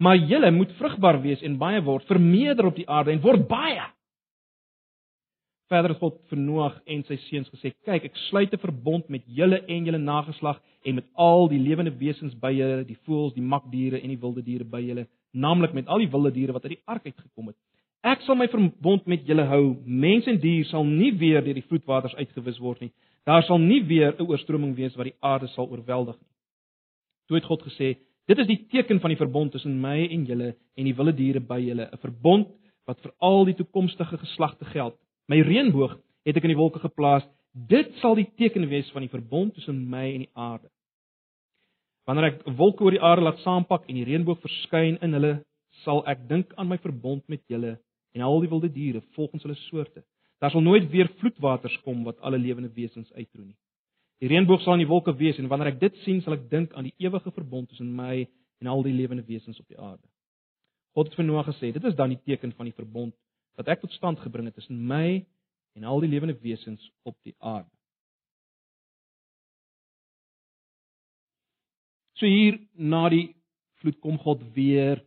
Maar 0.00 0.16
julle 0.16 0.50
moet 0.52 0.72
vrugbaar 0.76 1.20
wees 1.22 1.42
en 1.44 1.58
baie 1.60 1.80
word, 1.84 2.04
vermeerder 2.08 2.68
op 2.68 2.76
die 2.76 2.88
aarde 2.88 3.14
en 3.14 3.22
word 3.24 3.46
baie. 3.48 3.84
Verder 5.72 5.94
het 5.94 6.00
God 6.00 6.18
vir 6.30 6.38
Noag 6.38 6.76
en 6.86 7.00
sy 7.08 7.16
seuns 7.24 7.48
gesê: 7.50 7.72
"Kyk, 7.84 8.04
ek 8.04 8.16
sluit 8.28 8.52
'n 8.52 8.58
verbond 8.58 9.08
met 9.08 9.22
julle 9.26 9.64
en 9.66 9.84
julle 9.84 9.98
nageslag 9.98 10.60
en 10.84 10.94
met 10.94 11.06
al 11.14 11.48
die 11.48 11.58
lewende 11.58 11.90
wesens 11.98 12.34
by 12.34 12.52
julle, 12.52 12.84
die 12.84 12.98
voëls, 13.06 13.34
die 13.34 13.42
makdiere 13.42 14.00
en 14.00 14.08
die 14.08 14.20
wilde 14.20 14.42
diere 14.42 14.64
by 14.64 14.80
julle, 14.80 15.06
naamlik 15.32 15.72
met 15.72 15.88
al 15.88 15.98
die 15.98 16.10
wilde 16.10 16.30
diere 16.30 16.52
wat 16.52 16.64
uit 16.64 16.76
die 16.76 16.84
ark 16.86 17.04
uitgekom 17.04 17.48
het. 17.48 17.56
Ek 18.04 18.20
sal 18.20 18.36
my 18.36 18.46
verbond 18.46 19.06
met 19.06 19.26
julle 19.26 19.44
hou. 19.44 19.76
Mens 19.84 20.26
en 20.26 20.38
dier 20.38 20.64
sal 20.64 20.84
nie 20.84 21.10
weer 21.18 21.42
deur 21.42 21.54
die 21.54 21.66
vloedwaters 21.68 22.14
uitgewis 22.14 22.58
word 22.58 22.80
nie. 22.80 22.92
Daar 23.26 23.42
sal 23.42 23.58
nie 23.58 23.82
weer 23.82 24.14
'n 24.14 24.28
oorstroming 24.28 24.76
wees 24.76 24.94
wat 24.96 25.06
die 25.06 25.18
aarde 25.20 25.48
sal 25.48 25.68
oorweldig 25.68 26.14
nie. 26.20 26.35
Toe 27.26 27.38
het 27.38 27.48
God 27.48 27.62
gesê: 27.66 27.96
Dit 28.26 28.38
is 28.38 28.46
die 28.46 28.66
teken 28.70 29.00
van 29.00 29.12
die 29.12 29.18
verbond 29.18 29.52
tussen 29.52 29.80
my 29.80 29.98
en 30.10 30.24
julle 30.26 30.54
en 30.74 30.84
die 30.84 30.94
wilde 30.94 31.14
diere 31.14 31.40
by 31.40 31.58
julle, 31.62 31.88
'n 31.92 32.02
verbond 32.02 32.48
wat 32.86 33.00
vir 33.02 33.12
al 33.18 33.44
die 33.44 33.54
toekomstige 33.54 34.18
geslagte 34.18 34.64
geld. 34.64 34.96
My 35.28 35.40
reënboog 35.42 35.98
het 36.24 36.36
ek 36.36 36.44
in 36.44 36.54
die 36.54 36.62
wolke 36.62 36.78
geplaas. 36.78 37.26
Dit 37.52 37.94
sal 38.00 38.14
die 38.14 38.30
teken 38.36 38.68
wees 38.68 38.90
van 38.92 39.02
die 39.02 39.10
verbond 39.10 39.54
tussen 39.54 39.88
my 39.90 40.12
en 40.14 40.24
die 40.26 40.34
aarde. 40.34 40.68
Wanneer 42.06 42.32
ek 42.32 42.44
wolke 42.58 42.84
oor 42.84 42.94
die 42.94 43.02
aarde 43.02 43.22
laat 43.22 43.38
saampak 43.42 43.88
en 43.88 43.94
die 43.94 44.04
reënboog 44.04 44.40
verskyn 44.40 44.98
in 45.02 45.12
hulle, 45.12 45.42
sal 45.84 46.04
ek 46.06 46.28
dink 46.28 46.52
aan 46.56 46.68
my 46.68 46.78
verbond 46.78 47.24
met 47.28 47.42
julle 47.48 47.78
en 48.14 48.22
al 48.22 48.40
die 48.40 48.50
wilde 48.50 48.70
diere 48.72 49.02
volgens 49.16 49.42
hulle 49.42 49.58
soorte. 49.66 50.04
Daar 50.40 50.50
sal 50.50 50.60
nooit 50.60 50.90
weer 50.90 51.08
vloedwaters 51.18 51.80
kom 51.82 52.04
wat 52.04 52.20
alle 52.20 52.38
lewende 52.38 52.70
wesens 52.74 53.12
uitroei 53.12 53.46
nie. 53.46 53.56
Die 54.22 54.30
reënboog 54.32 54.62
sal 54.64 54.78
in 54.78 54.84
die 54.86 54.88
wolke 54.88 55.12
wees 55.16 55.36
en 55.40 55.48
wanneer 55.52 55.74
ek 55.74 55.80
dit 55.80 55.96
sien, 56.06 56.22
sal 56.24 56.38
ek 56.38 56.46
dink 56.50 56.72
aan 56.72 56.88
die 56.88 56.94
ewige 57.04 57.32
verbond 57.36 57.68
tussen 57.68 57.92
my 57.92 58.24
en 58.62 58.70
al 58.72 58.84
die 58.86 58.94
lewende 58.96 59.26
wesens 59.28 59.60
op 59.60 59.68
die 59.68 59.78
aarde. 59.78 60.04
God 60.96 61.10
het 61.10 61.18
vir 61.18 61.26
Noag 61.28 61.50
gesê, 61.50 61.72
dit 61.74 61.84
is 61.84 61.96
dan 61.96 62.14
die 62.14 62.22
teken 62.24 62.54
van 62.56 62.70
die 62.70 62.76
verbond 62.76 63.12
wat 63.56 63.68
ek 63.72 63.82
tot 63.82 63.92
stand 63.96 64.20
gebring 64.20 64.48
het 64.48 64.56
tussen 64.56 64.78
my 64.88 65.20
en 65.76 65.84
al 65.84 66.00
die 66.00 66.08
lewende 66.08 66.36
wesens 66.40 66.80
op 67.04 67.16
die 67.24 67.34
aarde. 67.38 67.68
So 72.16 72.24
hier 72.24 72.56
na 72.72 73.04
die 73.12 73.34
vloed 73.82 74.00
kom 74.00 74.16
God 74.22 74.40
weer 74.56 75.02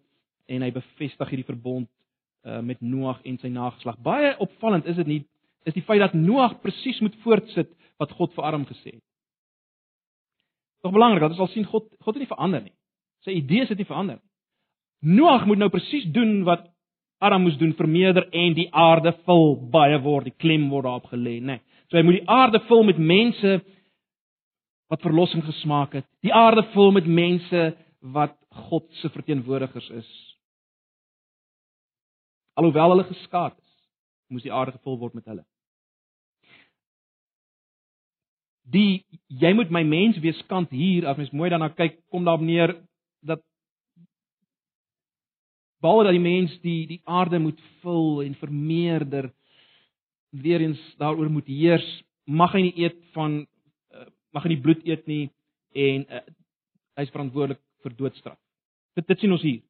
en 0.49 0.61
hy 0.65 0.69
bevestig 0.73 1.33
hierdie 1.33 1.47
verbond 1.47 1.89
uh, 2.45 2.61
met 2.61 2.81
Noag 2.85 3.23
en 3.25 3.41
sy 3.41 3.49
nageslag. 3.53 3.97
Baie 4.05 4.35
opvallend 4.37 4.85
is 4.89 5.01
dit 5.01 5.09
nie 5.09 5.21
is 5.67 5.75
die 5.75 5.83
feit 5.85 6.01
dat 6.01 6.13
Noag 6.13 6.59
presies 6.61 7.01
moet 7.01 7.17
voortsit 7.25 7.73
wat 7.99 8.15
God 8.17 8.33
vir 8.35 8.47
Adam 8.47 8.65
gesê 8.65 8.95
het. 8.95 9.05
Tog 10.83 10.95
belangrik, 10.95 11.25
dat 11.25 11.35
ons 11.35 11.43
al 11.43 11.53
sien 11.53 11.67
God 11.67 11.89
God 11.99 12.15
het 12.15 12.23
nie 12.23 12.31
verander 12.31 12.63
nie. 12.63 12.75
Sy 13.27 13.35
idees 13.35 13.71
het 13.71 13.79
nie 13.79 13.87
verander 13.87 14.19
nie. 14.19 14.27
Noag 15.19 15.45
moet 15.47 15.59
nou 15.59 15.69
presies 15.71 16.07
doen 16.11 16.43
wat 16.47 16.67
Adam 17.19 17.43
moes 17.43 17.57
doen, 17.59 17.73
vermeerder 17.75 18.29
en 18.31 18.55
die 18.55 18.67
aarde 18.71 19.11
vul, 19.27 19.57
baie 19.71 19.99
word 20.03 20.29
die 20.29 20.37
klem 20.39 20.69
word 20.71 20.87
daarop 20.87 21.11
gelê, 21.11 21.39
nê. 21.39 21.59
Nee. 21.59 21.61
So 21.89 21.97
hy 21.97 22.03
moet 22.05 22.19
die 22.19 22.29
aarde 22.31 22.61
vul 22.69 22.85
met 22.87 22.99
mense 23.01 23.59
wat 24.89 25.03
verlossing 25.03 25.43
gesmaak 25.45 25.97
het. 25.97 26.05
Die 26.23 26.33
aarde 26.33 26.63
vul 26.73 26.93
met 26.95 27.07
mense 27.07 27.63
wat 28.15 28.35
God 28.69 28.87
se 29.01 29.09
verteenwoordigers 29.11 29.89
is. 29.99 30.09
Alhoewel 32.59 32.95
hulle 32.95 33.07
geskaad 33.07 33.55
is, 33.57 33.73
moes 34.31 34.45
die 34.45 34.53
aarde 34.53 34.77
gevul 34.77 34.99
word 35.01 35.17
met 35.17 35.27
hulle. 35.29 35.43
Die 38.69 39.05
jy 39.41 39.53
moet 39.57 39.71
my 39.73 39.83
mens 39.87 40.19
wees 40.21 40.39
kant 40.51 40.71
hier 40.75 41.07
as 41.09 41.17
mens 41.17 41.33
mooi 41.33 41.49
daarna 41.49 41.71
kyk, 41.73 41.99
kom 42.11 42.25
daar 42.27 42.41
neer 42.41 42.75
dat 43.25 43.41
behalwe 45.81 46.09
dat 46.09 46.17
die 46.17 46.23
mens 46.23 46.55
die 46.63 46.81
die 46.89 47.01
aarde 47.05 47.39
moet 47.39 47.59
vul 47.83 48.21
en 48.25 48.35
vermeerder 48.39 49.31
weer 50.29 50.61
eens 50.61 50.81
daaroor 50.97 51.31
moet 51.31 51.47
heers, 51.47 51.87
mag 52.25 52.53
hy 52.53 52.67
nie 52.67 52.75
eet 52.83 52.99
van 53.15 53.39
uh, 53.41 54.05
mag 54.35 54.45
hy 54.45 54.53
nie 54.53 54.61
bloed 54.61 54.85
eet 54.85 55.07
nie 55.09 55.23
en 55.73 56.05
uh, 56.05 56.21
hy 56.99 57.07
is 57.07 57.13
verantwoordelik 57.15 57.61
vir 57.85 57.95
doodstraf. 57.97 58.37
Dit 58.97 59.07
dit 59.09 59.23
sien 59.23 59.33
ons 59.33 59.45
hier. 59.45 59.61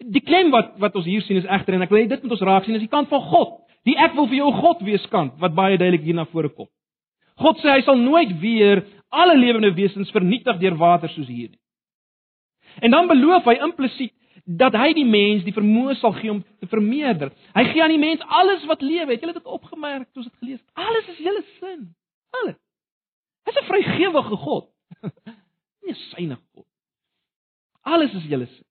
Die 0.00 0.24
klem 0.24 0.50
wat 0.54 0.74
wat 0.82 0.96
ons 0.96 1.06
hier 1.06 1.22
sien 1.26 1.38
is 1.38 1.48
egter 1.48 1.76
en 1.76 1.84
ek 1.84 1.92
wil 1.92 2.08
dit 2.08 2.24
met 2.24 2.34
ons 2.34 2.46
raak 2.48 2.66
sien 2.66 2.78
is 2.78 2.86
die 2.86 2.92
kant 2.92 3.10
van 3.12 3.22
God. 3.30 3.58
Die 3.88 3.96
ek 4.00 4.16
wil 4.16 4.28
vir 4.28 4.40
jou 4.40 4.50
God 4.58 4.82
wees 4.84 5.06
kant 5.12 5.36
wat 5.42 5.56
baie 5.56 5.78
duidelik 5.78 6.04
hier 6.06 6.16
na 6.18 6.26
vore 6.32 6.50
kom. 6.52 6.68
God 7.40 7.60
sê 7.62 7.72
hy 7.72 7.82
sal 7.86 7.98
nooit 7.98 8.32
weer 8.40 8.84
alle 9.10 9.36
lewende 9.38 9.72
wesens 9.74 10.12
vernietig 10.14 10.60
deur 10.60 10.76
water 10.78 11.10
soos 11.10 11.28
hier 11.28 11.50
nie. 11.50 11.60
En 12.84 12.90
dan 12.94 13.08
beloof 13.10 13.48
hy 13.48 13.56
implisiet 13.64 14.14
dat 14.44 14.74
hy 14.78 14.92
die 14.96 15.06
mens 15.06 15.44
die 15.46 15.54
vermoë 15.54 15.96
sal 16.00 16.14
gee 16.16 16.30
om 16.32 16.40
te 16.62 16.68
vermeerder. 16.70 17.32
Hy 17.54 17.64
gee 17.72 17.82
aan 17.82 17.92
die 17.92 18.02
mens 18.02 18.22
alles 18.26 18.64
wat 18.70 18.82
lewe. 18.82 19.12
Het 19.12 19.24
julle 19.24 19.36
dit 19.36 19.52
opgemerk 19.58 20.08
toe 20.10 20.22
ons 20.22 20.30
dit 20.30 20.38
gelees 20.42 20.60
het? 20.60 20.70
Alles 20.74 21.10
is 21.12 21.20
julle 21.22 21.42
sin. 21.58 21.84
Alles. 22.40 22.58
Hy's 23.48 23.60
'n 23.60 23.68
vrygewige 23.68 24.36
God. 24.46 24.66
Nie 25.82 25.92
'n 25.92 26.00
syne 26.14 26.38
God. 26.54 26.66
Alles 27.82 28.14
is 28.14 28.26
julle 28.28 28.46
sin. 28.46 28.66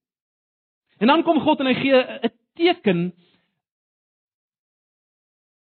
En 0.99 1.07
dan 1.07 1.23
kom 1.23 1.39
God 1.39 1.59
en 1.59 1.65
hy 1.65 1.73
gee 1.73 1.95
'n 1.95 2.31
teken 2.55 3.13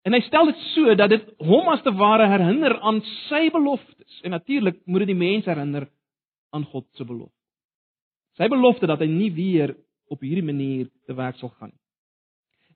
en 0.06 0.14
hy 0.14 0.20
stel 0.22 0.46
dit 0.52 0.60
so 0.70 0.94
dat 0.98 1.10
dit 1.10 1.24
hom 1.42 1.68
as 1.72 1.82
te 1.82 1.92
ware 1.98 2.28
herinner 2.30 2.76
aan 2.86 3.00
sy 3.26 3.48
beloftes. 3.50 4.20
En 4.22 4.30
natuurlik 4.36 4.78
moet 4.86 5.02
dit 5.02 5.10
die 5.10 5.18
mens 5.18 5.48
herinner 5.50 5.88
aan 6.54 6.66
God 6.70 6.86
se 6.94 7.04
belofte. 7.04 7.34
Sy 8.38 8.46
belofte 8.52 8.86
dat 8.86 9.02
hy 9.02 9.08
nie 9.10 9.32
weer 9.34 9.74
op 10.12 10.22
hierdie 10.22 10.46
manier 10.46 10.86
te 11.08 11.16
werk 11.16 11.40
sal 11.40 11.50
gaan 11.56 11.72
nie. 11.72 11.82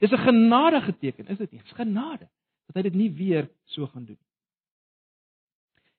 Dis 0.00 0.12
'n 0.12 0.26
genadige 0.26 0.92
teken, 0.98 1.28
is 1.28 1.38
dit 1.38 1.52
nie? 1.52 1.62
Dis 1.62 1.76
genade 1.76 2.28
dat 2.66 2.76
hy 2.76 2.82
dit 2.82 2.94
nie 2.94 3.10
weer 3.10 3.48
so 3.64 3.86
gaan 3.86 4.04
doen 4.04 4.18
nie. 4.18 4.30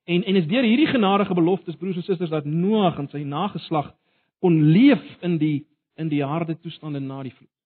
En 0.04 0.24
en 0.24 0.36
is 0.36 0.48
deur 0.48 0.64
hierdie 0.64 0.88
genadige 0.88 1.34
beloftes 1.34 1.76
broers 1.76 1.96
en 1.96 2.04
susters 2.04 2.30
dat 2.30 2.46
Noag 2.46 2.98
en 2.98 3.08
sy 3.08 3.24
nageslag 3.24 3.94
kon 4.40 4.64
leef 4.74 5.04
in 5.22 5.38
die 5.38 5.68
in 5.96 6.10
die 6.10 6.24
harde 6.26 6.56
toestande 6.60 7.00
na 7.00 7.22
die 7.24 7.34
vloed. 7.34 7.61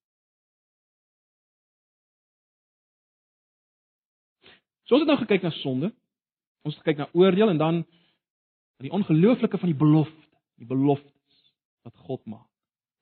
So 4.86 4.96
ons 4.96 5.06
het 5.06 5.12
nou 5.12 5.18
gekyk 5.22 5.46
na 5.46 5.54
sonde. 5.62 5.92
Ons 6.66 6.78
het 6.78 6.84
gekyk 6.84 7.04
na 7.04 7.10
oordeel 7.14 7.50
en 7.54 7.62
dan 7.62 7.82
die 8.84 8.92
ongelooflike 8.92 9.58
van 9.58 9.72
die 9.72 9.78
belofte, 9.78 10.28
die 10.60 10.68
beloftes 10.68 11.12
wat 11.86 11.96
God 12.08 12.26
maak 12.26 12.50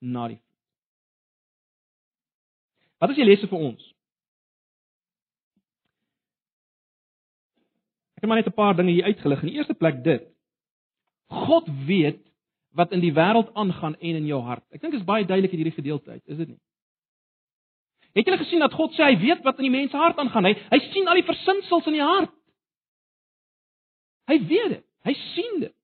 na 0.00 0.28
die 0.28 0.38
vloed. 0.38 0.50
Wat 3.02 3.12
is 3.12 3.18
die 3.20 3.26
lesse 3.26 3.48
vir 3.50 3.60
ons? 3.60 3.88
Ek 8.14 8.24
het 8.24 8.30
maar 8.30 8.40
net 8.40 8.48
'n 8.48 8.56
paar 8.56 8.76
dinge 8.76 8.92
hier 8.92 9.04
uitgelig. 9.04 9.42
In 9.42 9.48
die 9.48 9.56
eerste 9.56 9.74
plek 9.74 10.04
dit. 10.04 10.28
God 11.28 11.68
weet 11.86 12.22
wat 12.72 12.92
in 12.92 13.00
die 13.00 13.12
wêreld 13.12 13.54
aangaan 13.54 13.96
en 13.96 14.14
in 14.16 14.26
jou 14.26 14.40
hart. 14.42 14.64
Ek 14.70 14.80
dink 14.80 14.92
dit 14.92 15.00
is 15.00 15.06
baie 15.06 15.26
duidelik 15.26 15.52
in 15.52 15.58
hierdie 15.58 15.80
gedeelte 15.82 16.10
uit, 16.10 16.22
is 16.26 16.36
dit 16.36 16.48
nie? 16.48 16.60
Het 18.14 18.28
julle 18.28 18.38
gesien 18.38 18.62
dat 18.62 18.74
God 18.74 18.94
sê 18.94 19.08
hy 19.08 19.16
weet 19.18 19.42
wat 19.42 19.58
in 19.58 19.66
die 19.66 19.74
mens 19.74 19.90
se 19.90 19.98
hart 19.98 20.18
aangaan? 20.22 20.46
Hy 20.46 20.54
hy 20.70 20.80
sien 20.92 21.08
al 21.10 21.18
die 21.18 21.26
versinsels 21.26 21.88
in 21.90 21.96
die 21.98 22.04
hart. 22.04 22.34
Hy 24.30 24.38
weet 24.46 24.76
dit. 24.76 24.84
Hy 25.04 25.14
sien 25.34 25.64
dit. 25.66 25.74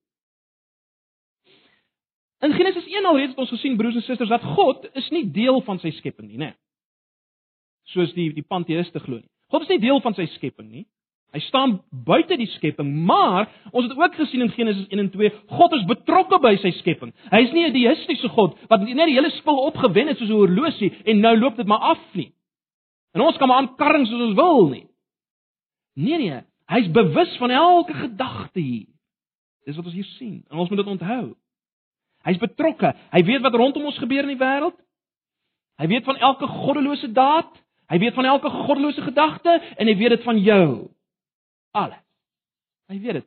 In 2.41 2.55
Genesis 2.57 2.87
1 2.89 3.05
alreeds 3.05 3.35
het 3.35 3.43
ons 3.43 3.53
gesien 3.53 3.77
broers 3.77 3.99
en 3.99 4.05
susters 4.07 4.31
dat 4.33 4.45
God 4.57 4.87
is 4.97 5.11
nie 5.13 5.27
deel 5.35 5.61
van 5.67 5.83
sy 5.83 5.91
skepping 5.99 6.31
nie, 6.31 6.39
né? 6.41 6.55
Soos 7.93 8.15
die 8.17 8.31
die 8.33 8.47
panteïste 8.47 9.03
glo 9.03 9.19
nie. 9.19 9.29
God 9.53 9.67
is 9.67 9.75
nie 9.75 9.83
deel 9.83 10.01
van 10.01 10.17
sy 10.17 10.25
skepping 10.39 10.71
nie. 10.71 10.87
Hy 11.31 11.39
staan 11.47 11.77
buite 11.91 12.35
die 12.41 12.49
skepping, 12.57 12.89
maar 13.07 13.47
ons 13.71 13.87
het 13.87 13.95
ook 13.95 14.17
gesien 14.19 14.43
in 14.43 14.51
Genesis 14.51 14.89
1 14.91 14.99
en 14.99 15.11
2, 15.13 15.31
God 15.47 15.77
is 15.79 15.87
betrokke 15.87 16.41
by 16.43 16.57
sy 16.59 16.73
skepping. 16.81 17.13
Hy 17.31 17.41
is 17.45 17.53
nie 17.55 17.67
'n 17.69 17.73
deistiese 17.73 18.29
God 18.35 18.59
wat 18.69 18.83
net 18.83 19.07
die 19.07 19.15
hele 19.15 19.31
spul 19.39 19.61
opgewen 19.71 20.09
het 20.09 20.19
soos 20.19 20.29
'n 20.29 20.43
horlosie 20.43 20.93
en 21.05 21.21
nou 21.21 21.37
loop 21.39 21.57
dit 21.57 21.67
maar 21.67 21.95
af 21.95 22.03
nie. 22.15 22.33
En 23.15 23.21
ons 23.21 23.37
kan 23.37 23.49
maar 23.49 23.63
aankarring 23.63 24.07
soos 24.07 24.21
ons 24.21 24.35
wil 24.35 24.69
nie. 24.69 24.87
Nee 25.95 26.19
nee, 26.19 26.43
hy's 26.67 26.91
bewus 26.91 27.37
van 27.37 27.51
elke 27.51 27.95
gedagte 27.95 28.61
hier. 28.61 28.87
Dis 29.67 29.77
wat 29.77 29.85
ons 29.85 29.95
hier 29.95 30.11
sien. 30.19 30.45
En 30.51 30.59
ons 30.59 30.69
moet 30.69 30.79
dit 30.79 30.87
onthou. 30.87 31.37
Hy's 32.25 32.39
betrokke. 32.39 32.95
Hy 33.13 33.23
weet 33.23 33.41
wat 33.41 33.55
rondom 33.55 33.85
ons 33.85 33.99
gebeur 33.99 34.23
in 34.23 34.37
die 34.37 34.45
wêreld. 34.45 34.77
Hy 35.79 35.87
weet 35.87 36.05
van 36.05 36.17
elke 36.17 36.47
goddelose 36.47 37.13
daad. 37.13 37.63
Hy 37.89 37.99
weet 37.99 38.15
van 38.15 38.25
elke 38.25 38.51
goddelose 38.51 39.01
gedagte 39.01 39.63
en 39.77 39.87
hy 39.87 39.97
weet 39.97 40.09
dit 40.09 40.23
van 40.23 40.39
jou 40.39 40.91
alles. 41.71 42.05
Hy 42.87 43.01
weet 43.01 43.13
dit. 43.13 43.27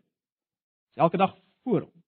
Is 0.89 0.95
elke 0.95 1.17
dag 1.17 1.37
voor 1.63 1.81
hom. 1.81 2.03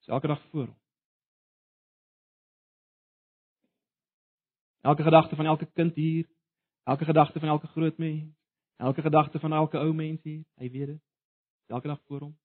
Is 0.00 0.06
elke 0.06 0.26
dag 0.26 0.42
voor 0.50 0.66
hom. 0.66 0.78
Elke 4.80 5.02
gedagte 5.02 5.36
van 5.36 5.46
elke 5.46 5.66
kind 5.66 5.94
hier, 5.94 6.28
elke 6.82 7.04
gedagte 7.04 7.38
van 7.38 7.48
elke 7.48 7.66
groot 7.66 7.96
mens, 7.98 8.34
elke 8.76 9.02
gedagte 9.02 9.38
van 9.38 9.52
elke 9.52 9.78
ou 9.78 9.94
mens 9.94 10.22
hier, 10.22 10.44
hy 10.54 10.70
weet 10.70 10.86
dit. 10.86 11.02
Elke 11.66 11.86
dag 11.86 12.00
voor 12.06 12.20
hom. 12.20 12.38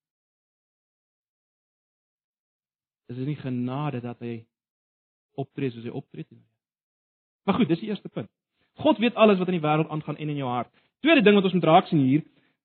Is 3.05 3.15
dit 3.15 3.25
nie 3.25 3.35
genade 3.35 4.01
dat 4.01 4.19
hy 4.19 4.47
optree 5.31 5.71
soos 5.71 5.83
hy 5.83 5.93
optree 5.93 6.25
nie? 6.29 6.45
Maar 7.43 7.55
goed, 7.55 7.67
dis 7.67 7.79
die 7.79 7.89
eerste 7.89 8.09
punt. 8.09 8.31
God 8.73 8.97
weet 8.97 9.15
alles 9.15 9.37
wat 9.37 9.47
in 9.47 9.59
die 9.59 9.67
wêreld 9.67 9.89
aangaan 9.89 10.17
en 10.17 10.29
in 10.29 10.35
jou 10.35 10.49
hart. 10.49 10.71
Tweede 10.99 11.21
ding 11.21 11.35
wat 11.35 11.43
ons 11.43 11.53
moet 11.53 11.63
raak 11.63 11.87
sien 11.87 11.99
hier 11.99 12.23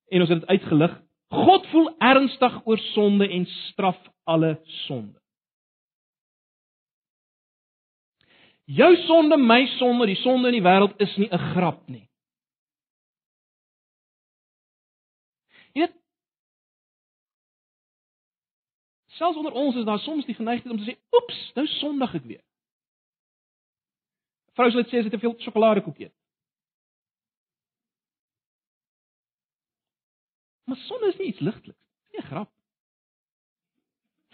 en 0.09 0.21
ons 0.21 0.29
het 0.29 0.41
dit 0.41 0.49
uitgelig. 0.49 0.95
God 1.29 1.67
voel 1.67 1.89
ernstig 1.99 2.61
oor 2.65 2.79
sonde 2.79 3.29
en 3.29 3.47
straf 3.47 3.99
alle 4.25 4.61
sonde. 4.87 5.19
Jou 8.65 8.97
sonde, 8.97 9.37
my 9.37 9.67
sonde, 9.79 10.07
die 10.07 10.21
sonde 10.21 10.49
in 10.49 10.59
die 10.59 10.65
wêreld 10.65 10.97
is 11.01 11.17
nie 11.17 11.29
'n 11.33 11.45
grap 11.53 11.89
nie. 11.89 12.09
Jy 15.73 15.81
weet 15.81 15.95
Selfs 19.07 19.37
onder 19.37 19.53
ons 19.53 19.77
is 19.77 19.85
daar 19.85 19.99
soms 19.99 20.27
die 20.27 20.35
geneigtheid 20.35 20.73
om 20.73 20.79
te 20.79 20.91
sê, 20.91 20.97
"Oeps, 21.13 21.53
nou 21.55 21.67
sondig 21.67 22.15
ek 22.15 22.25
weer." 22.25 22.48
Vrou 24.59 24.71
sê 24.71 24.83
dit 24.83 24.91
sê 24.91 24.99
sy 24.99 25.07
het 25.07 25.15
te 25.15 25.21
veel 25.23 25.37
sjokoladekoek 25.45 26.01
eet. 26.03 26.15
Maar 30.67 30.81
sonde 30.85 31.13
is 31.13 31.19
nie 31.21 31.29
iets 31.31 31.45
ligteliks 31.47 31.79
nie. 31.79 32.17
Nie 32.17 32.23
'n 32.25 32.29
grap. 32.31 32.51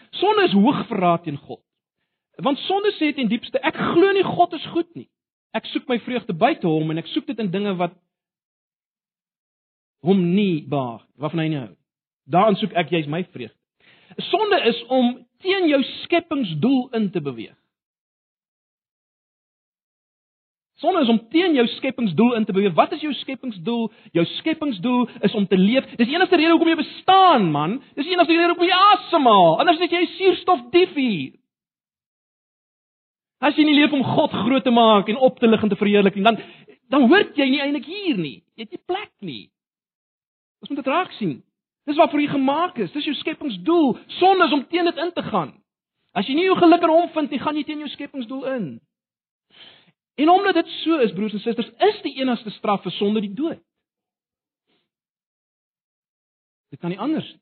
Sonde 0.09 0.43
is 0.43 0.57
hoogverraad 0.57 1.23
teen 1.23 1.37
God. 1.37 1.61
Want 2.35 2.57
sonde 2.57 2.91
sê 2.97 3.13
ten 3.13 3.27
diepste 3.27 3.59
ek 3.59 3.75
glo 3.75 4.11
nie 4.11 4.23
God 4.23 4.53
is 4.53 4.65
goed 4.65 4.95
nie. 4.95 5.09
Ek 5.53 5.65
soek 5.65 5.87
my 5.87 5.99
vreugde 5.99 6.33
buite 6.33 6.67
hom 6.67 6.91
en 6.91 6.97
ek 6.97 7.07
soek 7.07 7.27
dit 7.27 7.39
in 7.39 7.51
dinge 7.51 7.75
wat 7.75 7.93
hom 10.01 10.33
nie 10.35 10.65
baag, 10.67 11.05
waarvan 11.17 11.39
hy 11.39 11.47
nie 11.47 11.59
hou. 11.59 11.75
Daarin 12.25 12.55
soek 12.55 12.73
ek 12.73 12.89
juis 12.89 13.07
my 13.07 13.23
vreugde. 13.23 13.57
Sonde 14.17 14.59
is 14.65 14.83
om 14.89 15.27
teen 15.37 15.69
jou 15.69 15.83
skepingsdoel 15.83 16.89
in 16.93 17.11
te 17.11 17.21
beweeg. 17.21 17.55
Sonde 20.75 21.01
is 21.05 21.09
om 21.09 21.21
teen 21.31 21.53
jou 21.55 21.63
skepingsdoel 21.77 22.33
in 22.35 22.45
te 22.45 22.51
beweeg. 22.51 22.73
Wat 22.75 22.91
is 22.91 23.03
jou 23.03 23.13
skepingsdoel? 23.21 23.87
Jou 24.11 24.25
skepingsdoel 24.25 25.05
is 25.23 25.35
om 25.35 25.47
te 25.47 25.57
leef. 25.57 25.87
Dis 25.95 26.09
die 26.09 26.17
enigste 26.17 26.35
rede 26.35 26.51
hoekom 26.51 26.71
jy 26.73 26.75
bestaan, 26.81 27.47
man. 27.51 27.77
Dis 27.95 28.09
die 28.09 28.15
enigste 28.17 28.35
rede 28.35 28.51
hoekom 28.51 28.67
jy 28.67 28.79
asemhaal. 28.91 29.55
Anders 29.63 29.79
is 29.79 29.95
jy 29.95 30.03
suurstof 30.17 30.65
dief 30.75 30.91
hier. 30.99 31.31
As 33.39 33.55
jy 33.55 33.63
nie 33.67 33.77
leef 33.77 33.93
om 33.95 34.03
God 34.03 34.35
groot 34.35 34.63
te 34.65 34.73
maak 34.73 35.07
en 35.11 35.19
op 35.23 35.39
te 35.39 35.47
lig 35.47 35.63
en 35.63 35.71
te 35.71 35.79
verheerlik 35.79 36.15
nie, 36.17 36.23
dan 36.27 36.39
dan 36.91 37.07
hoort 37.09 37.37
jy 37.39 37.47
nie 37.49 37.61
eintlik 37.63 37.87
hier 37.89 38.17
nie. 38.19 38.37
Jy 38.55 38.67
het 38.67 38.75
nie 38.75 38.83
plek 38.85 39.11
nie. 39.25 39.43
Ons 40.61 40.69
moet 40.69 40.81
dit 40.83 40.89
raak 40.91 41.15
sien. 41.17 41.39
Dis 41.89 41.97
waarvoor 41.97 42.21
jy 42.21 42.27
gemaak 42.33 42.77
is. 42.83 42.91
Dis 42.93 43.07
jou 43.07 43.15
skepingsdoel. 43.21 43.95
Sonde 44.19 44.45
is 44.45 44.53
om 44.53 44.65
teen 44.69 44.85
dit 44.85 45.01
in 45.01 45.11
te 45.15 45.23
gaan. 45.25 45.55
As 46.13 46.27
jy 46.29 46.35
nie 46.37 46.45
jou 46.45 46.57
geluk 46.59 46.85
in 46.85 46.93
hom 46.93 47.09
vind 47.15 47.33
nie, 47.33 47.39
gaan 47.41 47.57
jy 47.57 47.63
teen 47.67 47.81
jou 47.83 47.89
skepingsdoel 47.93 48.45
in. 48.53 48.67
En 50.15 50.29
omdat 50.29 50.53
dit 50.53 50.67
so 50.67 50.97
is, 50.97 51.13
broers 51.13 51.33
en 51.33 51.39
susters, 51.39 51.71
is 51.77 52.01
die 52.01 52.15
enigste 52.21 52.49
straf 52.49 52.83
vir 52.83 52.93
sonde 52.95 53.21
die 53.21 53.33
dood. 53.33 53.59
Dit 56.71 56.79
kan 56.79 56.89
nie 56.89 56.99
anders 56.99 57.27
nie. 57.33 57.41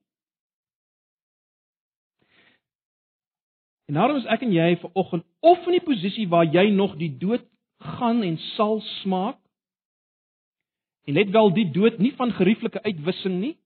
En 3.86 3.94
daarom 3.94 4.18
is 4.18 4.28
ek 4.32 4.46
en 4.46 4.54
jy 4.56 4.76
vanoggend 4.82 5.26
of 5.44 5.66
in 5.68 5.76
die 5.76 5.84
posisie 5.84 6.28
waar 6.32 6.48
jy 6.48 6.70
nog 6.72 6.96
die 6.98 7.12
dood 7.20 7.44
gaan 7.98 8.24
en 8.24 8.38
sal 8.54 8.80
smaak. 9.02 9.38
En 11.04 11.14
let 11.14 11.30
wel 11.36 11.52
die 11.54 11.68
dood 11.76 12.00
nie 12.00 12.14
van 12.16 12.32
gerieflike 12.32 12.82
uitwissing 12.82 13.40
nie. 13.42 13.58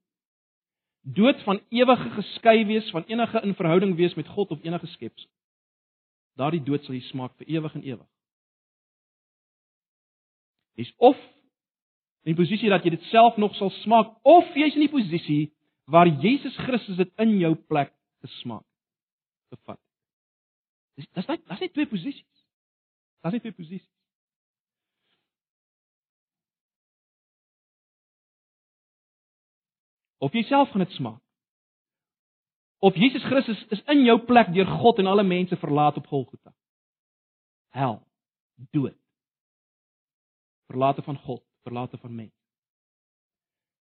Dood 1.01 1.39
van 1.45 1.61
ewige 1.69 2.09
geskei 2.17 2.65
wees 2.65 2.89
van 2.91 3.05
enige 3.07 3.41
in 3.45 3.55
verhouding 3.55 3.95
wees 3.95 4.17
met 4.17 4.27
God 4.27 4.51
of 4.51 4.63
enige 4.65 4.87
skepsel. 4.87 5.29
Daardie 6.35 6.63
dood 6.63 6.83
sal 6.83 6.97
jy 6.97 7.05
smaak 7.07 7.37
vir 7.37 7.47
ewig 7.59 7.77
en 7.77 7.85
ewig. 7.85 8.09
Dis 10.77 10.93
of 10.97 11.17
in 12.27 12.35
die 12.35 12.37
posisie 12.37 12.69
dat 12.69 12.85
jy 12.85 12.93
dit 12.93 13.05
self 13.11 13.37
nog 13.41 13.55
sal 13.57 13.71
smaak 13.81 14.13
of 14.27 14.49
jy's 14.55 14.75
in 14.75 14.85
die 14.85 14.93
posisie 14.93 15.43
waar 15.87 16.09
Jesus 16.21 16.55
Christus 16.67 16.99
dit 16.99 17.11
in 17.23 17.37
jou 17.39 17.53
plek 17.55 17.93
gesmaak 18.25 18.65
bevat. 19.53 19.79
Dis 20.99 21.07
dis 21.15 21.29
net 21.29 21.45
dis 21.47 21.63
net 21.63 21.73
twee 21.73 21.89
posisies. 21.89 22.43
Dis 23.23 23.37
net 23.37 23.45
twee 23.45 23.55
posisies. 23.55 23.87
Of 30.19 30.33
jy 30.33 30.43
self 30.49 30.73
gaan 30.73 30.83
dit 30.83 30.93
smaak. 30.97 31.21
Of 32.79 32.97
Jesus 32.97 33.23
Christus 33.25 33.63
is 33.73 33.81
in 33.89 34.03
jou 34.05 34.19
plek 34.25 34.51
deur 34.53 34.69
God 34.81 34.99
en 35.01 35.09
alle 35.09 35.25
mense 35.25 35.57
verlaat 35.57 35.97
op 35.97 36.07
Golgotha. 36.07 36.53
Hel, 37.73 38.01
dood. 38.75 38.97
Verlate 40.67 41.01
van 41.01 41.17
God, 41.17 41.43
verlate 41.63 41.97
van 41.97 42.15
mense. 42.15 42.35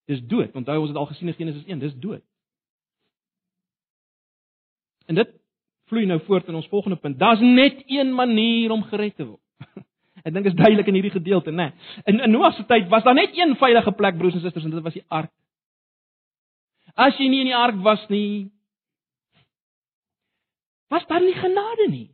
Dis 0.07 0.22
dood. 0.22 0.55
Onthou 0.55 0.78
ons 0.80 0.89
het 0.89 0.99
al 0.99 1.09
gesien 1.11 1.28
in 1.28 1.34
Genesis 1.34 1.64
1, 1.66 1.78
dis 1.82 1.95
dood. 1.99 2.22
En 5.07 5.14
dit 5.14 5.34
vloei 5.91 6.07
nou 6.07 6.18
voort 6.26 6.47
in 6.51 6.59
ons 6.59 6.68
volgende 6.70 6.99
punt. 6.99 7.18
Daar's 7.18 7.41
net 7.41 7.82
een 7.87 8.14
manier 8.14 8.70
om 8.70 8.82
gered 8.82 9.16
te 9.16 9.26
word. 9.26 9.43
Ek 10.26 10.32
dink 10.34 10.47
dit 10.47 10.53
is 10.53 10.59
duidelik 10.59 10.89
in 10.91 10.99
hierdie 10.99 11.14
gedeelte, 11.14 11.55
né? 11.55 11.70
In 12.11 12.18
in 12.22 12.34
Noag 12.34 12.57
se 12.57 12.64
tyd 12.66 12.89
was 12.91 13.05
daar 13.07 13.14
net 13.14 13.34
een 13.34 13.55
veilige 13.59 13.93
plek, 13.93 14.18
broers 14.18 14.34
en 14.34 14.43
susters, 14.43 14.64
en 14.64 14.74
dit 14.74 14.82
was 14.82 14.97
die 14.97 15.05
ark. 15.07 15.30
As 16.95 17.18
jy 17.20 17.28
nie 17.30 17.45
in 17.45 17.51
die 17.53 17.59
ark 17.59 17.78
was 17.84 18.03
nie, 18.11 18.51
was 20.91 21.07
daar 21.07 21.22
nie 21.22 21.37
genade 21.37 21.87
nie. 21.91 22.09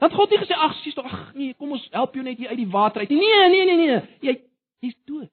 Dat 0.00 0.14
God 0.16 0.32
nie 0.32 0.40
gesê 0.40 0.56
ag, 0.56 0.74
sies 0.80 0.96
tog, 0.96 1.06
ag 1.06 1.34
nee, 1.36 1.54
kom 1.60 1.74
ons 1.76 1.88
help 1.92 2.14
jou 2.16 2.24
net 2.24 2.38
hier 2.40 2.52
uit 2.52 2.62
die 2.62 2.70
water 2.72 3.04
uit. 3.04 3.12
Nee, 3.12 3.48
nee, 3.52 3.64
nee, 3.68 3.80
nee. 3.80 4.00
Jy 4.24 4.36
jy's 4.86 4.96
dood. 5.08 5.30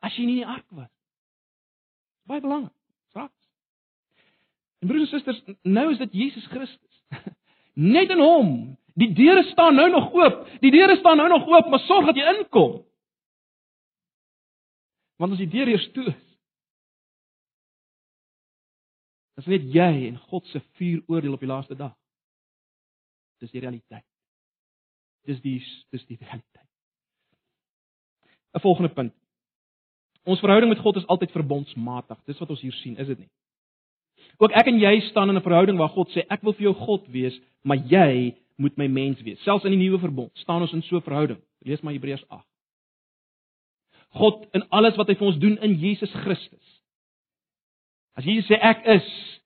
As 0.00 0.14
jy 0.16 0.24
nie 0.24 0.38
in 0.38 0.44
die 0.46 0.52
ark 0.52 0.68
was. 0.78 0.92
Baie 2.30 2.40
belangrik. 2.40 2.76
En 4.80 4.88
broers 4.88 5.00
en 5.00 5.08
susters, 5.08 5.42
nou 5.62 5.90
is 5.92 5.98
dit 5.98 6.12
Jesus 6.12 6.46
Christus. 6.46 7.02
Net 7.94 8.10
in 8.10 8.20
hom. 8.20 8.52
Die 8.94 9.12
deure 9.12 9.42
staan 9.50 9.74
nou 9.74 9.90
nog 9.90 10.12
oop. 10.12 10.46
Die 10.60 10.72
deure 10.72 10.96
staan 10.96 11.16
nou 11.16 11.28
nog 11.28 11.46
oop, 11.48 11.68
maar 11.68 11.84
sorg 11.84 12.08
dat 12.08 12.16
jy 12.16 12.32
inkom. 12.34 12.80
Want 15.20 15.36
as 15.36 15.42
die 15.42 15.50
deur 15.52 15.68
eers 15.68 15.84
toe 15.92 16.06
is, 16.08 16.26
dan 19.36 19.48
weet 19.52 19.68
jy 19.72 19.90
en 20.08 20.16
God 20.32 20.48
se 20.48 20.60
vuur 20.78 21.02
oordeel 21.12 21.36
op 21.36 21.44
die 21.44 21.48
laaste 21.48 21.76
dag. 21.76 21.92
Dis 23.40 23.52
die 23.54 23.60
realiteit. 23.60 24.06
Dis 25.26 25.40
die 25.40 25.58
dis 25.90 26.06
die 26.06 26.18
realiteit. 26.20 26.68
'n 28.54 28.60
Volgende 28.60 28.90
punt. 28.92 29.14
Ons 30.24 30.40
verhouding 30.40 30.72
met 30.72 30.82
God 30.82 30.96
is 30.96 31.06
altyd 31.06 31.30
verbondsmatig. 31.30 32.18
Dis 32.24 32.38
wat 32.38 32.50
ons 32.50 32.60
hier 32.60 32.74
sien, 32.82 32.96
is 32.96 33.06
dit 33.06 33.18
nie? 33.18 33.30
Ook 34.38 34.52
ek 34.56 34.66
en 34.66 34.78
jy 34.80 35.00
staan 35.08 35.28
in 35.28 35.36
'n 35.36 35.42
verhouding 35.42 35.78
waar 35.78 35.88
God 35.88 36.10
sê 36.10 36.24
ek 36.28 36.42
wil 36.42 36.52
vir 36.52 36.62
jou 36.62 36.74
God 36.74 37.06
wees, 37.08 37.40
maar 37.62 37.76
jy 37.76 38.36
moet 38.56 38.76
my 38.76 38.86
mens 38.86 39.20
wees. 39.22 39.40
Selfs 39.42 39.64
in 39.64 39.72
die 39.72 39.88
nuwe 39.88 39.98
verbond 39.98 40.30
staan 40.38 40.62
ons 40.62 40.72
in 40.72 40.82
so 40.82 40.96
'n 40.96 41.02
verhouding. 41.02 41.40
Lees 41.64 41.80
maar 41.80 41.92
Hebreërs 41.92 42.28
8. 42.28 42.46
God 44.10 44.46
in 44.54 44.68
alles 44.68 44.96
wat 44.96 45.08
hy 45.08 45.14
vir 45.14 45.26
ons 45.26 45.38
doen 45.38 45.58
in 45.58 45.74
Jesus 45.78 46.10
Christus. 46.10 46.82
As 48.14 48.24
Jesus 48.24 48.50
sê 48.50 48.58
ek 48.60 48.84
is 48.86 49.39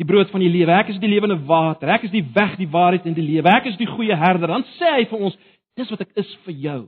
die 0.00 0.06
brood 0.08 0.30
van 0.32 0.40
die 0.40 0.48
lewe, 0.48 0.72
ek 0.72 0.94
is 0.94 1.00
die 1.00 1.10
lewende 1.10 1.36
water, 1.44 1.90
ek 1.92 2.06
is 2.08 2.12
die 2.14 2.24
weg, 2.34 2.54
die 2.56 2.68
waarheid 2.72 3.04
en 3.08 3.16
die 3.16 3.26
lewe, 3.26 3.52
ek 3.52 3.68
is 3.68 3.76
die 3.76 3.88
goeie 3.90 4.16
herder, 4.16 4.48
dan 4.48 4.64
sê 4.78 4.94
hy 4.96 5.08
vir 5.10 5.26
ons 5.28 5.36
dis 5.76 5.90
wat 5.92 6.04
ek 6.06 6.14
is 6.22 6.30
vir 6.46 6.56
jou. 6.66 6.80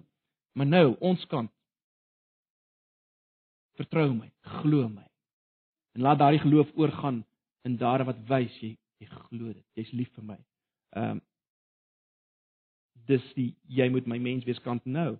Maar 0.56 0.68
nou, 0.68 0.86
ons 1.04 1.26
kan 1.28 1.48
vertrou 3.76 4.08
my, 4.14 4.30
glo 4.60 4.88
my. 4.88 5.04
En 5.96 6.06
laat 6.06 6.22
daardie 6.22 6.40
geloof 6.40 6.72
oorgaan 6.80 7.20
in 7.68 7.76
dade 7.80 8.08
wat 8.08 8.20
wys 8.30 8.54
jy 8.62 8.74
jy 9.02 9.08
glo 9.10 9.50
dit. 9.50 9.64
Jy's 9.76 9.92
lief 9.98 10.10
vir 10.16 10.32
my. 10.32 10.38
Ehm 10.96 11.18
um, 11.18 11.22
dis 13.10 13.24
die 13.34 13.48
jy 13.66 13.88
moet 13.90 14.06
my 14.06 14.14
mens 14.22 14.44
wees 14.46 14.60
kant 14.62 14.84
nou. 14.86 15.16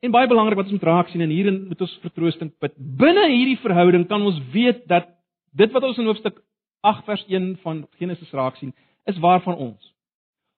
En 0.00 0.12
baie 0.14 0.28
belangrik 0.28 0.56
wat 0.56 0.70
ons 0.70 0.78
moet 0.78 0.86
raak 0.88 1.10
sien 1.12 1.20
en 1.20 1.32
hierin 1.32 1.58
moet 1.68 1.82
ons 1.84 1.96
vertroosting 2.00 2.50
put. 2.58 2.72
Binne 2.78 3.26
hierdie 3.28 3.58
verhouding 3.60 4.06
kan 4.08 4.24
ons 4.24 4.38
weet 4.54 4.86
dat 4.88 5.10
dit 5.54 5.72
wat 5.72 5.86
ons 5.86 5.98
in 5.98 6.10
hoofstuk 6.10 6.40
8 6.84 7.04
vers 7.08 7.24
1 7.30 7.56
van 7.62 7.84
Genesis 8.00 8.32
raak 8.36 8.56
sien, 8.60 8.74
is 9.06 9.18
waar 9.18 9.42
van 9.42 9.56
ons. 9.56 9.92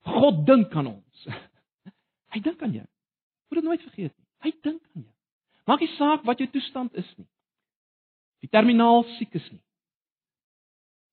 God 0.07 0.45
dink 0.47 0.75
aan 0.75 0.91
ons. 0.97 1.27
Hy 2.35 2.43
dink 2.43 2.63
aan 2.63 2.75
jou. 2.81 2.87
Moet 3.49 3.61
dit 3.61 3.69
nooit 3.69 3.87
vergeet 3.89 4.13
nie. 4.13 4.27
Hy 4.47 4.53
dink 4.63 4.83
aan 4.95 5.05
jou. 5.05 5.13
Maak 5.67 5.83
nie 5.83 5.95
saak 5.97 6.27
wat 6.27 6.43
jou 6.43 6.49
toestand 6.51 6.95
is 6.95 7.09
nie 7.17 7.27
die 8.47 8.53
terminaal 8.53 9.05
siek 9.17 9.35
is 9.37 9.47
nie. 9.51 9.63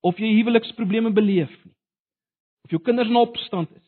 Of 0.03 0.19
jy 0.19 0.33
huweliksprobleme 0.37 1.13
beleef 1.15 1.51
nie. 1.63 1.75
Of 2.67 2.75
jou 2.75 2.81
kinders 2.83 3.11
in 3.11 3.19
opstand 3.19 3.71
is. 3.75 3.85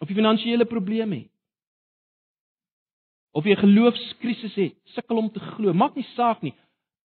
Of 0.00 0.10
jy 0.10 0.18
finansiële 0.18 0.66
probleme 0.70 1.24
het. 1.24 1.32
Of 3.36 3.44
jy 3.44 3.52
'n 3.52 3.64
geloofskrisis 3.64 4.54
het, 4.54 4.76
sukkel 4.94 5.18
om 5.18 5.30
te 5.30 5.40
glo, 5.40 5.72
maak 5.72 5.94
nie 5.94 6.06
saak 6.14 6.42
nie. 6.42 6.54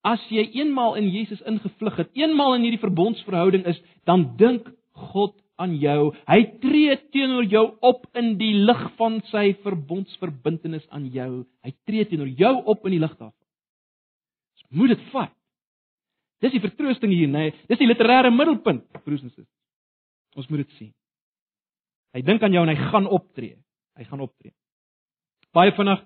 As 0.04 0.22
jy 0.30 0.47
eenmaal 0.58 0.95
in 0.95 1.10
Jesus 1.10 1.41
ingevlug 1.45 1.97
het, 1.97 2.10
eenmaal 2.18 2.56
in 2.56 2.66
hierdie 2.66 2.82
verbondsverhouding 2.82 3.66
is, 3.66 3.82
dan 4.06 4.32
dink 4.38 4.72
God 5.12 5.36
aan 5.62 5.76
jou. 5.78 6.16
Hy 6.26 6.41
tree 6.64 6.95
teenoor 7.14 7.45
jou 7.45 7.68
op 7.86 8.08
in 8.18 8.38
die 8.38 8.54
lig 8.54 8.82
van 8.97 9.22
sy 9.30 9.52
verbondsverbintenis 9.62 10.88
aan 10.89 11.06
jou. 11.14 11.45
Hy 11.62 11.74
tree 11.86 12.08
teenoor 12.10 12.34
jou 12.34 12.56
op 12.66 12.86
in 12.89 12.97
die 12.97 13.04
lig 13.04 13.14
daarvan 13.20 13.38
moet 14.72 14.93
dit 14.95 15.08
vat. 15.12 15.34
Dis 16.41 16.56
die 16.56 16.64
vertroosting 16.64 17.12
hier, 17.14 17.30
nê? 17.30 17.49
Nee. 17.49 17.58
Dis 17.70 17.82
die 17.82 17.89
literêre 17.89 18.32
middelpunt, 18.34 18.88
broers 19.04 19.22
en 19.22 19.30
susters. 19.30 19.49
Ons 20.39 20.47
moet 20.49 20.64
dit 20.64 20.78
sien. 20.80 20.91
Hy 22.16 22.24
dink 22.28 22.43
aan 22.43 22.56
jou 22.56 22.64
en 22.64 22.72
hy 22.72 22.89
gaan 22.91 23.08
optree. 23.12 23.58
Hy 23.99 24.08
gaan 24.08 24.24
optree. 24.24 24.54
Baie 25.56 25.74
vinnig 25.76 26.02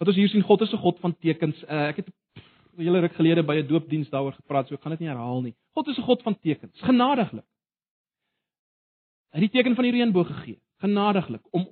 wat 0.00 0.10
ons 0.10 0.18
hier 0.18 0.30
sien, 0.32 0.42
God 0.42 0.64
is 0.64 0.72
'n 0.72 0.82
God 0.82 0.98
van 0.98 1.14
tekens. 1.14 1.62
Uh, 1.64 1.92
ek 1.92 1.96
het 2.00 2.08
'n 2.08 2.16
hele 2.76 3.00
ruk 3.00 3.14
gelede 3.14 3.42
by 3.44 3.56
'n 3.60 3.66
doopdiens 3.66 4.10
daaroor 4.10 4.32
gepraat, 4.32 4.68
so 4.68 4.74
ek 4.74 4.82
gaan 4.82 4.92
dit 4.96 5.00
nie 5.00 5.08
herhaal 5.08 5.42
nie. 5.42 5.54
God 5.74 5.88
is 5.88 5.98
'n 5.98 6.02
God 6.02 6.22
van 6.22 6.38
tekens, 6.38 6.80
genadiglik. 6.80 7.44
Hy 9.32 9.40
het 9.40 9.52
die 9.52 9.58
teken 9.58 9.74
van 9.74 9.84
die 9.84 9.92
reënboog 9.92 10.26
gegee, 10.26 10.60
genadiglik 10.80 11.42
om 11.50 11.68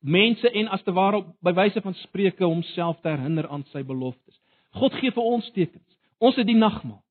mense 0.00 0.50
en 0.50 0.68
as 0.68 0.82
te 0.82 0.92
ware 0.92 1.22
by 1.40 1.52
wyse 1.52 1.80
van 1.80 1.94
spreuke 1.94 2.44
homself 2.44 3.00
te 3.00 3.08
herinner 3.08 3.48
aan 3.48 3.64
sy 3.64 3.82
beloftes. 3.82 4.40
God 4.70 4.92
gee 4.92 5.12
vir 5.12 5.22
ons 5.22 5.50
tekens. 5.52 5.98
Ons 6.18 6.36
het 6.36 6.46
die 6.46 6.56
nagmaal. 6.56 7.02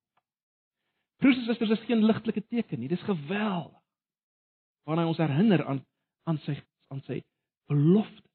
Broers 1.21 1.37
en 1.37 1.45
susters, 1.45 1.69
is 1.69 1.85
geen 1.85 2.05
ligtelike 2.05 2.41
teken 2.49 2.79
nie. 2.79 2.89
Dis 2.89 3.01
geweldig. 3.05 3.77
Wanneer 4.83 5.05
hy 5.05 5.09
ons 5.09 5.21
herinner 5.21 5.65
aan 5.65 5.85
aan 6.23 6.37
sy 6.45 6.55
aan 6.91 7.01
sy 7.07 7.21
belofte 7.71 8.29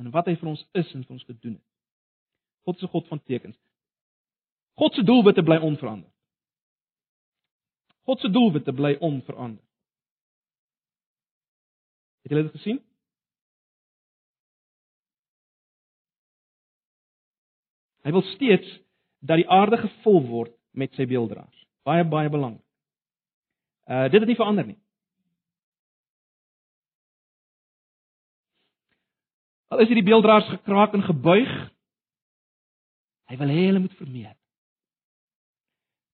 en 0.00 0.10
wat 0.12 0.28
hy 0.28 0.36
vir 0.36 0.48
ons 0.48 0.62
is 0.78 0.92
en 0.94 1.04
vir 1.04 1.16
ons 1.16 1.24
gedoen 1.28 1.56
het. 1.56 1.64
God 2.68 2.78
se 2.78 2.88
God 2.92 3.08
van 3.08 3.20
tekens. 3.22 3.56
God 4.76 4.94
se 4.94 5.02
doelwitte 5.02 5.42
bly 5.42 5.56
onveranderd. 5.56 6.12
God 8.06 8.20
se 8.20 8.30
doelwitte 8.30 8.72
bly 8.72 8.96
onveranderd. 9.00 9.64
Het 12.22 12.34
julle 12.34 12.42
dit 12.42 12.58
gesien? 12.58 12.80
Hy 18.06 18.12
wil 18.14 18.22
steeds 18.22 18.68
dat 19.26 19.40
die 19.40 19.48
aarde 19.50 19.78
gevul 19.80 20.20
word 20.28 20.54
met 20.70 20.94
sy 20.94 21.06
beelddraers. 21.10 21.64
Baie 21.86 22.04
baie 22.06 22.30
belangrik. 22.30 22.62
Uh 23.86 24.06
dit 24.10 24.20
het 24.20 24.28
nie 24.28 24.38
verander 24.38 24.66
nie. 24.66 24.78
Al 29.70 29.82
is 29.82 29.90
hierdie 29.90 30.06
beelddraers 30.06 30.46
gekraak 30.50 30.94
en 30.94 31.02
gebuig, 31.02 31.54
hy 33.26 33.38
wil 33.40 33.50
hê 33.50 33.64
hulle 33.66 33.82
moet 33.82 33.96
vermeer. 33.98 34.36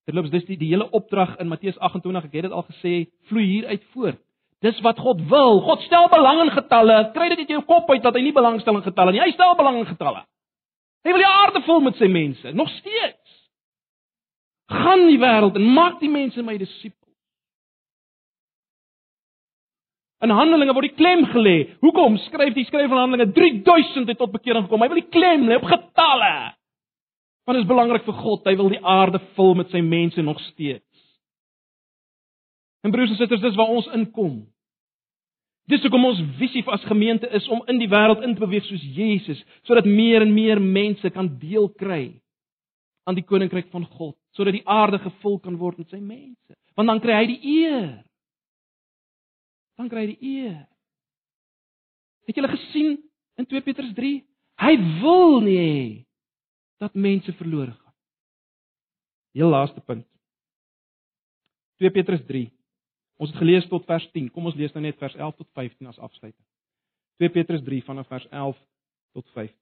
Terloops, 0.09 0.33
dis 0.33 0.47
die 0.49 0.59
die 0.59 0.73
hele 0.73 0.89
opdrag 0.91 1.37
in 1.43 1.51
Matteus 1.51 1.79
28, 1.79 2.27
ek 2.27 2.37
het 2.39 2.49
dit 2.49 2.55
al 2.55 2.65
gesê, 2.67 2.95
vloei 3.31 3.45
hier 3.47 3.67
uit 3.71 3.85
voort. 3.95 4.19
Dis 4.63 4.79
wat 4.83 4.99
God 5.03 5.23
wil. 5.31 5.61
God 5.67 5.83
stel 5.83 6.09
belang 6.11 6.45
in 6.45 6.53
getalle. 6.55 6.99
Kry 7.15 7.29
dit 7.33 7.43
uit 7.43 7.51
jou 7.51 7.63
kop 7.67 7.91
uit 7.91 8.03
dat 8.03 8.15
hy 8.15 8.23
nie 8.23 8.35
belangstel 8.35 8.79
in 8.79 8.85
getalle 8.87 9.15
nie. 9.15 9.23
Hy 9.23 9.33
stel 9.35 9.57
belang 9.59 9.81
in 9.81 9.89
getalle. 9.89 10.23
Hy 11.03 11.11
wil 11.11 11.23
die 11.25 11.31
aarde 11.31 11.63
vul 11.67 11.81
met 11.83 11.99
sy 11.99 12.07
mense, 12.11 12.53
nog 12.55 12.71
steeds. 12.79 13.39
Gaan 14.71 15.09
die 15.11 15.19
wêreld 15.19 15.59
en 15.59 15.67
maak 15.75 15.99
die 16.01 16.11
mense 16.11 16.45
my 16.47 16.55
disippels. 16.61 16.99
In 20.23 20.31
Handelinge 20.31 20.75
word 20.77 20.93
die 20.93 20.99
klem 20.99 21.25
gelê. 21.33 21.57
Hoekom 21.83 22.21
skryf 22.29 22.55
die 22.55 22.69
skrywer 22.69 22.93
van 22.93 23.03
Handelinge 23.03 23.35
3000 23.35 24.13
het 24.13 24.21
tot 24.23 24.31
bekering 24.31 24.69
gekom? 24.69 24.85
Hy 24.85 24.93
wil 24.93 25.03
die 25.03 25.11
klem 25.11 25.49
lê 25.51 25.59
op 25.59 25.67
getalle. 25.67 26.53
Want 27.45 27.59
dit 27.59 27.65
is 27.65 27.71
belangrik 27.71 28.05
vir 28.07 28.19
God. 28.23 28.47
Hy 28.47 28.55
wil 28.59 28.71
die 28.71 28.85
aarde 28.87 29.21
vul 29.37 29.55
met 29.59 29.71
sy 29.75 29.83
mense 29.83 30.23
nog 30.23 30.41
steeds. 30.53 30.87
En 32.83 32.91
broers 32.91 33.11
en 33.11 33.19
susters, 33.19 33.43
dis 33.43 33.59
waar 33.59 33.71
ons 33.71 33.89
inkom. 33.95 34.41
Dis 35.71 35.83
hoekom 35.85 36.05
ons 36.09 36.23
visie 36.41 36.65
as 36.75 36.83
gemeente 36.91 37.29
is 37.31 37.47
om 37.49 37.63
in 37.71 37.79
die 37.79 37.91
wêreld 37.91 38.25
in 38.27 38.35
te 38.35 38.43
beweeg 38.43 38.67
soos 38.67 38.83
Jesus, 38.97 39.39
sodat 39.63 39.87
meer 39.87 40.25
en 40.25 40.33
meer 40.35 40.59
mense 40.61 41.11
kan 41.15 41.29
deel 41.39 41.69
kry 41.79 42.19
aan 43.07 43.19
die 43.19 43.27
koninkryk 43.27 43.71
van 43.71 43.87
God, 43.87 44.17
sodat 44.35 44.57
die 44.59 44.67
aarde 44.67 44.99
gevul 45.03 45.39
kan 45.43 45.59
word 45.59 45.79
met 45.79 45.91
sy 45.95 46.01
mense. 46.03 46.57
Want 46.79 46.91
dan 46.91 47.03
kry 47.03 47.21
hy 47.21 47.29
die 47.31 47.41
eer. 47.63 47.89
Dan 49.79 49.91
kry 49.91 50.05
hy 50.05 50.11
die 50.15 50.35
eer. 50.35 50.61
Het 52.27 52.39
julle 52.39 52.53
gesien 52.53 52.97
in 53.39 53.49
2 53.51 53.67
Petrus 53.67 53.95
3? 53.99 54.13
Hy 54.63 54.75
wil 55.03 55.41
nie 55.47 56.07
dat 56.83 56.95
mense 56.95 57.33
verlore 57.39 57.71
gaan. 57.71 57.95
Heel 59.39 59.49
laaste 59.49 59.81
punt. 59.81 60.07
2 61.79 61.91
Petrus 61.91 62.27
Ons 63.23 63.31
het 63.31 63.39
gelees 63.39 63.67
tot 63.71 63.85
vers 63.87 64.09
10. 64.11 64.31
Kom 64.35 64.49
ons 64.51 64.57
lees 64.59 64.73
nou 64.75 64.83
net 64.83 64.99
vers 64.99 65.15
11 65.15 65.37
tot 65.39 65.49
15 65.55 65.87
as 65.87 65.99
afsluiting. 66.03 66.47
2 67.23 67.31
Petrus 67.31 67.63
3 67.63 67.83
vanaf 67.87 68.09
vers 68.11 68.27
11 68.31 68.59
tot 69.15 69.29
15. 69.37 69.59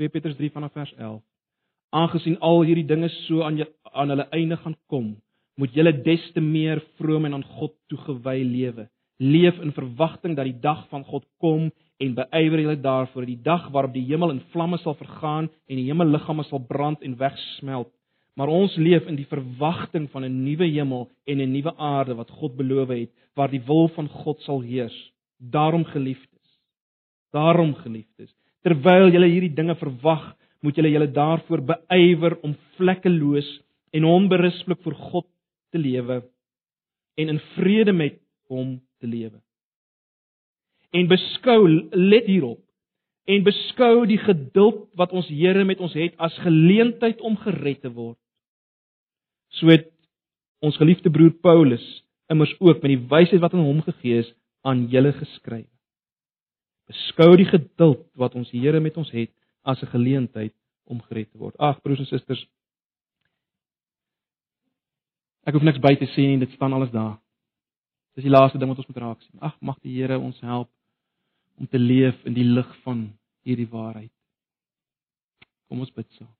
2 0.00 0.08
Petrus 0.08 0.34
3 0.40 0.50
vanaf 0.50 0.72
vers 0.74 0.94
11. 0.96 1.20
Aangesien 1.94 2.38
al 2.40 2.62
hierdie 2.66 2.88
dinge 2.88 3.10
so 3.26 3.44
aan 3.46 3.60
aan 3.92 4.08
hulle 4.08 4.26
einde 4.32 4.56
gaan 4.56 4.74
kom, 4.88 5.12
moet 5.60 5.74
julle 5.76 5.92
des 6.02 6.22
te 6.32 6.40
meer 6.40 6.80
vroom 6.98 7.28
en 7.28 7.36
aan 7.36 7.44
God 7.58 7.74
toegewy 7.92 8.40
lewe. 8.48 8.88
Leef 9.22 9.58
in 9.62 9.74
verwagting 9.76 10.34
dat 10.36 10.48
die 10.48 10.58
dag 10.60 10.84
van 10.90 11.04
God 11.06 11.24
kom 11.38 11.70
en 12.02 12.14
beywer 12.18 12.64
julle 12.64 12.80
daarvoor, 12.82 13.26
die 13.26 13.38
dag 13.42 13.68
waarop 13.70 13.94
die 13.94 14.06
hemel 14.08 14.34
in 14.34 14.42
vlamme 14.50 14.80
sal 14.82 14.96
vergaan 14.98 15.50
en 15.70 15.78
die 15.78 15.86
hemelliggame 15.86 16.42
sal 16.48 16.64
brand 16.66 17.02
en 17.06 17.16
wegsmelt 17.20 17.92
Maar 18.34 18.48
ons 18.48 18.74
leef 18.80 19.04
in 19.10 19.16
die 19.18 19.28
verwagting 19.28 20.08
van 20.10 20.24
'n 20.24 20.42
nuwe 20.44 20.64
hemel 20.64 21.10
en 21.24 21.40
'n 21.40 21.52
nuwe 21.52 21.76
aarde 21.76 22.14
wat 22.14 22.30
God 22.30 22.56
beloof 22.56 22.88
het, 22.88 23.10
waar 23.34 23.50
die 23.50 23.60
wil 23.60 23.88
van 23.88 24.08
God 24.08 24.40
sal 24.40 24.60
heers. 24.60 25.12
Daarom 25.38 25.84
geliefdes. 25.84 26.60
Daarom 27.32 27.74
geliefdes, 27.74 28.34
terwyl 28.62 29.10
julle 29.10 29.26
hierdie 29.26 29.54
dinge 29.54 29.74
verwag, 29.74 30.36
moet 30.60 30.76
julle 30.76 30.90
julle 30.90 31.10
daarvoor 31.10 31.60
beywer 31.64 32.38
om 32.42 32.56
vlekkeloos 32.76 33.60
en 33.90 34.04
onberispelik 34.04 34.82
voor 34.82 34.94
God 34.94 35.26
te 35.70 35.78
lewe 35.78 36.22
en 37.14 37.28
in 37.28 37.38
vrede 37.38 37.92
met 37.92 38.20
hom 38.48 38.80
te 39.02 39.10
lewe. 39.10 39.40
En 40.92 41.08
beskou, 41.10 41.66
let 41.96 42.28
hierop, 42.28 42.60
en 43.24 43.44
beskou 43.46 44.06
die 44.10 44.20
geduld 44.20 44.88
wat 44.98 45.12
ons 45.14 45.28
Here 45.30 45.64
met 45.64 45.80
ons 45.80 45.94
het 45.94 46.16
as 46.22 46.34
geleentheid 46.42 47.20
om 47.22 47.36
gered 47.38 47.82
te 47.84 47.90
word. 47.94 48.18
So 49.58 49.70
het 49.70 49.90
ons 50.62 50.78
geliefde 50.78 51.10
broer 51.10 51.34
Paulus 51.42 51.84
immers 52.32 52.54
ook 52.60 52.80
met 52.82 52.94
die 52.94 53.02
wysheid 53.10 53.42
wat 53.42 53.54
aan 53.54 53.66
hom 53.66 53.82
gegee 53.84 54.22
is 54.22 54.30
aan 54.66 54.86
julle 54.90 55.12
geskryf. 55.16 55.68
Beskou 56.90 57.34
die 57.38 57.48
geduld 57.48 58.06
wat 58.18 58.34
ons 58.38 58.50
Here 58.50 58.80
met 58.80 58.96
ons 58.96 59.10
het 59.14 59.30
as 59.62 59.82
'n 59.82 59.92
geleentheid 59.94 60.54
om 60.84 61.00
gered 61.02 61.30
te 61.30 61.38
word. 61.38 61.56
Ag 61.58 61.82
broers 61.82 61.98
en 61.98 62.06
susters, 62.06 62.46
ek 65.46 65.54
hoef 65.54 65.62
niks 65.62 65.78
by 65.78 65.94
te 65.94 66.06
sê 66.06 66.26
nie, 66.26 66.38
dit 66.38 66.50
staan 66.50 66.72
alles 66.72 66.90
daar. 66.90 67.21
Dis 68.16 68.26
die 68.26 68.32
laaste 68.32 68.58
ding 68.60 68.68
wat 68.68 68.80
ons 68.82 68.88
moet 68.90 69.00
raak 69.00 69.22
sien. 69.24 69.40
Ag 69.40 69.56
mag 69.60 69.78
die 69.80 69.94
Here 69.96 70.18
ons 70.18 70.40
help 70.44 70.68
om 71.58 71.68
te 71.68 71.78
leef 71.80 72.18
in 72.28 72.36
die 72.36 72.44
lig 72.44 72.68
van 72.84 73.06
hierdie 73.46 73.68
waarheid. 73.72 74.12
Kom 75.68 75.80
ons 75.80 75.92
bid 75.96 76.08
saam. 76.18 76.30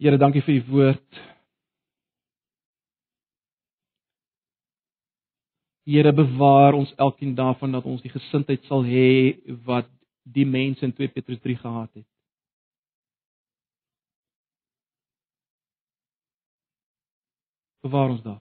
Here, 0.00 0.16
dankie 0.16 0.40
vir 0.40 0.54
u 0.54 0.60
woord. 0.70 1.18
Here, 5.90 6.12
bewaar 6.16 6.78
ons 6.78 6.94
elkeen 6.96 7.34
daarvan 7.36 7.74
dat 7.76 7.84
ons 7.84 8.00
die 8.00 8.12
gesindheid 8.14 8.64
sal 8.70 8.86
hê 8.86 9.36
wat 9.66 9.90
die 10.24 10.46
mense 10.48 10.86
in 10.86 10.94
2 10.96 11.12
Petrus 11.12 11.42
3 11.44 11.58
gehad 11.60 11.90
het. 11.98 12.09
Bewaar 17.80 18.10
ons 18.10 18.22
daar. 18.22 18.40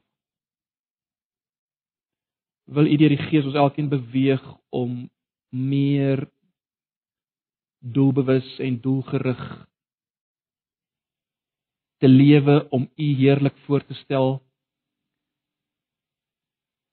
Wil 2.69 2.91
U 2.91 2.97
deur 3.01 3.15
die 3.15 3.23
Gees 3.29 3.47
ons 3.49 3.57
elkeen 3.57 3.89
beweeg 3.89 4.43
om 4.69 5.07
meer 5.49 6.27
doelbewus 7.79 8.57
en 8.59 8.77
doelgerig 8.83 9.41
te 11.99 12.07
lewe 12.07 12.61
om 12.69 12.85
U 12.95 13.07
heerlik 13.19 13.57
voor 13.65 13.85
te 13.85 13.93
stel 14.03 14.37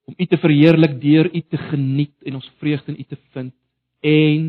om 0.07 0.15
U 0.17 0.27
te 0.27 0.39
verheerlik 0.39 1.01
deur 1.03 1.29
U 1.35 1.41
te 1.41 1.59
geniet 1.59 2.15
en 2.23 2.39
ons 2.39 2.53
vreugde 2.63 2.95
in 2.95 3.01
U 3.01 3.05
te 3.11 3.19
vind 3.35 3.55
en 4.01 4.49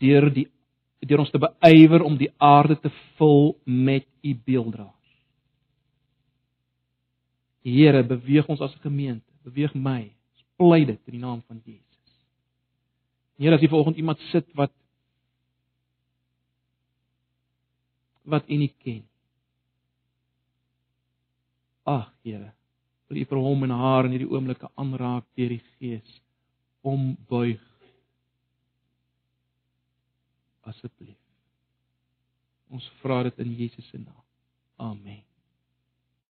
deur 0.00 0.28
die 0.32 0.48
deur 1.02 1.24
ons 1.24 1.32
te 1.34 1.40
beywer 1.42 2.04
om 2.06 2.16
die 2.16 2.30
aarde 2.38 2.76
te 2.80 2.90
vul 3.18 3.56
met 3.64 4.06
U 4.22 4.34
beelddraers. 4.46 5.01
Here, 7.62 8.02
beweeg 8.02 8.48
ons 8.50 8.60
as 8.60 8.74
'n 8.74 8.82
gemeente, 8.82 9.32
beweeg 9.44 9.74
my. 9.74 10.02
Ons 10.34 10.44
pleit 10.56 10.86
dit 10.86 11.00
in 11.06 11.12
die 11.12 11.24
naam 11.26 11.42
van 11.46 11.62
Jesus. 11.64 12.26
Here, 13.38 13.54
as 13.54 13.60
jy 13.60 13.68
vanoggend 13.68 13.96
iemand 13.96 14.18
sit 14.30 14.46
wat 14.54 14.72
wat 18.24 18.48
U 18.48 18.54
nie 18.54 18.74
ken 18.78 19.02
Ag, 21.82 22.12
Here, 22.22 22.52
wil 23.08 23.18
U 23.18 23.24
vir 23.24 23.38
hom 23.38 23.64
en 23.66 23.74
haar 23.74 24.06
in 24.06 24.14
hierdie 24.14 24.30
oomblikke 24.30 24.70
aanraak 24.78 25.26
deur 25.34 25.48
die 25.48 25.62
Gees, 25.78 26.20
ombuig 26.86 27.64
asseblief. 30.62 31.18
Ons 32.70 32.86
vra 33.02 33.22
dit 33.26 33.42
in 33.42 33.52
Jesus 33.58 33.90
se 33.90 33.98
naam. 33.98 34.24
Amen. 34.78 35.31